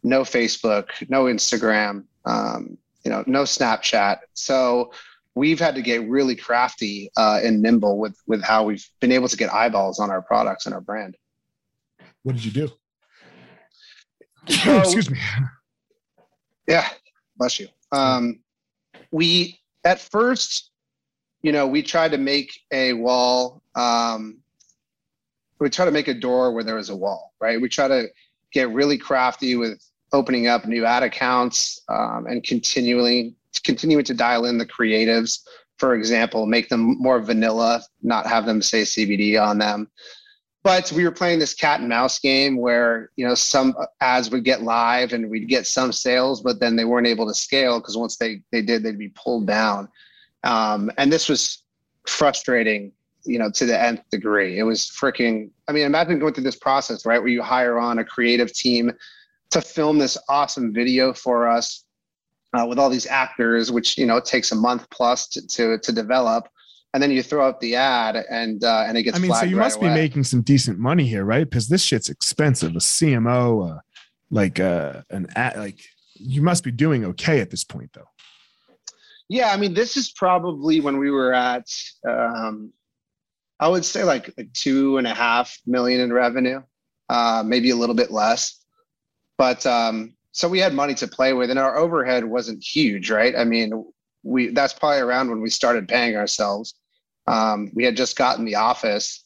no 0.04 0.22
Facebook, 0.22 0.90
no 1.10 1.24
Instagram, 1.24 2.04
um, 2.26 2.78
you 3.04 3.10
know, 3.10 3.24
no 3.26 3.46
Snapchat. 3.46 4.20
So 4.36 4.92
we've 5.36 5.60
had 5.60 5.76
to 5.76 5.82
get 5.82 6.08
really 6.08 6.36
crafty 6.36 7.10
uh, 7.18 7.40
and 7.44 7.62
nimble 7.62 7.98
with 7.98 8.18
with 8.28 8.44
how 8.44 8.64
we've 8.64 8.86
been 9.00 9.12
able 9.12 9.28
to 9.28 9.38
get 9.38 9.54
eyeballs 9.54 10.00
on 10.00 10.10
our 10.10 10.22
products 10.22 10.66
and 10.66 10.76
our 10.76 10.82
brand. 10.82 11.16
What 12.24 12.36
did 12.36 12.46
you 12.46 12.52
do? 12.52 12.70
So, 14.48 14.78
Excuse 14.80 15.10
me. 15.10 15.20
Yeah, 16.68 16.88
bless 17.38 17.60
you. 17.60 17.68
Um, 17.92 18.40
we 19.12 19.60
at 19.84 20.00
first, 20.00 20.72
you 21.42 21.52
know, 21.52 21.68
we 21.68 21.84
tried 21.84 22.12
to 22.12 22.18
make 22.18 22.52
a 22.72 22.94
wall. 22.94 23.62
Um, 23.76 24.40
we 25.60 25.70
try 25.70 25.86
to 25.86 25.92
make 25.92 26.08
a 26.08 26.14
door 26.14 26.54
where 26.54 26.64
there 26.64 26.76
was 26.76 26.90
a 26.90 26.96
wall, 26.96 27.34
right? 27.40 27.62
We 27.62 27.70
try 27.70 27.88
to 27.88 28.08
get 28.52 28.70
really 28.72 28.98
crafty 28.98 29.56
with 29.56 29.84
opening 30.14 30.48
up 30.48 30.66
new 30.66 30.86
ad 30.86 31.04
accounts 31.04 31.82
um, 31.88 32.26
and 32.28 32.44
continually 32.44 33.36
continuing 33.60 34.04
to 34.06 34.14
dial 34.14 34.46
in 34.46 34.58
the 34.58 34.66
creatives. 34.66 35.40
For 35.78 35.96
example, 35.96 36.46
make 36.46 36.70
them 36.70 36.98
more 37.00 37.20
vanilla, 37.20 37.84
not 38.02 38.28
have 38.28 38.46
them 38.46 38.62
say 38.62 38.84
CBD 38.84 39.42
on 39.42 39.58
them. 39.58 39.90
But 40.64 40.92
we 40.92 41.04
were 41.04 41.12
playing 41.12 41.40
this 41.40 41.56
cat 41.56 41.80
and 41.80 41.90
mouse 41.90 42.20
game 42.20 42.58
where 42.58 43.10
you 43.16 43.28
know 43.28 43.34
some 43.34 43.76
ads 44.00 44.30
would 44.30 44.44
get 44.44 44.62
live 44.62 45.12
and 45.14 45.30
we'd 45.30 45.48
get 45.48 45.66
some 45.66 45.92
sales, 45.92 46.42
but 46.42 46.60
then 46.60 46.76
they 46.76 46.86
weren't 46.86 47.08
able 47.08 47.28
to 47.28 47.34
scale 47.34 47.80
because 47.80 47.98
once 47.98 48.18
they 48.18 48.42
they 48.52 48.62
did, 48.62 48.84
they'd 48.84 49.00
be 49.00 49.10
pulled 49.10 49.48
down. 49.48 49.90
Um, 50.44 50.92
and 50.98 51.12
this 51.12 51.28
was 51.28 51.64
frustrating 52.08 52.92
you 53.24 53.38
know 53.38 53.50
to 53.52 53.66
the 53.66 53.80
nth 53.80 54.02
degree 54.10 54.58
it 54.58 54.64
was 54.64 54.86
freaking 54.86 55.50
i 55.68 55.72
mean 55.72 55.86
imagine 55.86 56.20
going 56.20 56.34
through 56.34 56.44
this 56.44 56.56
process 56.56 57.06
right 57.06 57.20
where 57.20 57.28
you 57.28 57.42
hire 57.42 57.78
on 57.78 58.00
a 58.00 58.04
creative 58.04 58.52
team 58.54 58.92
to 59.50 59.62
film 59.62 59.98
this 59.98 60.18
awesome 60.30 60.74
video 60.74 61.14
for 61.14 61.48
us 61.48 61.86
uh, 62.58 62.66
with 62.66 62.78
all 62.80 62.90
these 62.90 63.08
actors, 63.08 63.72
which 63.72 63.98
you 63.98 64.06
know 64.06 64.18
it 64.18 64.26
takes 64.26 64.52
a 64.52 64.56
month 64.56 64.90
plus 64.90 65.28
to 65.30 65.48
to, 65.48 65.78
to 65.80 65.92
develop, 65.92 66.48
and 66.94 67.02
then 67.02 67.12
you 67.12 67.24
throw 67.24 67.48
up 67.48 67.60
the 67.60 67.76
ad 67.76 68.24
and 68.30 68.64
uh, 68.64 68.86
and 68.88 68.98
it 68.98 69.04
gets. 69.04 69.18
I 69.18 69.22
mean, 69.22 69.34
so 69.34 69.46
you 69.46 69.58
right 69.58 69.66
must 69.66 69.78
away. 69.78 69.90
be 69.90 69.94
making 69.94 70.24
some 70.24 70.42
decent 70.42 70.80
money 70.80 71.06
here, 71.06 71.26
right? 71.26 71.50
Because 71.50 71.68
this 71.68 71.84
shit's 71.84 72.10
expensive. 72.10 72.72
A 72.72 72.80
CMO, 72.80 73.76
uh, 73.76 73.80
like 74.30 74.60
uh, 74.60 75.02
an 75.10 75.28
ad, 75.36 75.58
like 75.58 75.80
you 76.16 76.42
must 76.42 76.64
be 76.64 76.72
doing 76.72 77.06
okay 77.06 77.40
at 77.40 77.50
this 77.50 77.64
point, 77.64 77.92
though. 77.94 78.08
Yeah, 79.30 79.52
I 79.54 79.58
mean, 79.58 79.74
this 79.74 79.96
is 79.96 80.12
probably 80.12 80.82
when 80.82 80.98
we 80.98 81.10
were 81.10 81.34
at, 81.34 81.66
um, 82.06 82.74
I 83.62 83.70
would 83.70 83.86
say 83.86 84.04
like, 84.04 84.30
like 84.38 84.52
two 84.52 84.98
and 84.98 85.08
a 85.08 85.14
half 85.14 85.58
million 85.66 86.02
in 86.02 86.12
revenue, 86.12 86.62
uh, 87.08 87.42
maybe 87.46 87.70
a 87.70 87.76
little 87.78 87.96
bit 87.96 88.12
less. 88.12 88.62
But 89.38 89.66
um, 89.66 90.16
so 90.32 90.48
we 90.48 90.60
had 90.60 90.74
money 90.74 90.94
to 90.96 91.08
play 91.08 91.34
with 91.34 91.50
and 91.50 91.60
our 91.60 91.78
overhead 91.78 92.24
wasn't 92.24 92.64
huge 92.64 93.10
right? 93.12 93.36
I 93.36 93.44
mean 93.44 93.92
we 94.24 94.50
that's 94.50 94.74
probably 94.74 95.00
around 95.00 95.30
when 95.30 95.42
we 95.42 95.50
started 95.50 95.88
paying 95.88 96.16
ourselves. 96.16 96.76
Um, 97.28 97.72
we 97.74 97.84
had 97.84 97.96
just 97.96 98.18
gotten 98.18 98.46
the 98.46 98.56
office 98.56 99.24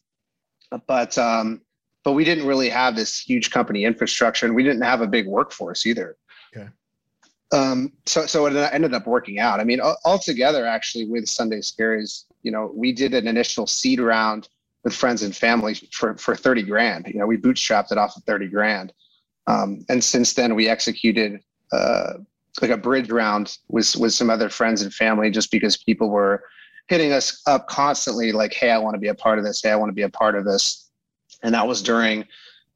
but 0.87 1.17
um, 1.17 1.61
but 2.03 2.13
we 2.13 2.23
didn't 2.23 2.45
really 2.45 2.69
have 2.69 2.95
this 2.95 3.19
huge 3.19 3.51
company 3.51 3.85
infrastructure 3.85 4.45
and 4.45 4.55
we 4.55 4.63
didn't 4.63 4.81
have 4.81 5.01
a 5.01 5.07
big 5.07 5.27
workforce 5.27 5.85
either. 5.85 6.17
Okay. 6.55 6.67
Um, 7.51 7.93
so 8.05 8.25
so 8.25 8.45
it 8.47 8.55
ended 8.73 8.93
up 8.93 9.07
working 9.07 9.39
out. 9.39 9.59
I 9.59 9.63
mean 9.63 9.81
altogether 9.81 10.65
actually 10.65 11.05
with 11.05 11.27
sunday 11.27 11.59
scaries 11.59 12.25
you 12.43 12.51
know 12.51 12.71
we 12.73 12.91
did 12.91 13.13
an 13.13 13.27
initial 13.27 13.67
seed 13.67 13.99
round 13.99 14.49
with 14.83 14.95
friends 14.95 15.23
and 15.23 15.35
family 15.35 15.75
for 15.91 16.15
for 16.17 16.35
30 16.35 16.63
grand. 16.63 17.07
You 17.07 17.19
know 17.19 17.27
we 17.27 17.37
bootstrapped 17.37 17.91
it 17.91 17.97
off 17.97 18.17
of 18.17 18.23
30 18.23 18.47
grand 18.47 18.93
um, 19.47 19.85
and 19.89 20.03
since 20.03 20.33
then, 20.33 20.55
we 20.55 20.67
executed 20.67 21.41
uh, 21.71 22.13
like 22.61 22.71
a 22.71 22.77
bridge 22.77 23.11
round 23.11 23.57
with 23.67 23.95
with 23.95 24.13
some 24.13 24.29
other 24.29 24.49
friends 24.49 24.81
and 24.81 24.93
family, 24.93 25.29
just 25.29 25.51
because 25.51 25.77
people 25.77 26.09
were 26.09 26.43
hitting 26.87 27.11
us 27.11 27.41
up 27.47 27.67
constantly, 27.67 28.31
like, 28.31 28.53
"Hey, 28.53 28.71
I 28.71 28.77
want 28.77 28.95
to 28.95 28.99
be 28.99 29.09
a 29.09 29.15
part 29.15 29.39
of 29.39 29.45
this. 29.45 29.61
Hey, 29.61 29.71
I 29.71 29.75
want 29.75 29.89
to 29.89 29.93
be 29.95 30.03
a 30.03 30.09
part 30.09 30.35
of 30.35 30.45
this." 30.45 30.89
And 31.43 31.53
that 31.53 31.67
was 31.67 31.81
during 31.81 32.25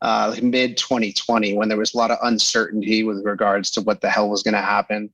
uh, 0.01 0.35
mid 0.41 0.77
2020 0.77 1.53
when 1.55 1.69
there 1.69 1.77
was 1.77 1.93
a 1.93 1.97
lot 1.97 2.11
of 2.11 2.17
uncertainty 2.23 3.03
with 3.03 3.25
regards 3.25 3.71
to 3.71 3.81
what 3.81 4.01
the 4.01 4.09
hell 4.09 4.29
was 4.29 4.43
going 4.43 4.53
to 4.53 4.61
happen 4.61 5.09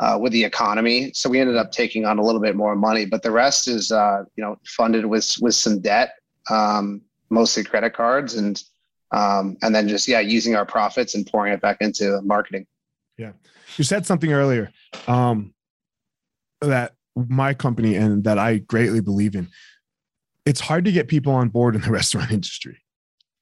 uh, 0.00 0.18
with 0.20 0.32
the 0.32 0.44
economy. 0.44 1.10
So 1.14 1.28
we 1.28 1.40
ended 1.40 1.56
up 1.56 1.72
taking 1.72 2.04
on 2.04 2.18
a 2.18 2.22
little 2.22 2.40
bit 2.40 2.54
more 2.54 2.76
money, 2.76 3.04
but 3.04 3.22
the 3.22 3.30
rest 3.30 3.66
is, 3.66 3.90
uh, 3.90 4.24
you 4.36 4.44
know, 4.44 4.58
funded 4.64 5.06
with 5.06 5.36
with 5.40 5.54
some 5.54 5.80
debt, 5.80 6.16
um, 6.50 7.02
mostly 7.30 7.64
credit 7.64 7.94
cards 7.94 8.34
and 8.34 8.62
um, 9.10 9.56
and 9.62 9.74
then 9.74 9.88
just 9.88 10.08
yeah 10.08 10.20
using 10.20 10.54
our 10.54 10.66
profits 10.66 11.14
and 11.14 11.26
pouring 11.26 11.52
it 11.52 11.60
back 11.60 11.78
into 11.80 12.20
marketing. 12.22 12.66
Yeah. 13.16 13.32
You 13.76 13.84
said 13.84 14.06
something 14.06 14.32
earlier 14.32 14.72
um, 15.06 15.54
that 16.60 16.94
my 17.16 17.52
company 17.52 17.96
and 17.96 18.22
that 18.24 18.38
i 18.38 18.58
greatly 18.58 19.00
believe 19.00 19.34
in. 19.34 19.48
It's 20.46 20.60
hard 20.60 20.84
to 20.86 20.92
get 20.92 21.08
people 21.08 21.32
on 21.32 21.48
board 21.48 21.74
in 21.74 21.82
the 21.82 21.90
restaurant 21.92 22.30
industry 22.30 22.78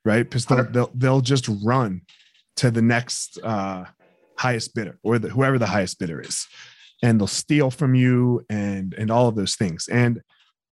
right? 0.06 0.22
Because 0.22 0.46
they'll, 0.46 0.64
they'll, 0.64 0.90
they'll 0.94 1.20
just 1.20 1.50
run 1.62 2.02
to 2.58 2.70
the 2.70 2.80
next 2.80 3.38
uh, 3.42 3.84
highest 4.38 4.74
bidder 4.74 4.98
or 5.02 5.18
the, 5.18 5.28
whoever 5.28 5.58
the 5.58 5.66
highest 5.66 5.98
bidder 5.98 6.20
is. 6.20 6.46
And 7.02 7.20
they'll 7.20 7.26
steal 7.26 7.70
from 7.70 7.94
you 7.94 8.42
and 8.48 8.94
and 8.94 9.10
all 9.10 9.28
of 9.28 9.34
those 9.34 9.54
things. 9.54 9.86
And 9.86 10.22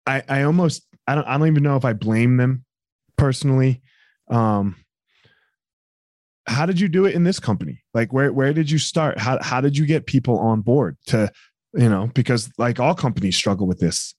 i 0.08 0.24
i 0.28 0.42
almost 0.42 0.88
i 1.06 1.14
don't 1.14 1.28
i 1.28 1.38
don't 1.38 1.48
even 1.48 1.62
know 1.62 1.76
if 1.76 1.86
i 1.86 1.94
blame 1.94 2.38
them 2.38 2.66
personally 3.18 3.84
um, 4.30 4.76
how 6.48 6.66
did 6.66 6.80
you 6.80 6.88
do 6.88 7.06
it 7.06 7.14
in 7.14 7.24
this 7.24 7.40
company? 7.40 7.84
Like 7.94 8.14
where 8.14 8.32
where 8.32 8.54
did 8.54 8.72
you 8.72 8.78
start? 8.78 9.20
How 9.20 9.42
how 9.42 9.62
did 9.62 9.78
you 9.78 9.86
get 9.86 10.06
people 10.06 10.40
on 10.40 10.62
board 10.62 10.98
to, 11.08 11.32
you 11.74 11.90
know, 11.90 12.10
because 12.14 12.50
like 12.58 12.80
all 12.80 12.96
companies 12.96 13.36
struggle 13.36 13.68
with 13.68 13.80
this 13.80 14.16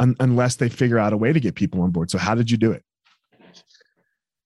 un- 0.00 0.16
unless 0.20 0.56
they 0.56 0.68
figure 0.68 0.98
out 0.98 1.12
a 1.12 1.16
way 1.16 1.32
to 1.32 1.40
get 1.40 1.54
people 1.54 1.82
on 1.82 1.90
board. 1.90 2.10
So 2.10 2.18
how 2.18 2.34
did 2.34 2.50
you 2.50 2.56
do 2.56 2.72
it? 2.72 2.84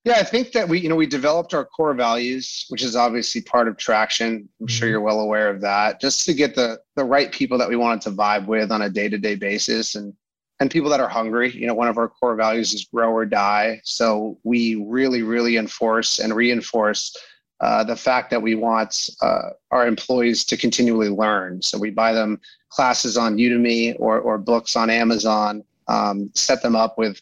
Yeah, 0.04 0.14
I 0.14 0.22
think 0.22 0.52
that 0.52 0.68
we, 0.68 0.78
you 0.78 0.88
know, 0.88 0.94
we 0.94 1.06
developed 1.06 1.52
our 1.52 1.64
core 1.64 1.92
values, 1.92 2.66
which 2.68 2.84
is 2.84 2.94
obviously 2.94 3.40
part 3.40 3.66
of 3.66 3.76
traction. 3.76 4.48
I'm 4.60 4.68
sure 4.68 4.86
mm-hmm. 4.86 4.92
you're 4.92 5.00
well 5.00 5.18
aware 5.18 5.50
of 5.50 5.60
that. 5.62 6.00
Just 6.00 6.24
to 6.26 6.34
get 6.34 6.54
the 6.54 6.78
the 6.94 7.04
right 7.04 7.32
people 7.32 7.58
that 7.58 7.68
we 7.68 7.74
wanted 7.74 8.02
to 8.02 8.10
vibe 8.12 8.46
with 8.46 8.70
on 8.70 8.82
a 8.82 8.88
day-to-day 8.88 9.34
basis 9.34 9.96
and 9.96 10.14
and 10.60 10.70
people 10.70 10.90
that 10.90 11.00
are 11.00 11.08
hungry. 11.08 11.50
You 11.54 11.66
know, 11.66 11.74
one 11.74 11.88
of 11.88 11.98
our 11.98 12.08
core 12.08 12.34
values 12.34 12.72
is 12.72 12.86
grow 12.86 13.12
or 13.12 13.26
die. 13.26 13.80
So 13.84 14.38
we 14.44 14.76
really, 14.86 15.22
really 15.22 15.56
enforce 15.56 16.18
and 16.18 16.34
reinforce 16.34 17.14
uh, 17.60 17.84
the 17.84 17.96
fact 17.96 18.30
that 18.30 18.42
we 18.42 18.54
want 18.54 19.10
uh, 19.22 19.50
our 19.70 19.86
employees 19.86 20.44
to 20.44 20.56
continually 20.56 21.08
learn. 21.08 21.62
So 21.62 21.78
we 21.78 21.90
buy 21.90 22.12
them 22.12 22.40
classes 22.68 23.16
on 23.16 23.36
Udemy 23.36 23.96
or, 23.98 24.20
or 24.20 24.36
books 24.38 24.76
on 24.76 24.90
Amazon, 24.90 25.64
um, 25.88 26.30
set 26.34 26.62
them 26.62 26.76
up 26.76 26.98
with 26.98 27.20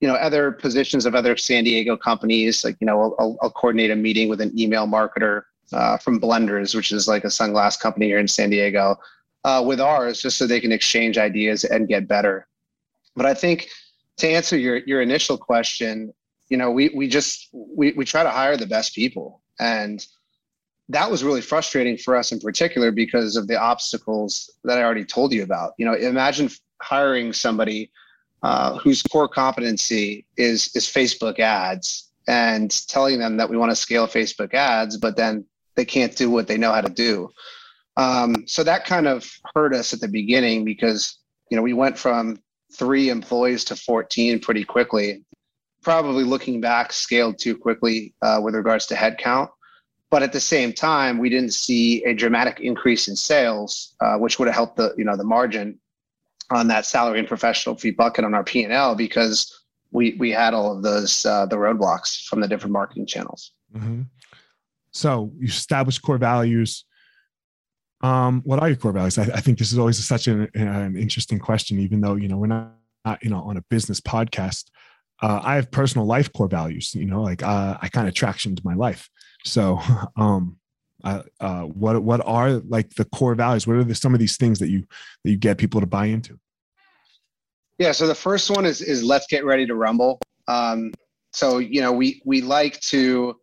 you 0.00 0.08
know 0.08 0.14
other 0.14 0.50
positions 0.50 1.06
of 1.06 1.14
other 1.14 1.36
San 1.36 1.64
Diego 1.64 1.96
companies. 1.96 2.64
Like 2.64 2.76
you 2.80 2.86
know, 2.86 3.14
I'll, 3.18 3.38
I'll 3.40 3.50
coordinate 3.50 3.90
a 3.90 3.96
meeting 3.96 4.28
with 4.28 4.40
an 4.40 4.58
email 4.58 4.86
marketer 4.86 5.44
uh, 5.72 5.96
from 5.96 6.20
Blenders, 6.20 6.74
which 6.74 6.92
is 6.92 7.08
like 7.08 7.24
a 7.24 7.28
sunglass 7.28 7.78
company 7.80 8.06
here 8.06 8.18
in 8.18 8.28
San 8.28 8.50
Diego, 8.50 8.96
uh, 9.44 9.62
with 9.64 9.80
ours, 9.80 10.20
just 10.20 10.36
so 10.36 10.46
they 10.46 10.60
can 10.60 10.72
exchange 10.72 11.16
ideas 11.16 11.64
and 11.64 11.88
get 11.88 12.08
better. 12.08 12.46
But 13.14 13.26
I 13.26 13.34
think 13.34 13.68
to 14.18 14.28
answer 14.28 14.56
your 14.56 14.78
your 14.78 15.02
initial 15.02 15.36
question, 15.36 16.12
you 16.48 16.56
know, 16.56 16.70
we 16.70 16.90
we 16.94 17.08
just 17.08 17.48
we 17.52 17.92
we 17.92 18.04
try 18.04 18.22
to 18.22 18.30
hire 18.30 18.56
the 18.56 18.66
best 18.66 18.94
people, 18.94 19.42
and 19.58 20.04
that 20.88 21.10
was 21.10 21.24
really 21.24 21.40
frustrating 21.40 21.96
for 21.96 22.16
us 22.16 22.32
in 22.32 22.40
particular 22.40 22.90
because 22.90 23.36
of 23.36 23.48
the 23.48 23.58
obstacles 23.58 24.50
that 24.64 24.78
I 24.78 24.82
already 24.82 25.04
told 25.04 25.32
you 25.32 25.42
about. 25.42 25.72
You 25.78 25.86
know, 25.86 25.94
imagine 25.94 26.50
hiring 26.80 27.32
somebody 27.32 27.90
uh, 28.42 28.78
whose 28.78 29.02
core 29.02 29.28
competency 29.28 30.26
is 30.36 30.74
is 30.74 30.84
Facebook 30.86 31.38
ads 31.38 32.10
and 32.28 32.70
telling 32.88 33.18
them 33.18 33.36
that 33.36 33.48
we 33.48 33.56
want 33.56 33.70
to 33.70 33.76
scale 33.76 34.06
Facebook 34.06 34.54
ads, 34.54 34.96
but 34.96 35.16
then 35.16 35.44
they 35.74 35.84
can't 35.84 36.16
do 36.16 36.30
what 36.30 36.46
they 36.46 36.58
know 36.58 36.72
how 36.72 36.80
to 36.80 36.92
do. 36.92 37.28
Um, 37.96 38.46
so 38.46 38.62
that 38.64 38.84
kind 38.84 39.06
of 39.06 39.30
hurt 39.54 39.74
us 39.74 39.92
at 39.92 40.00
the 40.00 40.08
beginning 40.08 40.64
because 40.64 41.18
you 41.50 41.56
know 41.56 41.62
we 41.62 41.72
went 41.72 41.98
from 41.98 42.38
three 42.74 43.08
employees 43.08 43.64
to 43.64 43.76
14 43.76 44.40
pretty 44.40 44.64
quickly. 44.64 45.24
Probably 45.82 46.24
looking 46.24 46.60
back, 46.60 46.92
scaled 46.92 47.38
too 47.38 47.56
quickly 47.56 48.14
uh, 48.22 48.40
with 48.42 48.54
regards 48.54 48.86
to 48.86 48.94
headcount. 48.94 49.48
But 50.10 50.22
at 50.22 50.32
the 50.32 50.40
same 50.40 50.72
time, 50.72 51.18
we 51.18 51.30
didn't 51.30 51.54
see 51.54 52.04
a 52.04 52.14
dramatic 52.14 52.60
increase 52.60 53.08
in 53.08 53.16
sales, 53.16 53.94
uh, 54.00 54.16
which 54.18 54.38
would 54.38 54.46
have 54.46 54.54
helped 54.54 54.76
the 54.76 54.94
you 54.98 55.04
know 55.04 55.16
the 55.16 55.24
margin 55.24 55.78
on 56.50 56.68
that 56.68 56.84
salary 56.84 57.18
and 57.18 57.26
professional 57.26 57.76
fee 57.76 57.92
bucket 57.92 58.24
on 58.24 58.34
our 58.34 58.44
P 58.44 58.62
and 58.62 58.72
L 58.72 58.94
because 58.94 59.62
we 59.90 60.14
we 60.18 60.30
had 60.30 60.52
all 60.54 60.76
of 60.76 60.82
those 60.82 61.24
uh, 61.24 61.46
the 61.46 61.56
roadblocks 61.56 62.26
from 62.26 62.40
the 62.40 62.48
different 62.48 62.72
marketing 62.72 63.06
channels. 63.06 63.52
Mm-hmm. 63.74 64.02
So 64.92 65.32
you 65.38 65.46
established 65.46 66.02
core 66.02 66.18
values. 66.18 66.84
Um, 68.02 68.42
what 68.44 68.60
are 68.60 68.68
your 68.68 68.76
core 68.76 68.92
values? 68.92 69.16
I, 69.16 69.22
I 69.22 69.40
think 69.40 69.58
this 69.58 69.72
is 69.72 69.78
always 69.78 70.04
such 70.04 70.26
an, 70.26 70.48
an, 70.54 70.96
interesting 70.96 71.38
question, 71.38 71.78
even 71.78 72.00
though 72.00 72.16
you 72.16 72.28
know 72.28 72.36
we're 72.36 72.48
not, 72.48 72.72
not 73.04 73.22
you 73.22 73.30
know 73.30 73.40
on 73.42 73.56
a 73.56 73.62
business 73.62 74.00
podcast. 74.00 74.64
Uh, 75.20 75.40
I 75.42 75.54
have 75.54 75.70
personal 75.70 76.06
life 76.06 76.32
core 76.32 76.48
values. 76.48 76.94
You 76.94 77.06
know, 77.06 77.22
like 77.22 77.42
uh, 77.42 77.78
I 77.80 77.88
kind 77.88 78.08
of 78.08 78.14
traction 78.14 78.56
to 78.56 78.62
my 78.64 78.74
life. 78.74 79.08
So, 79.44 79.80
um, 80.16 80.56
uh, 81.04 81.22
what 81.62 82.02
what 82.02 82.20
are 82.26 82.52
like 82.52 82.90
the 82.94 83.04
core 83.04 83.34
values? 83.34 83.66
What 83.66 83.76
are 83.76 83.84
the, 83.84 83.94
some 83.94 84.14
of 84.14 84.20
these 84.20 84.36
things 84.36 84.58
that 84.58 84.68
you 84.68 84.84
that 85.24 85.30
you 85.30 85.36
get 85.36 85.58
people 85.58 85.80
to 85.80 85.86
buy 85.86 86.06
into? 86.06 86.38
Yeah. 87.78 87.92
So 87.92 88.06
the 88.06 88.14
first 88.14 88.50
one 88.50 88.66
is 88.66 88.80
is 88.80 89.04
let's 89.04 89.26
get 89.28 89.44
ready 89.44 89.66
to 89.66 89.74
rumble. 89.74 90.20
Um, 90.48 90.92
so 91.32 91.58
you 91.58 91.80
know 91.80 91.92
we 91.92 92.20
we 92.24 92.40
like 92.40 92.80
to 92.80 93.36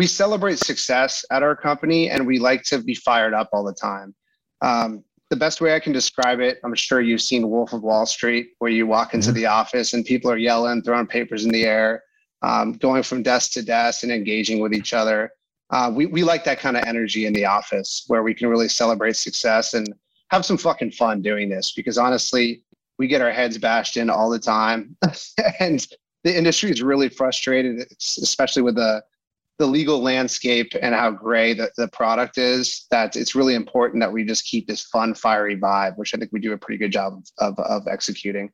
we 0.00 0.06
celebrate 0.06 0.58
success 0.58 1.26
at 1.30 1.42
our 1.42 1.54
company 1.54 2.08
and 2.08 2.26
we 2.26 2.38
like 2.38 2.62
to 2.62 2.78
be 2.78 2.94
fired 2.94 3.34
up 3.34 3.50
all 3.52 3.62
the 3.62 3.74
time. 3.74 4.14
Um, 4.62 5.04
the 5.28 5.36
best 5.36 5.60
way 5.60 5.74
I 5.74 5.78
can 5.78 5.92
describe 5.92 6.40
it, 6.40 6.58
I'm 6.64 6.74
sure 6.74 7.02
you've 7.02 7.20
seen 7.20 7.50
Wolf 7.50 7.74
of 7.74 7.82
Wall 7.82 8.06
Street, 8.06 8.52
where 8.60 8.70
you 8.70 8.86
walk 8.86 9.12
into 9.12 9.30
the 9.30 9.44
office 9.44 9.92
and 9.92 10.02
people 10.02 10.30
are 10.30 10.38
yelling, 10.38 10.80
throwing 10.80 11.06
papers 11.06 11.44
in 11.44 11.50
the 11.50 11.64
air, 11.64 12.02
um, 12.40 12.72
going 12.72 13.02
from 13.02 13.22
desk 13.22 13.52
to 13.52 13.62
desk 13.62 14.02
and 14.02 14.10
engaging 14.10 14.60
with 14.60 14.72
each 14.72 14.94
other. 14.94 15.32
Uh, 15.68 15.92
we, 15.94 16.06
we 16.06 16.24
like 16.24 16.44
that 16.44 16.60
kind 16.60 16.78
of 16.78 16.84
energy 16.84 17.26
in 17.26 17.34
the 17.34 17.44
office 17.44 18.04
where 18.06 18.22
we 18.22 18.32
can 18.32 18.48
really 18.48 18.68
celebrate 18.68 19.16
success 19.16 19.74
and 19.74 19.86
have 20.30 20.46
some 20.46 20.56
fucking 20.56 20.92
fun 20.92 21.20
doing 21.20 21.50
this 21.50 21.72
because 21.72 21.98
honestly, 21.98 22.62
we 22.98 23.06
get 23.06 23.20
our 23.20 23.32
heads 23.32 23.58
bashed 23.58 23.98
in 23.98 24.08
all 24.08 24.30
the 24.30 24.38
time. 24.38 24.96
and 25.60 25.86
the 26.24 26.34
industry 26.34 26.70
is 26.70 26.82
really 26.82 27.10
frustrated, 27.10 27.86
especially 28.00 28.62
with 28.62 28.76
the 28.76 29.02
the 29.60 29.66
legal 29.66 30.00
landscape 30.00 30.72
and 30.80 30.94
how 30.94 31.10
gray 31.10 31.52
the, 31.52 31.70
the 31.76 31.86
product 31.88 32.38
is, 32.38 32.86
that 32.90 33.14
it's 33.14 33.34
really 33.34 33.54
important 33.54 34.00
that 34.00 34.10
we 34.10 34.24
just 34.24 34.46
keep 34.46 34.66
this 34.66 34.84
fun, 34.84 35.14
fiery 35.14 35.54
vibe, 35.54 35.98
which 35.98 36.14
I 36.14 36.18
think 36.18 36.32
we 36.32 36.40
do 36.40 36.54
a 36.54 36.58
pretty 36.58 36.78
good 36.78 36.90
job 36.90 37.22
of, 37.38 37.58
of 37.58 37.86
executing. 37.86 38.50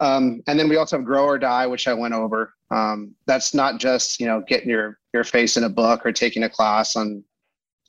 Um, 0.00 0.42
and 0.46 0.58
then 0.58 0.70
we 0.70 0.76
also 0.76 0.96
have 0.96 1.04
grow 1.04 1.26
or 1.26 1.38
die, 1.38 1.66
which 1.66 1.86
I 1.86 1.92
went 1.92 2.14
over. 2.14 2.54
Um, 2.70 3.14
that's 3.26 3.52
not 3.52 3.78
just 3.78 4.18
you 4.18 4.24
know 4.24 4.42
getting 4.48 4.70
your 4.70 4.98
your 5.12 5.24
face 5.24 5.58
in 5.58 5.64
a 5.64 5.68
book 5.68 6.06
or 6.06 6.12
taking 6.12 6.44
a 6.44 6.48
class 6.48 6.96
on 6.96 7.22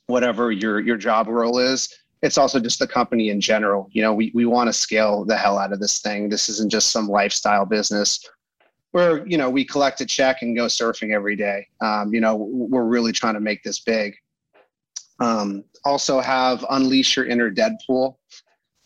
whatever 0.08 0.52
your 0.52 0.78
your 0.78 0.98
job 0.98 1.28
role 1.28 1.58
is. 1.58 1.88
It's 2.20 2.36
also 2.36 2.60
just 2.60 2.78
the 2.78 2.86
company 2.86 3.30
in 3.30 3.40
general. 3.40 3.88
You 3.92 4.02
know, 4.02 4.12
we 4.12 4.30
we 4.34 4.44
want 4.44 4.68
to 4.68 4.74
scale 4.74 5.24
the 5.24 5.38
hell 5.38 5.56
out 5.56 5.72
of 5.72 5.80
this 5.80 6.00
thing. 6.02 6.28
This 6.28 6.50
isn't 6.50 6.70
just 6.70 6.90
some 6.90 7.08
lifestyle 7.08 7.64
business 7.64 8.22
where 8.92 9.26
you 9.26 9.36
know 9.36 9.50
we 9.50 9.64
collect 9.64 10.00
a 10.00 10.06
check 10.06 10.42
and 10.42 10.56
go 10.56 10.66
surfing 10.66 11.12
every 11.12 11.36
day. 11.36 11.66
Um, 11.80 12.14
you 12.14 12.20
know, 12.20 12.36
we're 12.36 12.84
really 12.84 13.12
trying 13.12 13.34
to 13.34 13.40
make 13.40 13.62
this 13.62 13.80
big. 13.80 14.14
Um, 15.18 15.64
also 15.84 16.20
have 16.20 16.64
unleash 16.70 17.16
your 17.16 17.26
inner 17.26 17.50
Deadpool. 17.50 18.16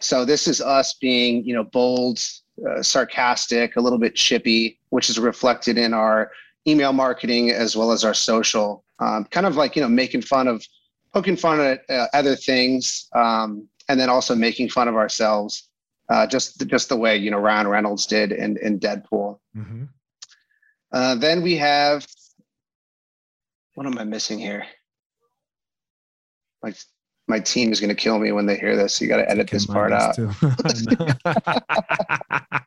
So 0.01 0.25
this 0.25 0.49
is 0.49 0.61
us 0.61 0.95
being 0.95 1.45
you 1.45 1.55
know 1.55 1.65
bold, 1.65 2.21
uh, 2.69 2.83
sarcastic, 2.83 3.77
a 3.77 3.81
little 3.81 3.99
bit 3.99 4.15
chippy, 4.15 4.79
which 4.91 5.11
is 5.11 5.19
reflected 5.19 5.79
in 5.79 5.93
our 5.93 6.31
email 6.67 6.93
marketing 6.93 7.51
as 7.51 7.77
well 7.77 7.93
as 7.93 8.05
our 8.05 8.15
social. 8.15 8.85
Um, 8.99 9.25
kind 9.27 9.47
of 9.47 9.57
like 9.57 9.77
you 9.77 9.83
know 9.83 9.89
making 9.89 10.23
fun 10.23 10.49
of, 10.49 10.65
poking 11.13 11.37
fun 11.37 11.61
at 11.61 11.81
uh, 11.89 12.07
other 12.13 12.37
things, 12.37 13.09
um, 13.15 13.67
and 13.89 13.99
then 13.99 14.11
also 14.11 14.35
making 14.35 14.69
fun 14.69 14.89
of 14.89 14.95
ourselves. 14.95 15.71
Uh, 16.09 16.27
just 16.27 16.65
just 16.67 16.89
the 16.89 16.97
way 16.97 17.17
you 17.17 17.31
know 17.31 17.39
Ryan 17.39 17.67
Reynolds 17.67 18.07
did 18.07 18.33
in 18.33 18.57
in 18.59 18.79
Deadpool. 18.79 19.39
Mm-hmm. 19.57 19.85
Uh, 20.93 21.15
then 21.17 21.43
we 21.43 21.57
have, 21.57 22.07
what 23.75 23.87
am 23.87 23.99
I 23.99 24.05
missing 24.05 24.39
here? 24.39 24.65
Like 26.63 26.77
my 27.29 27.41
team 27.41 27.73
is 27.73 27.81
going 27.81 27.95
to 27.95 27.95
kill 27.95 28.19
me 28.19 28.33
when 28.33 28.47
they 28.47 28.57
hear 28.57 28.77
this. 28.77 28.95
So 28.95 29.05
you 29.05 29.09
got 29.09 29.19
to 29.19 29.31
edit 29.31 29.51
this 29.51 29.67
part 29.67 29.93
out. 29.93 30.17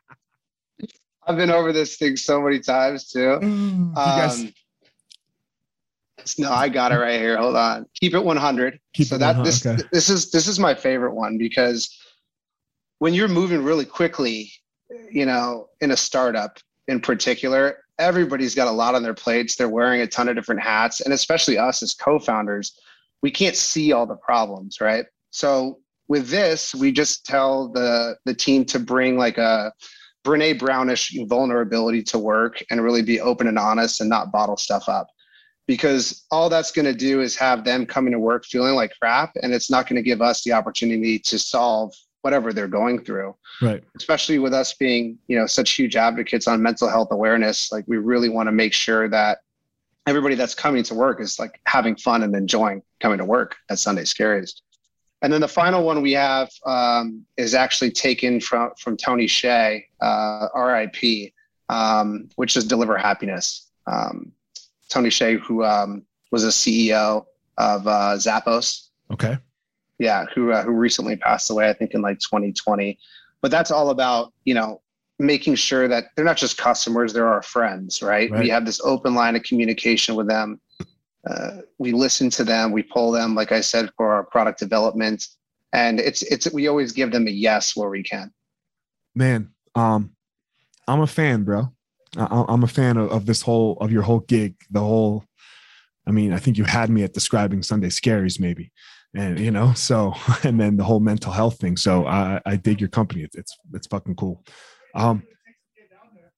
I've 1.26 1.36
been 1.36 1.50
over 1.50 1.72
this 1.72 1.96
thing 1.96 2.16
so 2.16 2.40
many 2.40 2.60
times 2.60 3.08
too. 3.08 3.38
Um, 3.40 3.94
guys- 3.94 4.52
no, 6.38 6.52
I 6.52 6.68
got 6.68 6.92
it 6.92 6.96
right 6.96 7.18
here. 7.18 7.36
Hold 7.36 7.56
on. 7.56 7.86
Keep 7.94 8.14
it 8.14 8.24
100. 8.24 8.78
Keep 8.94 9.06
so 9.06 9.18
that 9.18 9.42
this 9.42 9.64
okay. 9.64 9.82
this 9.92 10.10
is 10.10 10.30
this 10.30 10.48
is 10.48 10.58
my 10.58 10.74
favorite 10.74 11.14
one 11.14 11.38
because 11.38 11.98
when 12.98 13.14
you're 13.14 13.28
moving 13.28 13.64
really 13.64 13.86
quickly, 13.86 14.52
you 15.10 15.24
know, 15.24 15.68
in 15.80 15.92
a 15.92 15.96
startup 15.96 16.58
in 16.88 17.00
particular, 17.00 17.78
everybody's 18.00 18.54
got 18.54 18.66
a 18.66 18.72
lot 18.72 18.94
on 18.94 19.02
their 19.02 19.14
plates. 19.14 19.54
They're 19.54 19.68
wearing 19.68 20.00
a 20.00 20.06
ton 20.06 20.28
of 20.28 20.34
different 20.34 20.62
hats, 20.62 21.00
and 21.00 21.12
especially 21.12 21.58
us 21.58 21.82
as 21.82 21.94
co-founders, 21.94 22.78
we 23.22 23.30
can't 23.30 23.54
see 23.54 23.92
all 23.92 24.06
the 24.06 24.16
problems, 24.16 24.80
right? 24.80 25.04
So 25.30 25.78
with 26.08 26.28
this, 26.28 26.74
we 26.74 26.90
just 26.90 27.24
tell 27.24 27.68
the 27.68 28.16
the 28.24 28.34
team 28.34 28.64
to 28.66 28.78
bring 28.78 29.16
like 29.16 29.38
a 29.38 29.72
Brene 30.24 30.58
Brownish 30.58 31.16
vulnerability 31.26 32.02
to 32.04 32.18
work 32.18 32.62
and 32.70 32.82
really 32.82 33.02
be 33.02 33.20
open 33.20 33.46
and 33.46 33.58
honest 33.58 34.00
and 34.00 34.10
not 34.10 34.32
bottle 34.32 34.56
stuff 34.56 34.88
up. 34.88 35.06
Because 35.66 36.26
all 36.32 36.48
that's 36.48 36.72
going 36.72 36.86
to 36.86 36.94
do 36.94 37.20
is 37.20 37.36
have 37.36 37.64
them 37.64 37.86
coming 37.86 38.12
to 38.12 38.18
work 38.18 38.44
feeling 38.44 38.74
like 38.74 38.92
crap, 39.00 39.32
and 39.40 39.54
it's 39.54 39.70
not 39.70 39.86
going 39.86 39.96
to 39.96 40.02
give 40.02 40.20
us 40.20 40.42
the 40.42 40.52
opportunity 40.52 41.18
to 41.20 41.38
solve 41.38 41.94
whatever 42.22 42.52
they're 42.52 42.68
going 42.68 43.02
through. 43.04 43.34
Right. 43.62 43.82
Especially 43.96 44.38
with 44.38 44.52
us 44.52 44.74
being, 44.74 45.18
you 45.26 45.38
know, 45.38 45.46
such 45.46 45.72
huge 45.72 45.96
advocates 45.96 46.46
on 46.46 46.62
mental 46.62 46.88
health 46.88 47.08
awareness, 47.10 47.72
like 47.72 47.84
we 47.86 47.96
really 47.96 48.28
want 48.28 48.48
to 48.48 48.52
make 48.52 48.72
sure 48.72 49.08
that 49.08 49.38
everybody 50.06 50.34
that's 50.34 50.54
coming 50.54 50.82
to 50.84 50.94
work 50.94 51.20
is 51.20 51.38
like 51.38 51.60
having 51.66 51.96
fun 51.96 52.22
and 52.22 52.34
enjoying 52.34 52.82
coming 53.00 53.18
to 53.18 53.24
work 53.24 53.56
at 53.70 53.78
Sunday 53.78 54.02
Scaries. 54.02 54.60
And 55.22 55.32
then 55.32 55.40
the 55.40 55.48
final 55.48 55.84
one 55.84 56.00
we 56.00 56.12
have 56.12 56.50
um, 56.64 57.26
is 57.36 57.54
actually 57.54 57.90
taken 57.90 58.40
from 58.40 58.70
from 58.78 58.96
Tony 58.96 59.26
Hsieh, 59.26 59.84
uh, 60.00 60.48
RIP, 60.54 61.32
um, 61.68 62.30
which 62.36 62.56
is 62.56 62.64
deliver 62.64 62.96
happiness. 62.96 63.70
Um, 63.86 64.32
Tony 64.88 65.10
Hsieh, 65.10 65.38
who 65.40 65.62
um, 65.62 66.04
was 66.30 66.44
a 66.44 66.48
CEO 66.48 67.26
of 67.58 67.86
uh, 67.86 68.14
Zappos. 68.16 68.88
Okay 69.10 69.36
yeah, 70.00 70.24
who 70.34 70.50
uh, 70.50 70.62
who 70.64 70.72
recently 70.72 71.14
passed 71.14 71.50
away, 71.50 71.68
I 71.68 71.74
think 71.74 71.92
in 71.92 72.00
like 72.00 72.18
2020. 72.18 72.98
But 73.42 73.50
that's 73.50 73.70
all 73.70 73.90
about 73.90 74.32
you 74.44 74.54
know 74.54 74.80
making 75.18 75.54
sure 75.56 75.86
that 75.86 76.06
they're 76.16 76.24
not 76.24 76.38
just 76.38 76.56
customers; 76.56 77.12
they're 77.12 77.28
our 77.28 77.42
friends, 77.42 78.02
right? 78.02 78.30
right. 78.30 78.42
We 78.42 78.48
have 78.48 78.64
this 78.64 78.80
open 78.80 79.14
line 79.14 79.36
of 79.36 79.42
communication 79.42 80.16
with 80.16 80.26
them. 80.26 80.58
Uh, 81.28 81.58
we 81.76 81.92
listen 81.92 82.30
to 82.30 82.44
them, 82.44 82.72
we 82.72 82.82
pull 82.82 83.12
them, 83.12 83.34
like 83.34 83.52
I 83.52 83.60
said, 83.60 83.90
for 83.94 84.10
our 84.10 84.24
product 84.24 84.58
development, 84.58 85.26
and 85.74 86.00
it's 86.00 86.22
it's 86.22 86.50
we 86.50 86.66
always 86.66 86.92
give 86.92 87.12
them 87.12 87.28
a 87.28 87.30
yes 87.30 87.76
where 87.76 87.90
we 87.90 88.02
can. 88.02 88.32
Man, 89.14 89.50
um, 89.74 90.12
I'm 90.88 91.02
a 91.02 91.06
fan, 91.06 91.44
bro. 91.44 91.74
I, 92.16 92.44
I'm 92.48 92.64
a 92.64 92.68
fan 92.68 92.96
of, 92.96 93.10
of 93.10 93.26
this 93.26 93.42
whole 93.42 93.76
of 93.82 93.92
your 93.92 94.02
whole 94.02 94.20
gig, 94.20 94.54
the 94.70 94.80
whole. 94.80 95.24
I 96.06 96.10
mean, 96.10 96.32
I 96.32 96.38
think 96.38 96.56
you 96.56 96.64
had 96.64 96.88
me 96.88 97.02
at 97.02 97.12
describing 97.12 97.62
Sunday 97.62 97.88
Scaries, 97.88 98.40
maybe 98.40 98.72
and 99.14 99.38
you 99.38 99.50
know 99.50 99.72
so 99.74 100.14
and 100.44 100.60
then 100.60 100.76
the 100.76 100.84
whole 100.84 101.00
mental 101.00 101.32
health 101.32 101.58
thing. 101.58 101.76
So 101.76 102.06
i 102.06 102.40
i 102.46 102.56
dig 102.56 102.80
your 102.80 102.88
company. 102.88 103.22
It's 103.22 103.36
it's, 103.36 103.58
it's 103.74 103.86
fucking 103.86 104.16
cool. 104.16 104.42
Um 104.94 105.22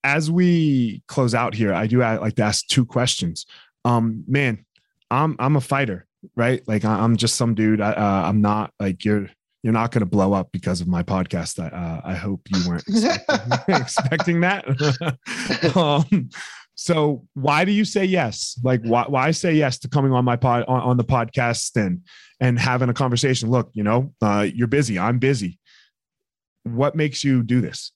as 0.04 0.30
we 0.30 1.02
close 1.06 1.32
out 1.32 1.54
here 1.54 1.72
i 1.72 1.86
do 1.86 2.02
I 2.02 2.16
like 2.16 2.34
to 2.36 2.42
ask 2.42 2.66
two 2.66 2.84
questions. 2.84 3.46
Um 3.84 4.24
man 4.26 4.64
i'm 5.10 5.36
i'm 5.38 5.56
a 5.56 5.60
fighter 5.60 6.06
right? 6.36 6.62
Like 6.68 6.84
i'm 6.84 7.16
just 7.16 7.36
some 7.36 7.54
dude. 7.54 7.80
I, 7.80 7.92
uh, 7.92 8.28
i'm 8.28 8.40
not 8.40 8.72
like 8.78 9.04
you're 9.04 9.28
you're 9.62 9.72
not 9.72 9.92
going 9.92 10.00
to 10.00 10.06
blow 10.06 10.32
up 10.32 10.50
because 10.50 10.80
of 10.80 10.88
my 10.88 11.04
podcast. 11.04 11.60
I 11.62 11.68
uh, 11.68 12.00
i 12.04 12.14
hope 12.14 12.40
you 12.48 12.68
weren't 12.68 12.84
expecting, 12.88 13.52
expecting 13.76 14.40
that. 14.40 14.64
Um 15.76 16.30
so 16.74 17.24
why 17.34 17.64
do 17.64 17.72
you 17.72 17.84
say 17.84 18.04
yes? 18.04 18.58
Like 18.62 18.82
why 18.82 19.04
why 19.06 19.30
say 19.30 19.54
yes 19.54 19.78
to 19.80 19.88
coming 19.88 20.12
on 20.12 20.24
my 20.24 20.36
pod 20.36 20.64
on, 20.66 20.80
on 20.80 20.96
the 20.96 21.04
podcast 21.04 21.76
and 21.76 22.00
and 22.42 22.58
having 22.58 22.88
a 22.88 22.94
conversation? 22.94 23.50
Look, 23.50 23.70
you 23.72 23.84
know, 23.84 24.12
uh, 24.20 24.46
you're 24.52 24.66
busy. 24.66 24.98
I'm 24.98 25.18
busy. 25.18 25.60
What 26.64 26.96
makes 26.96 27.22
you 27.22 27.42
do 27.42 27.60
this? 27.60 27.92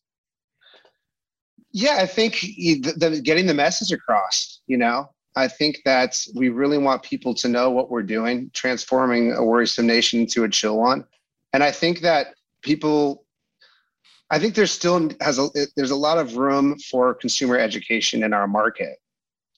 Yeah, 1.72 1.96
I 1.98 2.06
think 2.06 2.40
the, 2.40 2.94
the, 2.96 3.20
getting 3.20 3.46
the 3.46 3.54
message 3.54 3.90
across. 3.90 4.60
You 4.68 4.76
know, 4.78 5.10
I 5.34 5.48
think 5.48 5.80
that 5.84 6.24
we 6.34 6.48
really 6.48 6.78
want 6.78 7.02
people 7.02 7.34
to 7.34 7.48
know 7.48 7.70
what 7.70 7.90
we're 7.90 8.04
doing, 8.04 8.50
transforming 8.54 9.32
a 9.32 9.44
worrisome 9.44 9.86
nation 9.86 10.20
into 10.20 10.44
a 10.44 10.48
chill 10.48 10.78
one. 10.78 11.04
And 11.52 11.64
I 11.64 11.72
think 11.72 12.00
that 12.00 12.28
people 12.62 13.26
I 14.30 14.38
think 14.38 14.54
there's 14.54 14.72
still 14.72 15.10
has 15.20 15.38
a 15.38 15.48
there's 15.76 15.90
a 15.90 15.96
lot 15.96 16.18
of 16.18 16.36
room 16.36 16.78
for 16.90 17.14
consumer 17.14 17.58
education 17.58 18.24
in 18.24 18.32
our 18.32 18.48
market, 18.48 18.96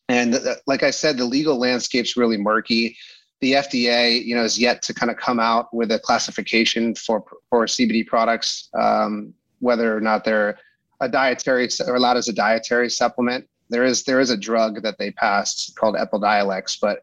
and 0.09 0.35
the, 0.35 0.61
like 0.67 0.83
I 0.83 0.91
said, 0.91 1.17
the 1.17 1.25
legal 1.25 1.59
landscape's 1.59 2.17
really 2.17 2.37
murky. 2.37 2.97
The 3.41 3.53
FDA, 3.53 4.25
you 4.25 4.35
know, 4.35 4.43
is 4.43 4.59
yet 4.59 4.83
to 4.83 4.95
kind 4.95 5.11
of 5.11 5.17
come 5.17 5.39
out 5.39 5.73
with 5.73 5.93
a 5.93 5.99
classification 5.99 6.95
for 6.95 7.25
for 7.51 7.67
CBD 7.67 8.07
products, 8.07 8.69
um, 8.75 9.33
whether 9.61 9.97
or 9.97 10.01
not 10.01 10.25
they're 10.25 10.59
a 11.01 11.09
dietary 11.09 11.69
or 11.87 11.95
allowed 11.95 12.17
as 12.17 12.29
a 12.29 12.33
dietary 12.33 12.91
supplement. 12.91 13.49
There 13.71 13.85
is 13.85 14.05
there 14.05 14.21
is 14.21 14.31
a 14.31 14.37
drug 14.37 14.83
that 14.83 14.99
they 14.99 15.13
passed 15.13 15.77
called 15.77 15.95
Epidiolex, 15.95 16.79
but 16.81 17.03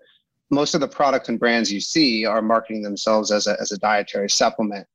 most 0.49 0.75
of 0.75 0.81
the 0.81 0.87
products 0.87 1.29
and 1.29 1.39
brands 1.39 1.71
you 1.71 1.79
see 1.79 2.25
are 2.25 2.41
marketing 2.41 2.83
themselves 2.83 3.31
as 3.31 3.47
a 3.47 3.55
as 3.59 3.71
a 3.71 3.77
dietary 3.77 4.29
supplement 4.29 4.87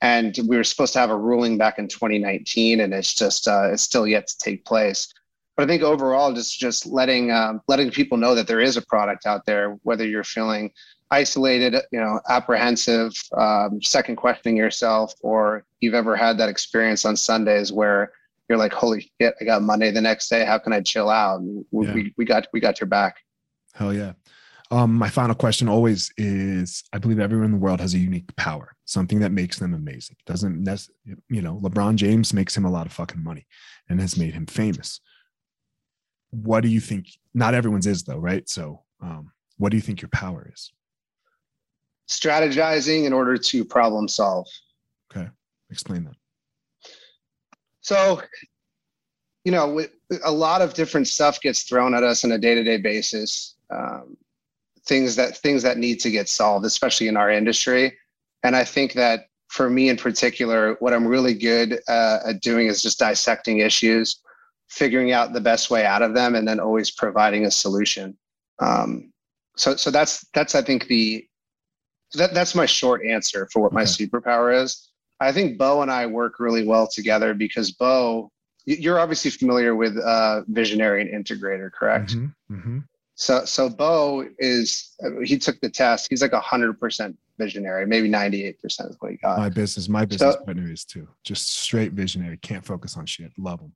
and 0.00 0.38
we 0.46 0.56
were 0.56 0.64
supposed 0.64 0.92
to 0.92 0.98
have 0.98 1.10
a 1.10 1.16
ruling 1.16 1.58
back 1.58 1.78
in 1.78 1.88
2019 1.88 2.80
and 2.80 2.94
it's 2.94 3.14
just 3.14 3.48
uh, 3.48 3.68
it's 3.72 3.82
still 3.82 4.06
yet 4.06 4.26
to 4.26 4.38
take 4.38 4.64
place 4.64 5.12
but 5.58 5.64
i 5.64 5.66
think 5.66 5.82
overall 5.82 6.32
just 6.32 6.58
just 6.58 6.86
letting 6.86 7.30
um, 7.30 7.60
letting 7.68 7.90
people 7.90 8.16
know 8.16 8.34
that 8.34 8.46
there 8.46 8.60
is 8.60 8.78
a 8.78 8.82
product 8.82 9.26
out 9.26 9.44
there 9.44 9.76
whether 9.82 10.06
you're 10.06 10.24
feeling 10.24 10.70
isolated 11.10 11.74
you 11.92 12.00
know 12.00 12.18
apprehensive 12.30 13.12
um, 13.36 13.82
second 13.82 14.16
questioning 14.16 14.56
yourself 14.56 15.12
or 15.20 15.64
you've 15.80 15.94
ever 15.94 16.16
had 16.16 16.38
that 16.38 16.48
experience 16.48 17.04
on 17.04 17.16
sundays 17.16 17.70
where 17.70 18.12
you're 18.48 18.58
like 18.58 18.72
holy 18.72 19.10
shit 19.20 19.34
i 19.40 19.44
got 19.44 19.60
monday 19.60 19.90
the 19.90 20.00
next 20.00 20.28
day 20.28 20.44
how 20.44 20.56
can 20.56 20.72
i 20.72 20.80
chill 20.80 21.10
out 21.10 21.42
we, 21.70 21.86
yeah. 21.86 21.92
we, 21.92 22.14
we 22.16 22.24
got 22.24 22.46
we 22.52 22.60
got 22.60 22.80
your 22.80 22.88
back 22.88 23.16
hell 23.74 23.92
yeah 23.92 24.12
um, 24.70 24.94
my 24.96 25.08
final 25.08 25.34
question 25.34 25.66
always 25.66 26.12
is 26.18 26.84
I 26.92 26.98
believe 26.98 27.18
everyone 27.18 27.46
in 27.46 27.52
the 27.52 27.56
world 27.56 27.80
has 27.80 27.94
a 27.94 27.98
unique 27.98 28.36
power, 28.36 28.76
something 28.84 29.18
that 29.20 29.32
makes 29.32 29.58
them 29.58 29.72
amazing. 29.72 30.16
Doesn't 30.26 30.68
you 31.30 31.40
know, 31.40 31.58
LeBron 31.62 31.94
James 31.94 32.34
makes 32.34 32.54
him 32.54 32.66
a 32.66 32.70
lot 32.70 32.84
of 32.84 32.92
fucking 32.92 33.24
money 33.24 33.46
and 33.88 33.98
has 33.98 34.18
made 34.18 34.34
him 34.34 34.44
famous. 34.44 35.00
What 36.30 36.62
do 36.62 36.68
you 36.68 36.80
think? 36.80 37.06
Not 37.34 37.54
everyone's 37.54 37.86
is 37.86 38.04
though, 38.04 38.18
right? 38.18 38.48
So, 38.48 38.82
um, 39.00 39.32
what 39.56 39.70
do 39.70 39.76
you 39.76 39.82
think 39.82 40.02
your 40.02 40.10
power 40.10 40.50
is? 40.52 40.72
Strategizing 42.08 43.04
in 43.04 43.12
order 43.12 43.36
to 43.36 43.64
problem 43.64 44.08
solve. 44.08 44.46
Okay. 45.10 45.28
Explain 45.70 46.04
that. 46.04 46.16
So, 47.80 48.22
you 49.44 49.52
know, 49.52 49.82
a 50.24 50.30
lot 50.30 50.62
of 50.62 50.74
different 50.74 51.08
stuff 51.08 51.40
gets 51.40 51.62
thrown 51.62 51.94
at 51.94 52.02
us 52.02 52.24
on 52.24 52.32
a 52.32 52.38
day 52.38 52.54
to 52.54 52.62
day 52.62 52.78
basis. 52.78 53.56
Um, 53.70 54.16
things 54.86 55.14
that 55.16 55.36
things 55.36 55.62
that 55.62 55.78
need 55.78 56.00
to 56.00 56.10
get 56.10 56.28
solved, 56.28 56.64
especially 56.64 57.08
in 57.08 57.16
our 57.16 57.30
industry. 57.30 57.96
And 58.42 58.56
I 58.56 58.64
think 58.64 58.94
that 58.94 59.28
for 59.48 59.68
me 59.70 59.88
in 59.88 59.96
particular, 59.96 60.76
what 60.80 60.92
I'm 60.92 61.06
really 61.06 61.34
good 61.34 61.80
uh, 61.88 62.18
at 62.26 62.40
doing 62.40 62.66
is 62.66 62.82
just 62.82 62.98
dissecting 62.98 63.58
issues, 63.58 64.20
figuring 64.68 65.12
out 65.12 65.32
the 65.32 65.40
best 65.40 65.70
way 65.70 65.84
out 65.84 66.02
of 66.02 66.14
them, 66.14 66.34
and 66.34 66.46
then 66.46 66.60
always 66.60 66.90
providing 66.90 67.46
a 67.46 67.50
solution. 67.50 68.16
Um, 68.58 69.12
so, 69.56 69.76
so 69.76 69.90
that's 69.90 70.26
that's 70.34 70.54
I 70.54 70.62
think 70.62 70.86
the 70.86 71.26
that 72.14 72.34
that's 72.34 72.54
my 72.54 72.66
short 72.66 73.04
answer 73.04 73.48
for 73.52 73.60
what 73.60 73.68
okay. 73.68 73.76
my 73.76 73.82
superpower 73.82 74.62
is. 74.62 74.90
I 75.20 75.32
think 75.32 75.58
Bo 75.58 75.82
and 75.82 75.90
I 75.90 76.06
work 76.06 76.38
really 76.38 76.66
well 76.66 76.86
together 76.86 77.34
because 77.34 77.72
Bo, 77.72 78.30
you're 78.66 79.00
obviously 79.00 79.32
familiar 79.32 79.74
with 79.74 79.96
uh, 79.98 80.42
visionary 80.46 81.02
and 81.02 81.24
integrator, 81.24 81.72
correct? 81.72 82.14
Mm-hmm, 82.14 82.54
mm-hmm. 82.54 82.78
So 83.16 83.44
so 83.44 83.68
Bo 83.68 84.28
is 84.38 84.94
he 85.24 85.38
took 85.38 85.60
the 85.60 85.68
test. 85.68 86.06
He's 86.08 86.22
like 86.22 86.32
a 86.32 86.40
hundred 86.40 86.78
percent 86.78 87.18
visionary, 87.36 87.84
maybe 87.84 88.08
ninety 88.08 88.44
eight 88.44 88.62
percent 88.62 88.90
is 88.90 88.96
what 89.00 89.10
he 89.10 89.16
got. 89.16 89.38
My 89.38 89.48
business, 89.48 89.88
my 89.88 90.04
business 90.04 90.36
so, 90.36 90.44
partner 90.44 90.70
is 90.70 90.84
too. 90.84 91.08
Just 91.24 91.48
straight 91.48 91.92
visionary. 91.92 92.36
Can't 92.36 92.64
focus 92.64 92.96
on 92.96 93.06
shit. 93.06 93.32
Love 93.36 93.60
him. 93.60 93.72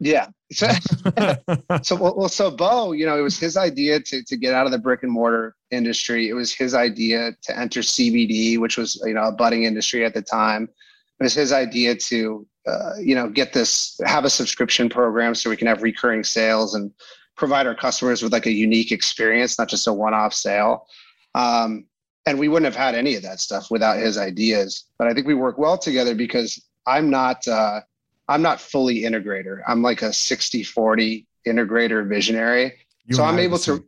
Yeah. 0.00 0.28
So, 0.52 0.66
so 1.84 1.94
well, 1.94 2.16
well, 2.16 2.28
so 2.28 2.50
Bo, 2.50 2.90
you 2.90 3.06
know, 3.06 3.16
it 3.16 3.20
was 3.20 3.38
his 3.38 3.56
idea 3.56 4.00
to 4.00 4.24
to 4.24 4.36
get 4.36 4.52
out 4.52 4.66
of 4.66 4.72
the 4.72 4.80
brick 4.80 5.04
and 5.04 5.12
mortar 5.12 5.54
industry. 5.70 6.28
It 6.28 6.32
was 6.32 6.52
his 6.52 6.74
idea 6.74 7.36
to 7.42 7.56
enter 7.56 7.82
CBD, 7.82 8.58
which 8.58 8.76
was 8.76 9.00
you 9.06 9.14
know 9.14 9.22
a 9.22 9.30
budding 9.30 9.62
industry 9.62 10.04
at 10.04 10.12
the 10.12 10.22
time. 10.22 10.64
It 10.64 11.22
was 11.22 11.34
his 11.34 11.52
idea 11.52 11.94
to 11.94 12.44
uh, 12.66 12.94
you 12.98 13.14
know 13.14 13.28
get 13.28 13.52
this 13.52 14.00
have 14.04 14.24
a 14.24 14.30
subscription 14.30 14.88
program 14.88 15.36
so 15.36 15.50
we 15.50 15.56
can 15.56 15.68
have 15.68 15.84
recurring 15.84 16.24
sales 16.24 16.74
and 16.74 16.90
provide 17.36 17.68
our 17.68 17.76
customers 17.76 18.20
with 18.20 18.32
like 18.32 18.46
a 18.46 18.52
unique 18.52 18.90
experience, 18.90 19.56
not 19.56 19.68
just 19.68 19.86
a 19.86 19.92
one-off 19.92 20.34
sale. 20.34 20.88
Um, 21.36 21.86
and 22.26 22.40
we 22.40 22.48
wouldn't 22.48 22.72
have 22.72 22.82
had 22.82 22.96
any 22.96 23.14
of 23.14 23.22
that 23.22 23.38
stuff 23.38 23.70
without 23.70 23.98
his 23.98 24.18
ideas. 24.18 24.86
But 24.98 25.06
I 25.06 25.14
think 25.14 25.28
we 25.28 25.34
work 25.34 25.58
well 25.58 25.78
together 25.78 26.16
because 26.16 26.60
I'm 26.86 27.08
not 27.08 27.46
uh, 27.46 27.82
I'm 28.30 28.42
not 28.42 28.60
fully 28.60 29.02
integrator. 29.02 29.60
I'm 29.66 29.82
like 29.82 30.02
a 30.02 30.10
60-40 30.10 31.26
integrator 31.46 32.08
visionary. 32.08 32.78
You 33.06 33.16
so 33.16 33.24
I'm 33.24 33.38
able 33.38 33.58
to. 33.58 33.84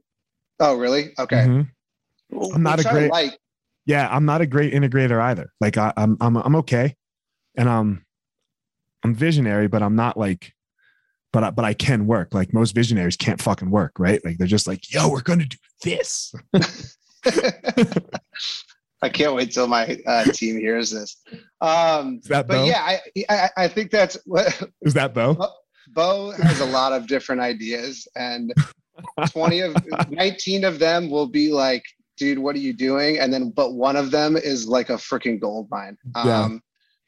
Oh, 0.58 0.76
really? 0.76 1.12
Okay. 1.18 1.46
Mm-hmm. 1.46 2.54
I'm 2.54 2.62
not 2.62 2.80
a 2.80 2.82
great. 2.82 3.10
Like, 3.10 3.38
yeah, 3.86 4.08
I'm 4.10 4.24
not 4.24 4.40
a 4.40 4.46
great 4.46 4.74
integrator 4.74 5.20
either. 5.20 5.52
Like 5.60 5.78
I, 5.78 5.92
I'm, 5.96 6.16
I'm, 6.20 6.36
I'm 6.36 6.56
okay, 6.56 6.96
and 7.56 7.68
um, 7.68 8.04
I'm 9.04 9.14
visionary, 9.14 9.68
but 9.68 9.82
I'm 9.82 9.96
not 9.96 10.16
like 10.16 10.52
but 11.32 11.44
I, 11.44 11.50
but 11.50 11.64
I 11.64 11.74
can 11.74 12.06
work. 12.06 12.34
Like 12.34 12.52
most 12.52 12.74
visionaries 12.74 13.16
can't 13.16 13.40
fucking 13.40 13.70
work, 13.70 13.92
right? 13.98 14.22
Like 14.24 14.38
they're 14.38 14.46
just 14.46 14.66
like, 14.66 14.92
yo, 14.92 15.08
we're 15.08 15.22
gonna 15.22 15.46
do 15.46 15.56
this. 15.82 16.34
I 19.02 19.08
can't 19.08 19.34
wait 19.34 19.50
till 19.50 19.66
my 19.66 19.98
uh, 20.06 20.24
team 20.24 20.58
hears 20.58 20.90
this. 20.90 21.16
Um, 21.60 22.20
is 22.22 22.28
that 22.28 22.46
but 22.46 22.58
Bo? 22.58 22.64
yeah, 22.64 22.80
I, 22.80 23.00
I, 23.28 23.50
I 23.56 23.68
think 23.68 23.90
that's 23.90 24.16
what 24.24 24.62
is 24.82 24.94
that 24.94 25.12
Bo? 25.12 25.36
Bo 25.88 26.30
has 26.30 26.60
a 26.60 26.66
lot 26.66 26.92
of 26.92 27.06
different 27.06 27.40
ideas, 27.40 28.06
and 28.14 28.54
twenty 29.30 29.60
of 29.60 29.76
nineteen 30.10 30.64
of 30.64 30.78
them 30.78 31.10
will 31.10 31.26
be 31.26 31.52
like, 31.52 31.84
dude, 32.16 32.38
what 32.38 32.54
are 32.54 32.60
you 32.60 32.72
doing? 32.72 33.18
And 33.18 33.32
then, 33.32 33.50
but 33.50 33.74
one 33.74 33.96
of 33.96 34.10
them 34.10 34.36
is 34.36 34.68
like 34.68 34.90
a 34.90 34.94
freaking 34.94 35.40
gold 35.40 35.68
mine. 35.70 35.98
Um, 36.14 36.26
yeah. 36.26 36.58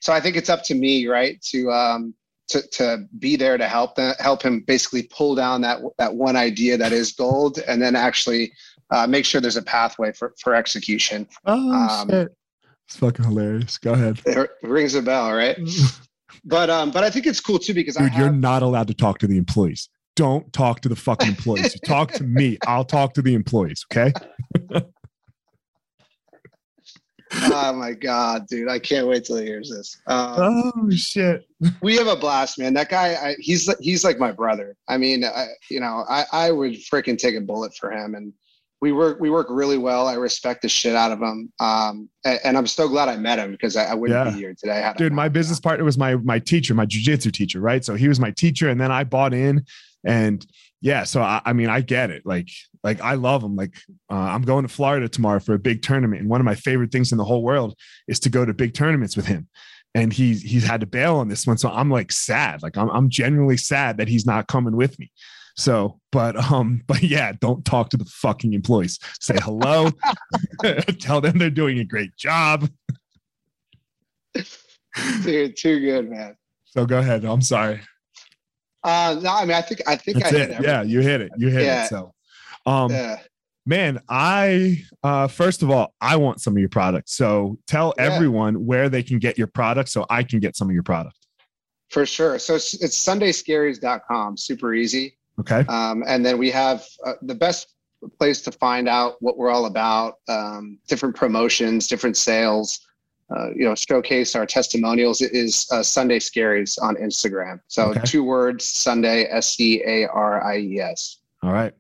So 0.01 0.13
I 0.13 0.21
think 0.21 0.37
it's 0.37 0.51
up 0.51 0.65
to 0.65 0.75
me, 0.75 1.07
right, 1.07 1.41
to 1.43 1.71
um, 1.71 2.15
to, 2.49 2.63
to 2.73 3.09
be 3.19 3.37
there 3.37 3.57
to 3.57 3.67
help 3.67 3.95
them, 3.95 4.15
help 4.19 4.43
him 4.43 4.61
basically 4.61 5.05
pull 5.05 5.35
down 5.35 5.61
that 5.63 5.81
that 5.99 6.15
one 6.15 6.37
idea 6.37 6.77
that 6.77 6.93
is 6.93 7.13
gold, 7.13 7.59
and 7.67 7.81
then 7.81 7.97
actually 7.97 8.53
uh, 8.91 9.07
make 9.07 9.25
sure 9.25 9.41
there's 9.41 9.57
a 9.57 9.63
pathway 9.63 10.13
for 10.13 10.35
for 10.39 10.55
execution. 10.55 11.27
Oh 11.47 11.73
um, 11.73 12.09
shit! 12.09 12.35
It's 12.87 12.97
fucking 12.97 13.25
hilarious. 13.25 13.79
Go 13.79 13.93
ahead. 13.93 14.21
It 14.27 14.51
rings 14.63 14.95
a 14.95 15.03
bell, 15.03 15.33
right? 15.33 15.59
but 16.45 16.71
um, 16.71 16.91
but 16.91 17.05
I 17.05 17.11
think 17.11 17.27
it's 17.27 17.41
cool 17.41 17.59
too 17.59 17.75
because 17.75 17.97
Dude, 17.97 18.11
have, 18.11 18.21
you're 18.21 18.33
not 18.33 18.63
allowed 18.63 18.89
to 18.89 18.95
talk 18.95 19.19
to 19.19 19.27
the 19.27 19.39
employees. 19.39 19.89
Don't 20.17 20.53
talk 20.53 20.81
to 20.83 20.89
the 20.89 20.97
fucking 20.97 21.29
employees. 21.37 21.79
talk 21.81 22.13
to 22.13 22.25
me. 22.25 22.59
I'll 22.67 22.85
talk 22.85 23.15
to 23.15 23.23
the 23.23 23.35
employees. 23.35 23.85
Okay. 23.93 24.13
oh 27.33 27.73
my 27.73 27.93
god, 27.93 28.47
dude! 28.49 28.69
I 28.69 28.79
can't 28.79 29.07
wait 29.07 29.25
till 29.25 29.39
he 29.39 29.47
hears 29.47 29.71
this. 29.71 30.01
Um, 30.07 30.35
oh 30.39 30.91
shit! 30.91 31.47
we 31.81 31.97
have 31.97 32.07
a 32.07 32.17
blast, 32.17 32.59
man. 32.59 32.75
That 32.75 32.91
guy, 32.91 33.15
I, 33.15 33.35
he's 33.39 33.73
he's 33.81 34.05
like 34.05 34.19
my 34.19 34.31
brother. 34.31 34.77
I 34.89 34.99
mean, 34.99 35.25
I, 35.25 35.47
you 35.71 35.81
know, 35.81 36.05
I 36.09 36.25
I 36.33 36.51
would 36.51 36.75
freaking 36.75 37.17
take 37.19 37.35
a 37.35 37.41
bullet 37.41 37.75
for 37.75 37.91
him, 37.91 38.15
and 38.15 38.33
we 38.85 38.93
work 38.93 39.19
we 39.19 39.31
work 39.31 39.47
really 39.49 39.79
well. 39.79 40.07
I 40.07 40.13
respect 40.13 40.61
the 40.61 40.69
shit 40.69 40.95
out 40.95 41.11
of 41.11 41.19
him, 41.19 41.51
um, 41.59 42.11
and, 42.23 42.39
and 42.45 42.59
I'm 42.59 42.67
so 42.67 42.87
glad 42.87 43.09
I 43.09 43.17
met 43.17 43.39
him 43.39 43.51
because 43.53 43.77
I, 43.77 43.87
I 43.87 43.95
wouldn't 43.95 44.27
yeah. 44.27 44.31
be 44.31 44.39
here 44.39 44.55
today. 44.55 44.93
Dude, 44.99 45.11
my 45.11 45.31
business 45.31 45.59
partner 45.59 45.87
was 45.87 45.97
my 45.97 46.17
my 46.17 46.39
teacher, 46.39 46.75
my 46.75 46.85
jujitsu 46.85 47.33
teacher, 47.33 47.61
right? 47.61 47.83
So 47.83 47.95
he 47.95 48.09
was 48.09 48.21
my 48.21 48.31
teacher, 48.31 48.69
and 48.69 48.79
then 48.79 48.93
I 48.93 49.05
bought 49.05 49.33
in, 49.33 49.65
and 50.05 50.47
yeah, 50.83 51.05
so 51.05 51.23
I, 51.23 51.41
I 51.47 51.55
mean, 51.55 51.71
I 51.71 51.81
get 51.81 52.11
it. 52.11 52.27
Like 52.27 52.51
like 52.83 53.01
I 53.01 53.15
love 53.15 53.43
him. 53.43 53.57
Like 53.57 53.75
uh, 54.11 54.17
I'm 54.17 54.43
going 54.43 54.65
to 54.65 54.69
Florida 54.69 55.09
tomorrow 55.09 55.41
for 55.41 55.55
a 55.55 55.59
big 55.59 55.81
tournament, 55.81 56.21
and 56.21 56.29
one 56.29 56.43
of 56.43 56.45
my 56.45 56.55
favorite 56.55 56.93
things 56.93 57.11
in 57.11 57.17
the 57.17 57.25
whole 57.25 57.43
world 57.43 57.75
is 58.07 58.21
to 58.21 58.29
go 58.29 58.45
to 58.45 58.53
big 58.53 58.75
tournaments 58.75 59.17
with 59.17 59.25
him. 59.25 59.49
And 59.95 60.13
he's 60.13 60.43
he's 60.43 60.67
had 60.67 60.81
to 60.81 60.87
bail 60.87 61.17
on 61.17 61.29
this 61.29 61.47
one, 61.47 61.57
so 61.57 61.71
I'm 61.71 61.91
like 61.91 62.13
sad. 62.13 62.63
Like 62.63 62.77
I'm 62.77 62.91
I'm 62.91 63.09
genuinely 63.09 63.57
sad 63.57 63.97
that 63.97 64.09
he's 64.09 64.27
not 64.27 64.47
coming 64.47 64.77
with 64.77 64.99
me. 64.99 65.11
So, 65.57 66.01
but 66.13 66.37
um, 66.37 66.83
but 66.87 67.03
yeah, 67.03 67.33
don't 67.41 67.65
talk 67.65 67.91
to 67.91 67.97
the 67.97 68.05
fucking 68.05 68.53
employees. 68.53 68.99
Say 69.21 69.37
hello, 69.41 69.91
tell 71.01 71.21
them 71.21 71.39
they're 71.39 71.51
doing 71.51 71.79
a 71.79 71.85
great 71.85 72.17
job. 72.17 72.69
Dude, 75.23 75.57
too 75.57 75.81
good, 75.81 76.11
man. 76.11 76.37
So 76.67 76.87
go 76.87 76.99
ahead. 76.99 77.25
I'm 77.25 77.43
sorry. 77.43 77.81
Uh, 78.83 79.19
no, 79.23 79.31
I 79.31 79.45
mean, 79.45 79.57
I 79.57 79.63
think 79.63 79.83
I 79.87 79.97
think 79.97 80.19
That's 80.19 80.35
I 80.35 80.39
it. 80.39 80.63
Yeah, 80.63 80.83
you 80.83 81.01
hit 81.01 81.21
it. 81.21 81.33
You 81.37 81.49
hit 81.49 81.65
yeah. 81.65 81.85
it. 81.85 81.89
So 81.89 82.13
um, 82.67 82.91
yeah. 82.91 83.19
Man, 83.67 84.01
I 84.11 84.83
uh, 85.03 85.27
first 85.27 85.63
of 85.63 85.71
all, 85.71 85.95
I 86.01 86.17
want 86.17 86.43
some 86.43 86.55
of 86.55 86.59
your 86.59 86.69
products. 86.69 87.15
So 87.15 87.59
tell 87.67 87.95
yeah. 87.97 88.05
everyone 88.05 88.67
where 88.67 88.91
they 88.91 89.03
can 89.03 89.19
get 89.19 89.39
your 89.39 89.47
product, 89.47 89.89
so 89.89 90.05
I 90.11 90.23
can 90.23 90.39
get 90.39 90.55
some 90.55 90.69
of 90.69 90.75
your 90.75 90.83
product. 90.83 91.17
For 91.89 92.05
sure. 92.05 92.39
So 92.39 92.57
it's, 92.57 92.75
it's 92.75 93.03
sundayscaries.com. 93.03 94.37
Super 94.37 94.75
easy. 94.75 95.17
Okay. 95.41 95.65
Um, 95.69 96.05
and 96.07 96.25
then 96.25 96.39
we 96.39 96.51
have 96.51 96.85
uh, 97.05 97.15
the 97.23 97.35
best 97.35 97.75
place 98.19 98.41
to 98.43 98.53
find 98.53 98.89
out 98.89 99.17
what 99.21 99.37
we're 99.39 99.51
all 99.51 99.67
about, 99.67 100.19
um, 100.29 100.79
different 100.87 101.17
promotions, 101.17 101.89
different 101.89 102.17
sales. 102.17 102.81
uh, 103.35 103.51
you 103.55 103.65
know, 103.65 103.75
showcase 103.75 104.35
our 104.35 104.47
testimonials 104.47 105.21
is 105.21 105.67
uh, 105.73 105.83
Sunday 105.83 106.19
Scaries 106.19 106.81
on 106.81 106.95
Instagram. 106.97 107.61
So 107.69 107.91
okay. 107.91 108.01
two 108.05 108.23
words, 108.23 108.65
Sunday, 108.65 109.25
S 109.25 109.55
C 109.55 109.83
A 109.85 110.07
R 110.09 110.45
I 110.45 110.59
E 110.59 110.81
S. 110.81 111.19
All 111.43 111.53
right. 111.53 111.73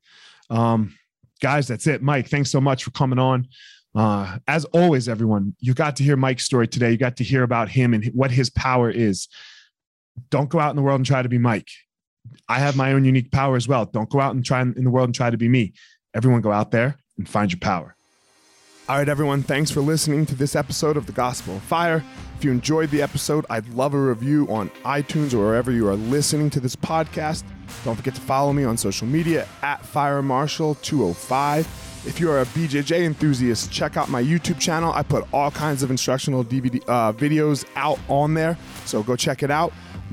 Um, 0.51 0.95
guys, 1.41 1.69
that's 1.69 1.87
it. 1.87 2.03
Mike, 2.03 2.29
thanks 2.29 2.51
so 2.51 2.61
much 2.61 2.85
for 2.85 2.91
coming 2.93 3.19
on. 3.19 3.47
Uh, 3.95 4.39
as 4.49 4.65
always, 4.67 5.09
everyone, 5.09 5.55
you 5.61 5.75
got 5.75 5.97
to 5.97 6.03
hear 6.03 6.17
Mike's 6.17 6.45
story 6.45 6.67
today. 6.67 6.91
You 6.91 6.97
got 6.97 7.17
to 7.19 7.25
hear 7.25 7.43
about 7.43 7.69
him 7.69 7.95
and 7.95 8.07
what 8.07 8.31
his 8.31 8.51
power 8.51 8.91
is. 8.91 9.29
Don't 10.31 10.49
go 10.49 10.59
out 10.59 10.71
in 10.71 10.77
the 10.77 10.83
world 10.83 10.99
and 10.99 11.07
try 11.07 11.23
to 11.23 11.29
be 11.29 11.39
Mike. 11.39 11.69
I 12.49 12.59
have 12.59 12.77
my 12.77 12.93
own 12.93 13.05
unique 13.05 13.31
power 13.31 13.57
as 13.57 13.67
well. 13.67 13.87
Don't 13.87 14.11
go 14.11 14.21
out 14.21 14.35
and 14.35 14.45
try 14.45 14.61
in 14.61 14.85
the 14.85 14.91
world 14.91 15.09
and 15.09 15.15
try 15.15 15.31
to 15.31 15.37
be 15.37 15.49
me. 15.49 15.73
Everyone 16.15 16.41
go 16.41 16.53
out 16.53 16.71
there 16.71 16.99
and 17.17 17.29
find 17.29 17.51
your 17.51 17.61
power. 17.61 17.97
All 18.87 18.99
right, 18.99 19.09
everyone, 19.09 19.43
thanks 19.43 19.71
for 19.71 19.81
listening 19.81 20.27
to 20.27 20.35
this 20.35 20.55
episode 20.55 20.99
of 20.99 21.07
The 21.07 21.13
Gospel 21.13 21.57
of 21.57 21.63
Fire. 21.63 22.05
If 22.37 22.45
you 22.45 22.51
enjoyed 22.51 22.91
the 22.91 23.01
episode, 23.01 23.47
I'd 23.49 23.67
love 23.71 23.95
a 23.95 23.99
review 23.99 24.47
on 24.51 24.69
iTunes 24.85 25.33
or 25.33 25.39
wherever 25.39 25.73
you 25.73 25.89
are 25.89 25.97
listening 25.97 26.51
to 26.51 26.61
this 26.61 26.77
podcast. 26.77 27.45
Don't 27.83 27.97
forget 27.97 28.15
to 28.15 28.21
follow 28.21 28.53
me 28.53 28.63
on 28.65 28.77
social 28.77 29.07
media 29.07 29.49
at 29.63 29.83
FireMarshal205. 29.83 31.61
If 32.07 32.21
you 32.21 32.31
are 32.31 32.43
a 32.43 32.45
BJJ 32.45 33.05
enthusiast, 33.07 33.73
check 33.73 33.97
out 33.97 34.11
my 34.11 34.23
YouTube 34.23 34.61
channel. 34.61 34.93
I 34.93 35.03
put 35.03 35.27
all 35.33 35.51
kinds 35.51 35.83
of 35.83 35.91
instructional 35.91 36.45
DVD 36.45 36.83
uh, 36.87 37.15
videos 37.15 37.65
out 37.77 37.99
on 38.09 38.35
there, 38.35 38.59
so 38.85 39.03
go 39.03 39.17
check 39.17 39.43
it 39.43 39.51
out. 39.51 39.73